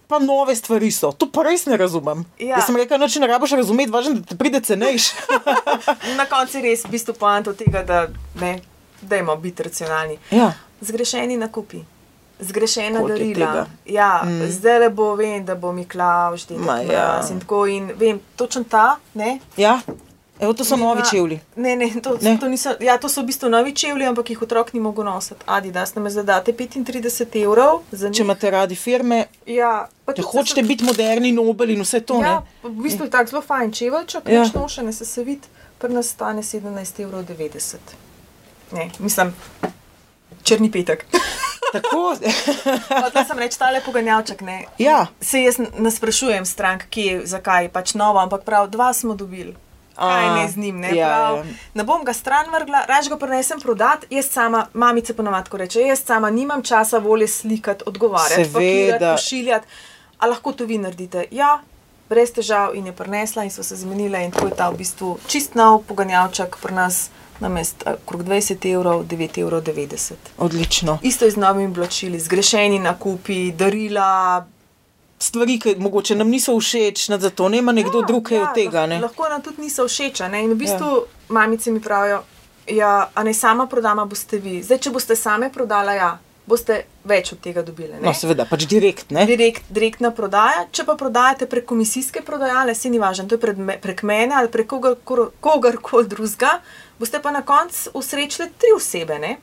pa 0.08 0.20
nove 0.20 0.56
stvari 0.56 0.88
so. 0.90 1.12
To 1.12 1.28
pa 1.28 1.44
res 1.44 1.66
ne 1.66 1.76
razumem. 1.76 2.24
Ja. 2.40 2.56
Jaz 2.56 2.66
sem 2.66 2.76
rekla, 2.78 2.98
noč 2.98 3.16
ne 3.16 3.28
rabiš 3.28 3.52
razumeti, 3.54 3.92
važno, 3.92 4.14
da 4.14 4.22
ti 4.24 4.38
pride 4.38 4.62
cenejš. 4.62 5.12
Na 6.20 6.26
koncu 6.26 6.58
je 6.58 6.64
res 6.64 6.86
v 6.86 6.90
bistvu 6.90 7.14
poanta 7.16 7.52
tega, 7.54 7.84
da 7.84 8.08
ne, 8.36 8.62
dajmo 9.02 9.36
biti 9.36 9.64
racionalni. 9.64 10.18
ja. 10.32 10.54
Zgrešeni 10.82 11.36
nakupi. 11.38 11.84
Zgrešena 12.40 13.02
darila. 13.02 13.66
Ja, 13.86 14.22
mm. 14.26 14.48
Zdaj 14.50 14.80
le 14.80 14.90
bo 14.90 15.16
vem, 15.16 15.46
da 15.46 15.56
bo 15.56 15.72
Miklaš, 15.72 16.44
da 16.44 16.58
Ma 16.58 16.76
bo 16.78 16.92
ja. 16.92 17.22
in 17.32 17.40
tako. 17.40 17.68
In 17.68 17.92
vem, 17.96 18.20
točno 18.36 18.64
ta, 18.64 18.96
ne? 19.14 19.40
ja. 19.58 19.80
Evo, 20.40 20.54
to 20.54 20.66
so 20.66 20.76
Ima- 20.76 20.84
novi 20.86 21.02
čevlji. 21.12 21.40
Ne, 21.56 21.76
ne, 21.76 22.02
to, 22.04 22.18
Ne? 22.22 22.38
To, 22.40 22.48
niso, 22.48 22.74
ja, 22.80 22.98
to 22.98 23.10
so 23.10 23.22
v 23.22 23.26
bistvu 23.26 23.50
novi 23.50 23.72
čevlji, 23.74 24.06
ampak 24.06 24.30
jih 24.30 24.42
otrok 24.42 24.74
ni 24.74 24.80
mogel 24.80 25.04
nositi. 25.06 25.40
Adidas 25.48 25.96
nam 25.96 26.10
zadate 26.10 26.52
35 26.52 27.36
evrov. 27.38 27.80
Če 28.12 28.22
imate 28.22 28.52
radi 28.52 28.76
firme, 28.76 29.26
Ja, 29.46 29.88
če 30.08 30.22
hočete 30.24 30.62
so- 30.62 30.68
biti 30.68 30.84
moderni, 30.84 31.32
nobel 31.32 31.70
in 31.70 31.82
vse 31.82 32.02
to, 32.02 32.20
Ja, 32.22 32.42
ne? 32.64 32.70
v 32.70 32.84
bistvu 32.84 33.04
je 33.04 33.12
tako 33.12 33.30
zelo 33.30 33.42
fajn 33.44 33.72
čevelček, 33.72 34.28
Ja. 34.28 34.34
ja. 34.34 34.50
nošene 34.56 34.94
se 34.94 35.06
se 35.06 35.24
vidi, 35.24 35.48
pri 35.80 35.94
nas 35.94 36.08
stane 36.08 36.44
17,90 36.44 37.00
evrov. 37.00 37.24
Ne, 38.74 38.90
mislim, 39.00 39.32
črni 40.44 40.72
petek. 40.72 41.06
Tako, 41.76 42.16
Hotel 43.04 43.26
sem 43.28 43.40
reči, 43.40 43.60
tale 43.60 43.82
poganjavček. 43.86 44.42
Ne. 44.42 44.64
Ja. 44.78 45.06
Se 45.22 45.44
jaz 45.44 45.60
ne 45.60 45.92
sprašujem 45.92 46.46
strank, 46.46 46.88
kje, 46.90 47.22
zakaj, 47.28 47.70
pač 47.74 47.94
novo, 47.94 48.20
ampak 48.20 48.46
prav 48.48 48.70
dva 48.72 48.94
smo 48.94 49.16
dobili. 49.16 49.56
Kaj 49.96 50.30
ne 50.36 50.48
z 50.52 50.58
njim, 50.58 50.80
ne, 50.80 50.90
ja, 50.92 51.08
prav, 51.08 51.38
ja. 51.38 51.44
ne 51.74 51.84
bom 51.88 52.04
ga 52.04 52.14
stran 52.14 52.50
vrgla, 52.52 52.84
raž 52.88 53.08
ga 53.08 53.16
prenesem 53.18 53.62
prodat, 53.64 54.04
jaz 54.12 54.28
sama, 54.28 54.66
mamice 54.74 55.16
ponovadi 55.16 55.50
reče, 55.58 55.86
jaz 55.88 56.04
sama 56.04 56.30
nimam 56.30 56.64
časa 56.64 57.00
volje 57.00 57.28
slikati, 57.28 57.84
odgovarjati, 57.88 58.50
pakirati, 58.54 59.06
pošiljati, 59.06 59.68
a 60.20 60.28
lahko 60.28 60.52
to 60.52 60.66
vi 60.66 60.78
naredite. 60.78 61.26
Ja, 61.32 61.62
brez 62.10 62.34
težav 62.36 62.76
in 62.76 62.86
je 62.86 62.94
prenesla 62.94 63.44
in 63.44 63.52
so 63.52 63.64
se 63.64 63.76
zmenile 63.76 64.24
in 64.26 64.32
tako 64.32 64.52
je 64.52 64.56
ta 64.56 64.70
v 64.70 64.78
bistvu 64.78 65.18
čist 65.28 65.56
nov 65.56 65.84
poganjavček 65.88 66.58
pri 66.62 66.76
nas. 66.76 67.10
Namest 67.40 67.84
okrog 67.86 68.24
20 68.24 68.74
evrov, 68.74 69.04
9,90 69.04 69.42
evrov. 69.42 69.62
odlično. 70.38 71.00
Isto 71.04 71.26
je 71.26 71.32
z 71.32 71.36
novimi 71.36 71.72
oblačili, 71.72 72.20
zgrešeni 72.20 72.80
nakupi, 72.80 73.52
darila. 73.52 74.46
Stvari, 75.20 75.60
ki 75.60 75.76
mogoče 75.80 76.16
nam 76.16 76.30
niso 76.30 76.60
všeč, 76.60 77.10
nad 77.10 77.22
zato 77.22 77.50
nema 77.50 77.72
nekdo 77.72 78.00
ja, 78.00 78.06
drug 78.08 78.24
kaj 78.24 78.40
od 78.40 78.54
tega. 78.56 78.86
Ne? 78.86 79.00
Lahko 79.00 79.30
nam 79.30 79.42
tudi 79.42 79.62
niso 79.62 79.88
všeč. 79.88 80.20
In 80.20 80.52
v 80.52 80.56
bistvu 80.56 80.86
ja. 80.86 81.02
mamice 81.30 81.72
mi 81.72 81.82
pravijo, 81.82 82.24
ja, 82.68 83.10
a 83.14 83.24
ne 83.24 83.34
sama 83.34 83.68
prodama 83.68 84.06
boste 84.06 84.38
vi. 84.38 84.64
Zdaj, 84.64 84.80
če 84.80 84.92
boste 84.92 85.16
same 85.16 85.50
prodala, 85.54 85.94
ja, 85.94 86.18
boste 86.46 86.84
več 87.06 87.32
od 87.34 87.42
tega 87.42 87.64
dobili. 87.66 87.94
ne. 87.96 88.04
No, 88.06 88.14
seveda, 88.14 88.46
pač 88.50 88.66
direkt. 88.70 89.12
Ne? 89.16 89.26
Direkt, 89.30 89.70
direktna 89.74 90.12
prodaja. 90.16 90.66
Če 90.72 90.86
pa 90.86 90.96
prodajate 91.00 91.50
prek 91.50 91.66
komisijske 91.70 92.22
prodajale, 92.26 92.76
se 92.76 92.90
ni 92.90 93.02
važno, 93.02 93.28
to 93.30 93.38
je 93.38 93.42
pred 93.42 93.62
prek 93.82 94.04
mene 94.04 94.36
ali 94.38 94.52
prek 94.52 94.70
kogarkoli 94.70 95.30
kogar 95.42 95.80
drugega, 96.10 96.60
boste 97.00 97.22
pa 97.22 97.32
na 97.32 97.42
koncu 97.42 97.90
usrečili 97.94 98.50
tri 98.58 98.68
osebe. 98.76 99.20
Ne? 99.20 99.38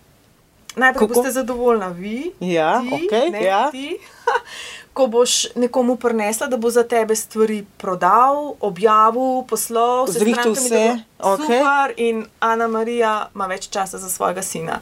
Najprej 0.77 1.09
Kako? 1.09 1.15
Boste 1.15 1.31
zadovoljna 1.31 1.89
vi, 1.89 2.33
Ja, 2.41 2.81
ti, 2.81 3.07
okej, 3.07 3.31
ne, 3.31 3.43
ja. 3.45 3.71
ti. 3.71 3.99
Ko 4.97 5.07
boš 5.07 5.47
nekomu 5.55 5.97
prinesla, 5.97 6.47
da 6.47 6.57
bo 6.57 6.71
za 6.71 6.83
tebe 6.85 7.17
stvari 7.17 7.65
prodal, 7.79 8.55
objavil, 8.61 9.45
poslal, 9.49 10.07
Zrihtal 10.07 10.55
strankami, 10.55 10.67
vse, 10.67 11.05
okej. 11.19 11.47
Super, 11.47 11.95
in 11.97 12.27
Ana 12.41 12.69
Marija 12.69 13.29
ima 13.35 13.47
več 13.47 13.69
časa 13.69 13.99
za 13.99 14.09
svojega 14.09 14.43
sina. 14.43 14.81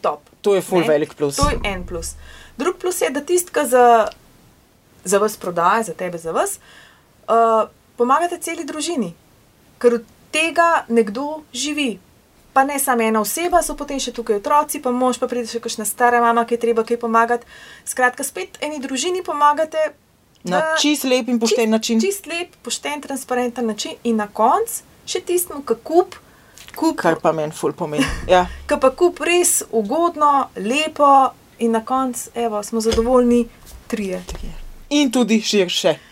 Top. 0.00 0.20
To 0.40 0.54
je 0.54 0.62
ful 0.62 0.80
Ne? 0.80 0.88
velik 0.88 1.14
plus. 1.14 1.36
To 1.36 1.48
je 1.50 1.60
en 1.64 1.86
plus. 1.86 2.14
Drug 2.56 2.76
plus 2.76 3.00
je, 3.00 3.10
da 3.10 3.20
tistka 3.20 3.66
za, 3.66 4.08
za 5.04 5.18
vas 5.18 5.36
prodaja, 5.36 5.82
za 5.82 5.92
tebe, 5.92 6.18
za 6.18 6.32
vas, 6.32 6.56
uh, 7.28 7.68
pomagate 7.96 8.38
celi 8.38 8.64
družini, 8.64 9.12
ker 9.78 9.94
od 9.94 10.04
tega 10.30 10.84
nekdo 10.88 11.42
živi. 11.52 11.98
Pa 12.52 12.64
ne 12.64 12.78
samo 12.78 13.02
ena 13.02 13.20
oseba, 13.20 13.62
so 13.62 13.76
potem 13.78 14.00
še 14.02 14.12
tukaj 14.12 14.40
otroci, 14.40 14.80
pa 14.82 14.90
mož, 14.90 15.20
pa 15.22 15.28
pride 15.30 15.46
še 15.46 15.60
kakšna 15.62 15.86
stara 15.86 16.20
mama, 16.20 16.44
ki 16.44 16.56
je 16.56 16.62
treba 16.66 16.84
kaj 16.84 16.98
pomagati. 16.98 17.46
Skratka, 17.86 18.26
spet 18.26 18.58
eni 18.60 18.80
družini 18.82 19.22
pomagate. 19.22 19.92
Na 20.42 20.58
da- 20.58 20.76
čist 20.80 21.04
lep 21.04 21.28
in 21.28 21.38
pošten 21.38 21.68
čist, 21.68 21.70
način. 21.70 22.00
Čist 22.00 22.26
lep, 22.26 22.56
pošten, 22.64 23.00
transparenten 23.00 23.66
način 23.66 23.92
in 24.04 24.16
na 24.16 24.26
koncu 24.26 24.82
še 25.06 25.20
tistemu, 25.20 25.62
ki 25.66 25.74
kup, 25.84 26.16
kup 26.76 26.96
Kar 26.96 27.18
pa 27.20 27.32
meni 27.32 27.52
ful 27.52 27.72
pomeni. 27.72 28.06
Ja. 28.28 28.46
ki 28.68 28.78
pa 28.80 28.90
kup 28.90 29.20
res 29.20 29.62
ugodno, 29.70 30.50
lepo 30.56 31.30
in 31.58 31.72
na 31.76 31.84
koncu 31.84 32.30
evo, 32.34 32.62
smo 32.62 32.80
zadovoljni, 32.80 33.44
trije. 33.86 34.22
In 34.90 35.10
tudi 35.12 35.40
širše. 35.42 36.09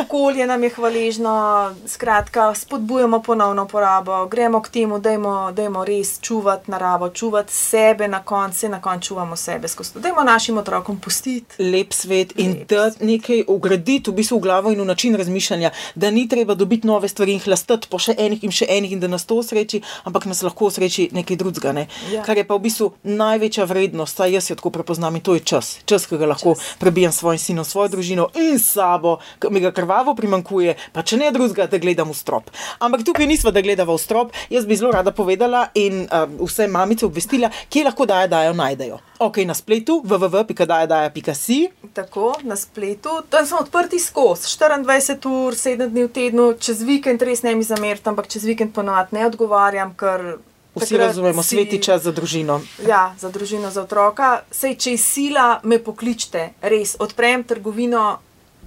Okolje 0.00 0.46
nam 0.46 0.62
je 0.62 0.70
hvaležno, 0.70 1.74
skratka, 1.86 2.54
spodbujamo 2.54 3.22
ponovno 3.22 3.66
porabo, 3.68 4.26
gremo 4.26 4.62
k 4.62 4.68
temu, 4.68 4.98
dajmo, 4.98 5.52
dajmo 5.52 5.84
res 5.84 6.18
čuvati 6.20 6.70
naravo, 6.70 7.08
čuvati 7.08 7.52
sebe 7.52 8.08
na 8.08 8.22
koncu, 8.22 8.68
na 8.68 8.80
koncu 8.82 9.08
čuvamo 9.08 9.36
sebe 9.36 9.68
skozi 9.68 9.92
to. 9.92 10.00
Dajmo 10.00 10.22
našim 10.24 10.58
otrokom 10.58 10.98
pustiti. 11.00 11.62
Lep 11.62 11.92
svet 11.92 12.32
in 12.36 12.52
Lep 12.52 12.68
da 12.68 12.90
nekaj 13.00 13.44
ugraditi 13.48 14.10
v 14.10 14.14
bistvu 14.14 14.38
v 14.38 14.40
glavo 14.40 14.72
in 14.72 14.80
v 14.80 14.84
način 14.84 15.16
razmišljanja, 15.16 15.70
da 15.94 16.10
ni 16.10 16.28
treba 16.28 16.54
dobiti 16.54 16.86
nove 16.86 17.08
stvari 17.08 17.32
in 17.32 17.40
hlastati 17.40 17.88
po 17.90 17.98
še 17.98 18.14
enih 18.18 18.44
in 18.44 18.50
še 18.50 18.66
enih 18.68 18.92
in 18.92 19.00
da 19.00 19.08
nas 19.08 19.26
to 19.26 19.38
osreči, 19.38 19.82
ampak 20.04 20.26
nas 20.26 20.42
lahko 20.42 20.66
osreči 20.66 21.08
nekaj 21.12 21.36
drugega. 21.36 21.72
Ne? 21.72 21.86
Ja. 22.12 22.22
Kar 22.22 22.36
je 22.36 22.46
pa 22.48 22.56
v 22.56 22.64
bistvu 22.66 22.92
največja 23.02 23.64
vrednost, 23.68 24.16
saj 24.16 24.34
jaz 24.34 24.50
jo 24.50 24.56
tako 24.56 24.70
prepoznam 24.70 25.16
in 25.16 25.22
to 25.22 25.34
je 25.34 25.44
čas. 25.44 25.78
Čas, 25.84 26.06
ki 26.06 26.18
ga 26.18 26.30
lahko 26.32 26.54
čas. 26.54 26.76
prebijem 26.78 27.12
s 27.12 27.22
svojim 27.22 27.38
sinom, 27.38 27.64
svojo 27.64 27.88
družino 27.96 28.28
in 28.34 28.58
sabo, 28.58 29.18
mi 29.50 29.60
ga 29.60 29.72
krvavo 29.72 30.14
primankuje, 30.14 30.76
pa 30.92 31.02
če 31.02 31.16
ne 31.16 31.30
drugega, 31.32 31.66
da 31.66 31.78
gledam 31.78 32.10
v 32.10 32.14
strop. 32.14 32.50
Ampak 32.78 33.04
tukaj 33.04 33.26
nismo, 33.26 33.50
da 33.50 33.60
gledamo 33.60 33.94
v 33.94 34.00
strop. 34.00 34.32
Jaz 34.50 34.66
bi 34.66 34.76
zelo 34.76 34.92
rada 34.92 35.12
povedala 35.12 35.68
in 35.74 36.04
uh, 36.04 36.28
vse 36.46 36.66
mamice 36.68 37.06
obvestila, 37.06 37.50
kje 37.68 37.84
lahko 37.84 38.06
dajo, 38.06 38.28
dajo, 38.28 38.52
najdejo. 38.52 38.98
Ok, 39.18 39.36
na 39.46 39.54
spletu 39.54 40.02
www.dajo.si. 40.04 41.68
Tako 41.92 42.34
na 42.42 42.56
spletu, 42.56 43.22
tam 43.30 43.46
smo 43.46 43.58
odprti 43.58 43.98
skozi 43.98 44.42
24 44.58 45.28
ur, 45.46 45.54
7 45.54 45.88
dni 45.88 46.04
v 46.04 46.08
tednu, 46.08 46.54
čez 46.58 46.82
vikend 46.82 47.22
res 47.22 47.42
ne 47.42 47.54
mi 47.54 47.64
zamerite, 47.64 48.10
ampak 48.10 48.28
čez 48.28 48.44
vikend 48.44 48.74
ponovadi 48.74 49.16
ne 49.16 49.26
odgovarjam, 49.26 49.94
ker. 49.94 50.38
Vsi 50.74 50.96
razumemo, 50.98 51.42
si- 51.42 51.54
sveti 51.54 51.78
čas 51.78 52.02
za 52.02 52.12
družino. 52.12 52.60
Ja, 52.86 53.14
za 53.18 53.30
družino, 53.30 53.70
za 53.70 53.82
otroka. 53.82 54.42
Sej, 54.50 54.74
če 54.74 54.90
je 54.90 54.98
sila, 54.98 55.60
me 55.62 55.78
pokličite, 55.78 56.48
res. 56.62 56.96
Odprem 56.98 57.44
trgovino 57.44 58.18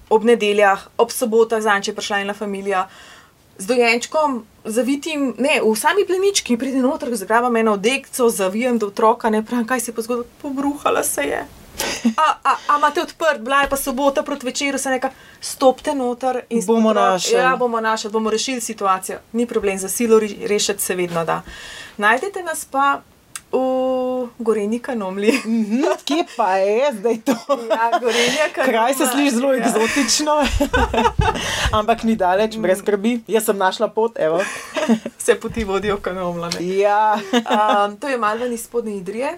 ob 0.09 0.23
nedeljah, 0.23 0.87
ob 0.97 1.11
sobotah, 1.11 1.61
zanj, 1.61 1.87
če 1.87 1.91
je 1.91 1.95
prišla 1.95 2.23
ena 2.23 2.33
familija. 2.33 2.87
Z 3.57 3.65
dojenčkom, 3.71 4.43
zavitim, 4.63 5.31
ne, 5.41 5.59
v 5.65 5.73
sami 5.75 6.05
plenički, 6.05 6.57
pride 6.61 6.81
noter, 6.81 7.09
zagrabam 7.17 7.55
eno 7.57 7.73
odekco, 7.73 8.29
zavijem 8.29 8.77
do 8.77 8.91
otroka, 8.93 9.29
ne 9.33 9.41
pravim, 9.45 9.65
kaj 9.67 9.81
se 9.81 9.91
je 9.91 9.95
pa 9.95 10.05
zgodilo, 10.05 10.27
pobruhala 10.41 11.03
se 11.03 11.25
je. 11.25 11.45
A, 12.17 12.27
a, 12.43 12.55
a 12.67 12.77
imate 12.77 13.01
odprt, 13.01 13.41
bila 13.41 13.61
je 13.61 13.69
pa 13.69 13.77
sobota 13.77 14.23
proti 14.23 14.45
večeru, 14.45 14.77
se 14.77 14.89
neka, 14.89 15.09
stopite 15.41 15.95
noter 15.95 16.41
in 16.49 16.61
Bomo 16.65 16.93
našli. 16.93 17.33
Ja, 17.33 17.55
bomo 17.55 17.81
našli, 17.81 18.11
bomo 18.11 18.29
rešili 18.29 18.61
situacijo. 18.61 19.19
Ni 19.33 19.45
problem, 19.45 19.77
za 19.77 19.89
silo 19.89 20.19
re- 20.19 20.47
rešiti 20.47 20.83
se 20.83 20.95
vedno 20.95 21.25
da. 21.25 21.41
Najdete 21.97 22.43
nas 22.43 22.65
pa 22.65 23.01
v 23.51 24.43
Goreni 24.43 24.79
kanomli. 24.79 25.31
Mhm, 25.45 25.83
Kje 26.05 26.23
pa 26.37 26.57
je 26.57 26.93
zdaj 26.99 27.17
to? 27.25 27.35
Ja, 27.69 27.99
Gorenja 27.99 28.47
kanomla. 28.53 28.71
Kraj 28.71 28.93
se 28.93 29.05
sliši 29.07 29.35
zelo 29.35 29.53
ja. 29.53 29.59
eksotično, 29.65 30.35
ampak 31.79 32.03
ni 32.03 32.15
daleč, 32.15 32.57
brez 32.57 32.79
skrbi. 32.79 33.21
Jaz 33.27 33.45
sem 33.45 33.57
našla 33.57 33.87
pot, 33.87 34.15
evo. 34.19 34.39
Vse 35.19 35.35
poti 35.39 35.63
vodijo 35.63 35.95
v 35.97 36.01
kanomla. 36.01 36.49
ne. 36.49 36.77
Ja, 36.77 37.19
Um, 37.47 37.97
to 37.97 38.07
je 38.07 38.17
malo 38.17 38.39
ven 38.39 38.53
iz 38.53 38.63
spodnje 38.63 38.97
Idrije, 38.97 39.37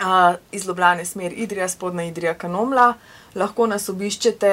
uh, 0.00 0.34
iz 0.52 0.66
Ljubljane 0.66 1.04
smer 1.04 1.32
Idrija, 1.36 1.68
spodnja 1.68 2.04
Idrija, 2.04 2.34
Kanomla. 2.34 2.94
Lahko 3.34 3.64
nas 3.66 3.88
obiščete 3.88 4.48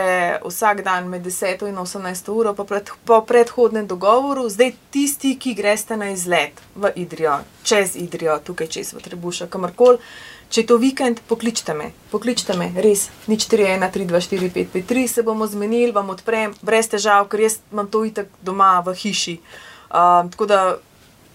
vsak 0.45 0.85
dan 0.85 1.09
med 1.11 1.25
10 1.25 1.65
in 1.67 1.75
18 1.81 2.29
uro 2.31 2.53
po, 2.55 2.63
pred, 2.63 2.87
po 3.05 3.19
predhodnem 3.27 3.87
dogovoru. 3.87 4.45
Zdaj 4.49 4.71
tisti, 4.93 5.33
ki 5.35 5.53
greste 5.57 5.97
na 5.99 6.13
izlet 6.13 6.61
v 6.75 6.93
Idrijo, 6.95 7.41
čez 7.67 7.97
Idrijo, 7.99 8.37
tukaj 8.39 8.71
čez 8.71 8.93
v 8.95 9.03
Trebuša, 9.03 9.49
kamorkoli. 9.51 9.99
Če 10.49 10.63
je 10.63 10.67
to 10.71 10.79
vikend, 10.81 11.19
pokličite 11.29 11.75
me, 11.77 11.91
pokličite 12.09 12.55
me, 12.57 12.71
res, 12.81 13.09
nič 13.29 13.45
3, 13.51 13.67
1, 13.75 13.83
3, 13.93 14.07
2, 14.09 14.21
4, 14.25 14.47
5, 14.55 14.71
5, 14.73 14.87
3, 14.89 15.03
se 15.11 15.23
bomo 15.27 15.45
zmenili, 15.45 15.91
vam 15.93 16.09
odprem, 16.09 16.55
brez 16.65 16.89
težav, 16.89 17.27
ker 17.29 17.43
jaz 17.43 17.59
imam 17.69 17.85
to 17.85 18.01
itak 18.07 18.31
doma 18.41 18.79
v 18.81 18.95
hiši. 18.97 19.35
Um, 19.89 20.31
tako 20.33 20.47
da 20.49 20.61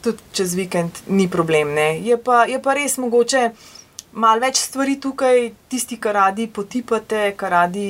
tudi 0.03 0.19
čez 0.33 0.57
vikend 0.59 0.99
ni 1.07 1.29
problem. 1.31 1.75
Ne. 1.75 2.01
Je 2.01 2.19
pa, 2.19 2.45
je 2.51 2.59
pa 2.63 2.75
res 2.75 2.99
mogoče 2.99 3.53
malo 4.15 4.41
več 4.41 4.61
stvari 4.63 4.99
tukaj, 5.01 5.51
tisti, 5.69 5.99
ki 6.01 6.13
radi 6.15 6.47
potipate, 6.47 7.33
ki 7.39 7.51
radi 7.51 7.89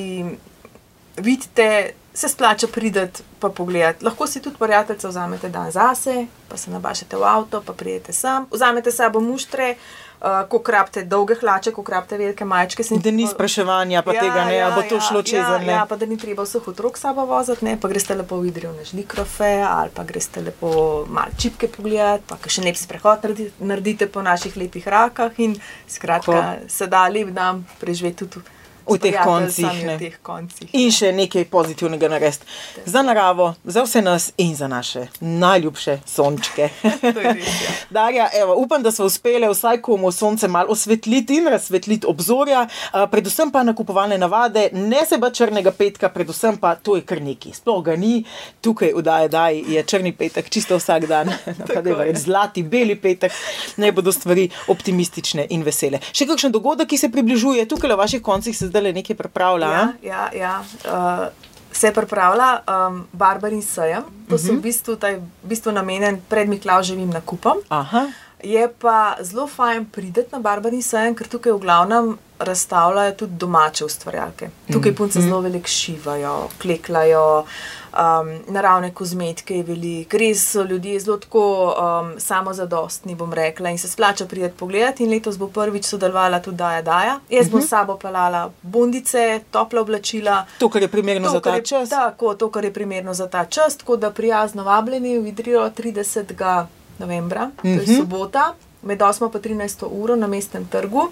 vidite, 1.16 1.68
se 2.14 2.28
splača 2.30 2.68
prideti 2.70 3.22
pa 3.42 3.48
pogledati. 3.50 4.04
Lahko 4.06 4.26
si 4.30 4.42
tudi 4.42 4.58
prijateljice 4.58 5.08
vzamete 5.08 5.48
dan 5.50 5.70
zase, 5.74 6.26
pa 6.48 6.56
se 6.56 6.70
nabašete 6.70 7.18
v 7.18 7.26
avto, 7.26 7.60
pa 7.60 7.74
pridete 7.74 8.12
sem. 8.14 8.46
Vzamete 8.52 8.92
sabo 8.94 9.20
muštre, 9.20 9.74
uh, 9.74 10.03
ko 10.48 10.58
krapte 10.58 11.02
dolge 11.04 11.34
hlače, 11.40 11.72
ko 11.72 11.82
krapte 11.82 12.16
velike 12.16 12.44
majčke. 12.44 12.84
da 13.02 13.10
ni 13.10 13.26
spraševanja, 13.28 14.02
pa 14.02 14.12
tega 14.12 14.44
ne, 14.48 14.60
ali 14.62 14.74
bo 14.74 14.82
to 14.88 15.00
šlo 15.00 15.22
čez 15.22 15.42
ja, 15.42 15.58
ne. 15.58 15.72
ja, 15.72 15.84
pa 15.88 15.96
da 15.96 16.06
ni 16.06 16.16
treba 16.16 16.46
vseh 16.46 16.68
otrok 16.68 16.98
sabo 16.98 17.26
voziti, 17.28 17.64
ne, 17.64 17.76
pa 17.80 17.88
greste 17.88 18.16
lepo 18.16 18.40
v 18.40 18.48
Idrijo 18.48 18.72
na 18.72 18.84
žlikrofe, 18.84 19.52
ali 19.68 19.90
pa 19.94 20.04
greste 20.04 20.40
lepo 20.40 21.04
malo 21.08 21.36
čipke 21.38 21.68
pogledati, 21.68 22.24
pa 22.28 22.38
še 22.48 22.64
lep 22.64 22.80
sprehod 22.80 23.24
naredi- 23.26 23.50
naredite 23.60 24.08
po 24.08 24.22
naših 24.22 24.56
lepih 24.56 24.88
rakah 24.88 25.38
in 25.38 25.56
skratka, 25.88 26.56
se 26.68 26.86
da 26.86 27.08
lep 27.08 27.28
dan 27.36 27.64
preživeti 27.80 28.24
tudi 28.24 28.63
V 28.86 28.98
teh 29.00 29.16
koncih, 29.24 29.84
ne. 29.86 29.96
V 29.96 29.98
teh 29.98 30.16
koncih. 30.22 30.68
In 30.76 30.90
še 30.92 31.12
nekaj 31.16 31.46
pozitivnega 31.48 32.08
narediti 32.12 32.44
za 32.86 33.02
naravo, 33.02 33.54
za 33.64 33.84
vse 33.84 34.02
nas 34.02 34.32
in 34.36 34.54
za 34.56 34.68
naše 34.68 35.06
najljubše 35.20 35.98
sončke. 36.06 36.68
Res, 37.02 37.46
ja. 37.64 37.72
Darja, 37.90 38.28
evo, 38.34 38.54
upam, 38.60 38.82
da 38.82 38.92
smo 38.92 39.06
uspeli 39.08 39.48
vsaj 39.48 39.80
komu 39.82 40.12
sonce 40.12 40.48
malo 40.48 40.72
osvetliti 40.72 41.36
in 41.40 41.48
razsvetliti 41.48 42.06
obzorja, 42.06 42.66
a, 42.92 43.06
predvsem 43.06 43.50
pa 43.50 43.62
nakupovalne 43.62 44.18
navade, 44.18 44.68
ne 44.72 45.06
se 45.06 45.18
ba 45.18 45.30
črnega 45.30 45.72
petka, 45.72 46.08
predvsem 46.08 46.56
pa 46.60 46.74
to 46.74 46.96
je 46.96 47.02
kar 47.02 47.22
neki. 47.22 47.54
Sploh 47.54 47.82
ga 47.84 47.96
ni, 47.96 48.24
tukaj 48.60 48.92
v 48.94 49.02
Daje 49.02 49.28
Daj 49.28 49.62
je 49.74 49.82
črni 49.82 50.12
petek, 50.12 50.50
čisto 50.50 50.76
vsak 50.78 51.08
dan, 51.08 51.32
pa 51.74 51.80
da 51.80 51.90
je 52.04 52.12
je. 52.12 52.18
zlati, 52.26 52.62
beli 52.62 52.96
petek, 53.00 53.32
naj 53.76 53.92
bodo 53.92 54.12
stvari 54.12 54.48
optimistične 54.68 55.46
in 55.50 55.64
vesele. 55.64 56.00
Še 56.12 56.28
kakšen 56.28 56.52
dogodek, 56.52 56.88
ki 56.88 56.98
se 57.00 57.12
približuje, 57.12 57.66
tukaj 57.68 57.90
na 57.90 57.98
vaših 58.00 58.22
koncih 58.22 58.56
se 58.56 58.68
zdaj 58.74 58.92
nekaj 58.92 59.16
pripravlja. 59.16 59.70
a? 59.70 59.72
Ja, 59.78 59.88
ja, 60.02 60.22
ja. 60.34 60.54
Uh, 60.82 61.30
se 61.74 61.92
pripravlja 61.92 62.62
um, 62.66 63.06
Barbarin 63.12 63.62
sejem, 63.62 64.02
to 64.28 64.38
so 64.38 64.54
v 64.54 64.62
bistvu, 64.62 64.94
v 64.94 65.46
bistvu 65.46 65.72
namenjen 65.74 66.20
pred 66.28 66.48
Miklauževim 66.48 67.10
nakupom. 67.10 67.62
Aha. 67.68 68.06
Je 68.44 68.68
pa 68.78 69.16
zelo 69.20 69.46
fajn 69.46 69.84
priti 69.88 70.20
na 70.32 70.38
Barbarin 70.38 70.82
sejem, 70.82 71.14
ker 71.16 71.28
tukaj 71.28 71.52
v 71.52 71.62
glavnem 71.62 72.10
razstavljajo 72.38 73.12
tudi 73.14 73.38
domače 73.40 73.84
ustvarjalke. 73.84 74.48
Tukaj 74.72 74.94
punce 74.94 75.20
zelo 75.20 75.38
veliko 75.40 75.68
šivajo, 75.70 76.32
kleklajo, 76.62 77.22
um, 77.38 78.28
naravne 78.48 78.90
kozmetike 78.94 79.56
je 79.56 79.62
veliko, 79.62 80.18
res 80.18 80.42
so 80.52 80.62
ljudje 80.62 81.00
zelo 81.00 81.16
tako 81.16 81.44
um, 81.70 82.12
samozadostni, 82.20 83.14
bom 83.14 83.32
rekla, 83.32 83.70
in 83.70 83.78
se 83.78 83.88
splača 83.88 84.26
priti 84.26 84.50
pogledati. 84.56 85.04
In 85.04 85.10
letos 85.10 85.38
bo 85.38 85.48
prvič 85.48 85.84
sodelovala 85.86 86.40
tudi 86.40 86.56
Daja 86.56 86.82
Daja. 86.82 87.16
Jaz 87.30 87.48
bom 87.48 87.62
s 87.62 87.68
sabo 87.68 87.96
pelala 87.96 88.50
bundice, 88.62 89.40
topla 89.50 89.80
oblačila. 89.80 90.44
To, 90.58 90.68
kar 90.68 90.82
je 90.82 90.88
primerno 90.88 91.28
za 91.28 91.40
kar 91.40 91.52
ta 91.52 91.56
je- 91.56 91.64
čas. 91.64 91.88
Tako, 91.88 92.34
to, 92.34 92.50
kar 92.50 92.64
je 92.64 92.72
primerno 92.72 93.14
za 93.14 93.28
ta 93.28 93.44
čas, 93.44 93.76
tako 93.76 93.96
da 93.96 94.10
prijazno 94.10 94.64
vabljeni 94.64 95.18
v 95.18 95.26
Idrijo 95.26 95.70
30. 95.70 96.66
novembra, 96.98 97.50
to 97.56 97.68
je 97.68 97.76
Mhm. 97.76 97.96
sobota, 97.96 98.54
med 98.82 98.98
8 99.00 99.22
in 99.26 99.40
13 99.40 99.86
uro 99.92 100.16
na 100.16 100.26
mestnem 100.26 100.66
trgu. 100.66 101.08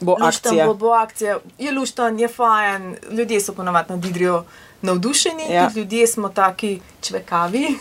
Bo 0.00 0.12
Luštan 0.12 0.28
akcija. 0.50 0.66
Bo, 0.66 0.74
bo 0.74 0.88
akcija, 0.88 1.38
je 1.58 1.72
luštan, 1.72 2.18
je 2.18 2.28
fajn, 2.28 2.96
ljudje 3.10 3.40
so 3.40 3.52
ponovadi 3.52 3.92
nad 3.92 4.04
Idrijo 4.04 4.44
navdušeni, 4.82 5.42
Ja. 5.50 5.68
tudi 5.68 5.80
ljudje 5.80 6.06
smo 6.06 6.28
taki 6.28 6.80
čvekavi, 7.00 7.66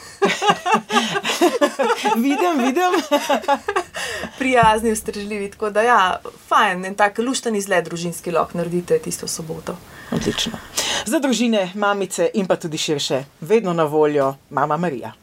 vidim, 2.17 2.57
vidim. 2.57 2.91
prijazni, 4.39 4.91
ustrežljivi. 4.91 5.51
Tako 5.51 5.69
da, 5.69 5.81
ja, 5.81 6.17
fajn, 6.47 6.85
en 6.85 6.95
tak 6.95 7.17
luštan 7.17 7.55
izlet, 7.55 7.85
družinski 7.85 8.31
lok, 8.31 8.53
naredite 8.53 8.99
tisto 8.99 9.27
soboto. 9.27 9.75
Odlično. 10.11 10.51
Za 11.05 11.19
družine, 11.19 11.71
mamice 11.75 12.29
in 12.33 12.45
pa 12.47 12.55
tudi 12.55 12.77
širše, 12.77 13.23
vedno 13.41 13.73
na 13.73 13.83
voljo 13.85 14.35
mama 14.49 14.77
Marija. 14.77 15.13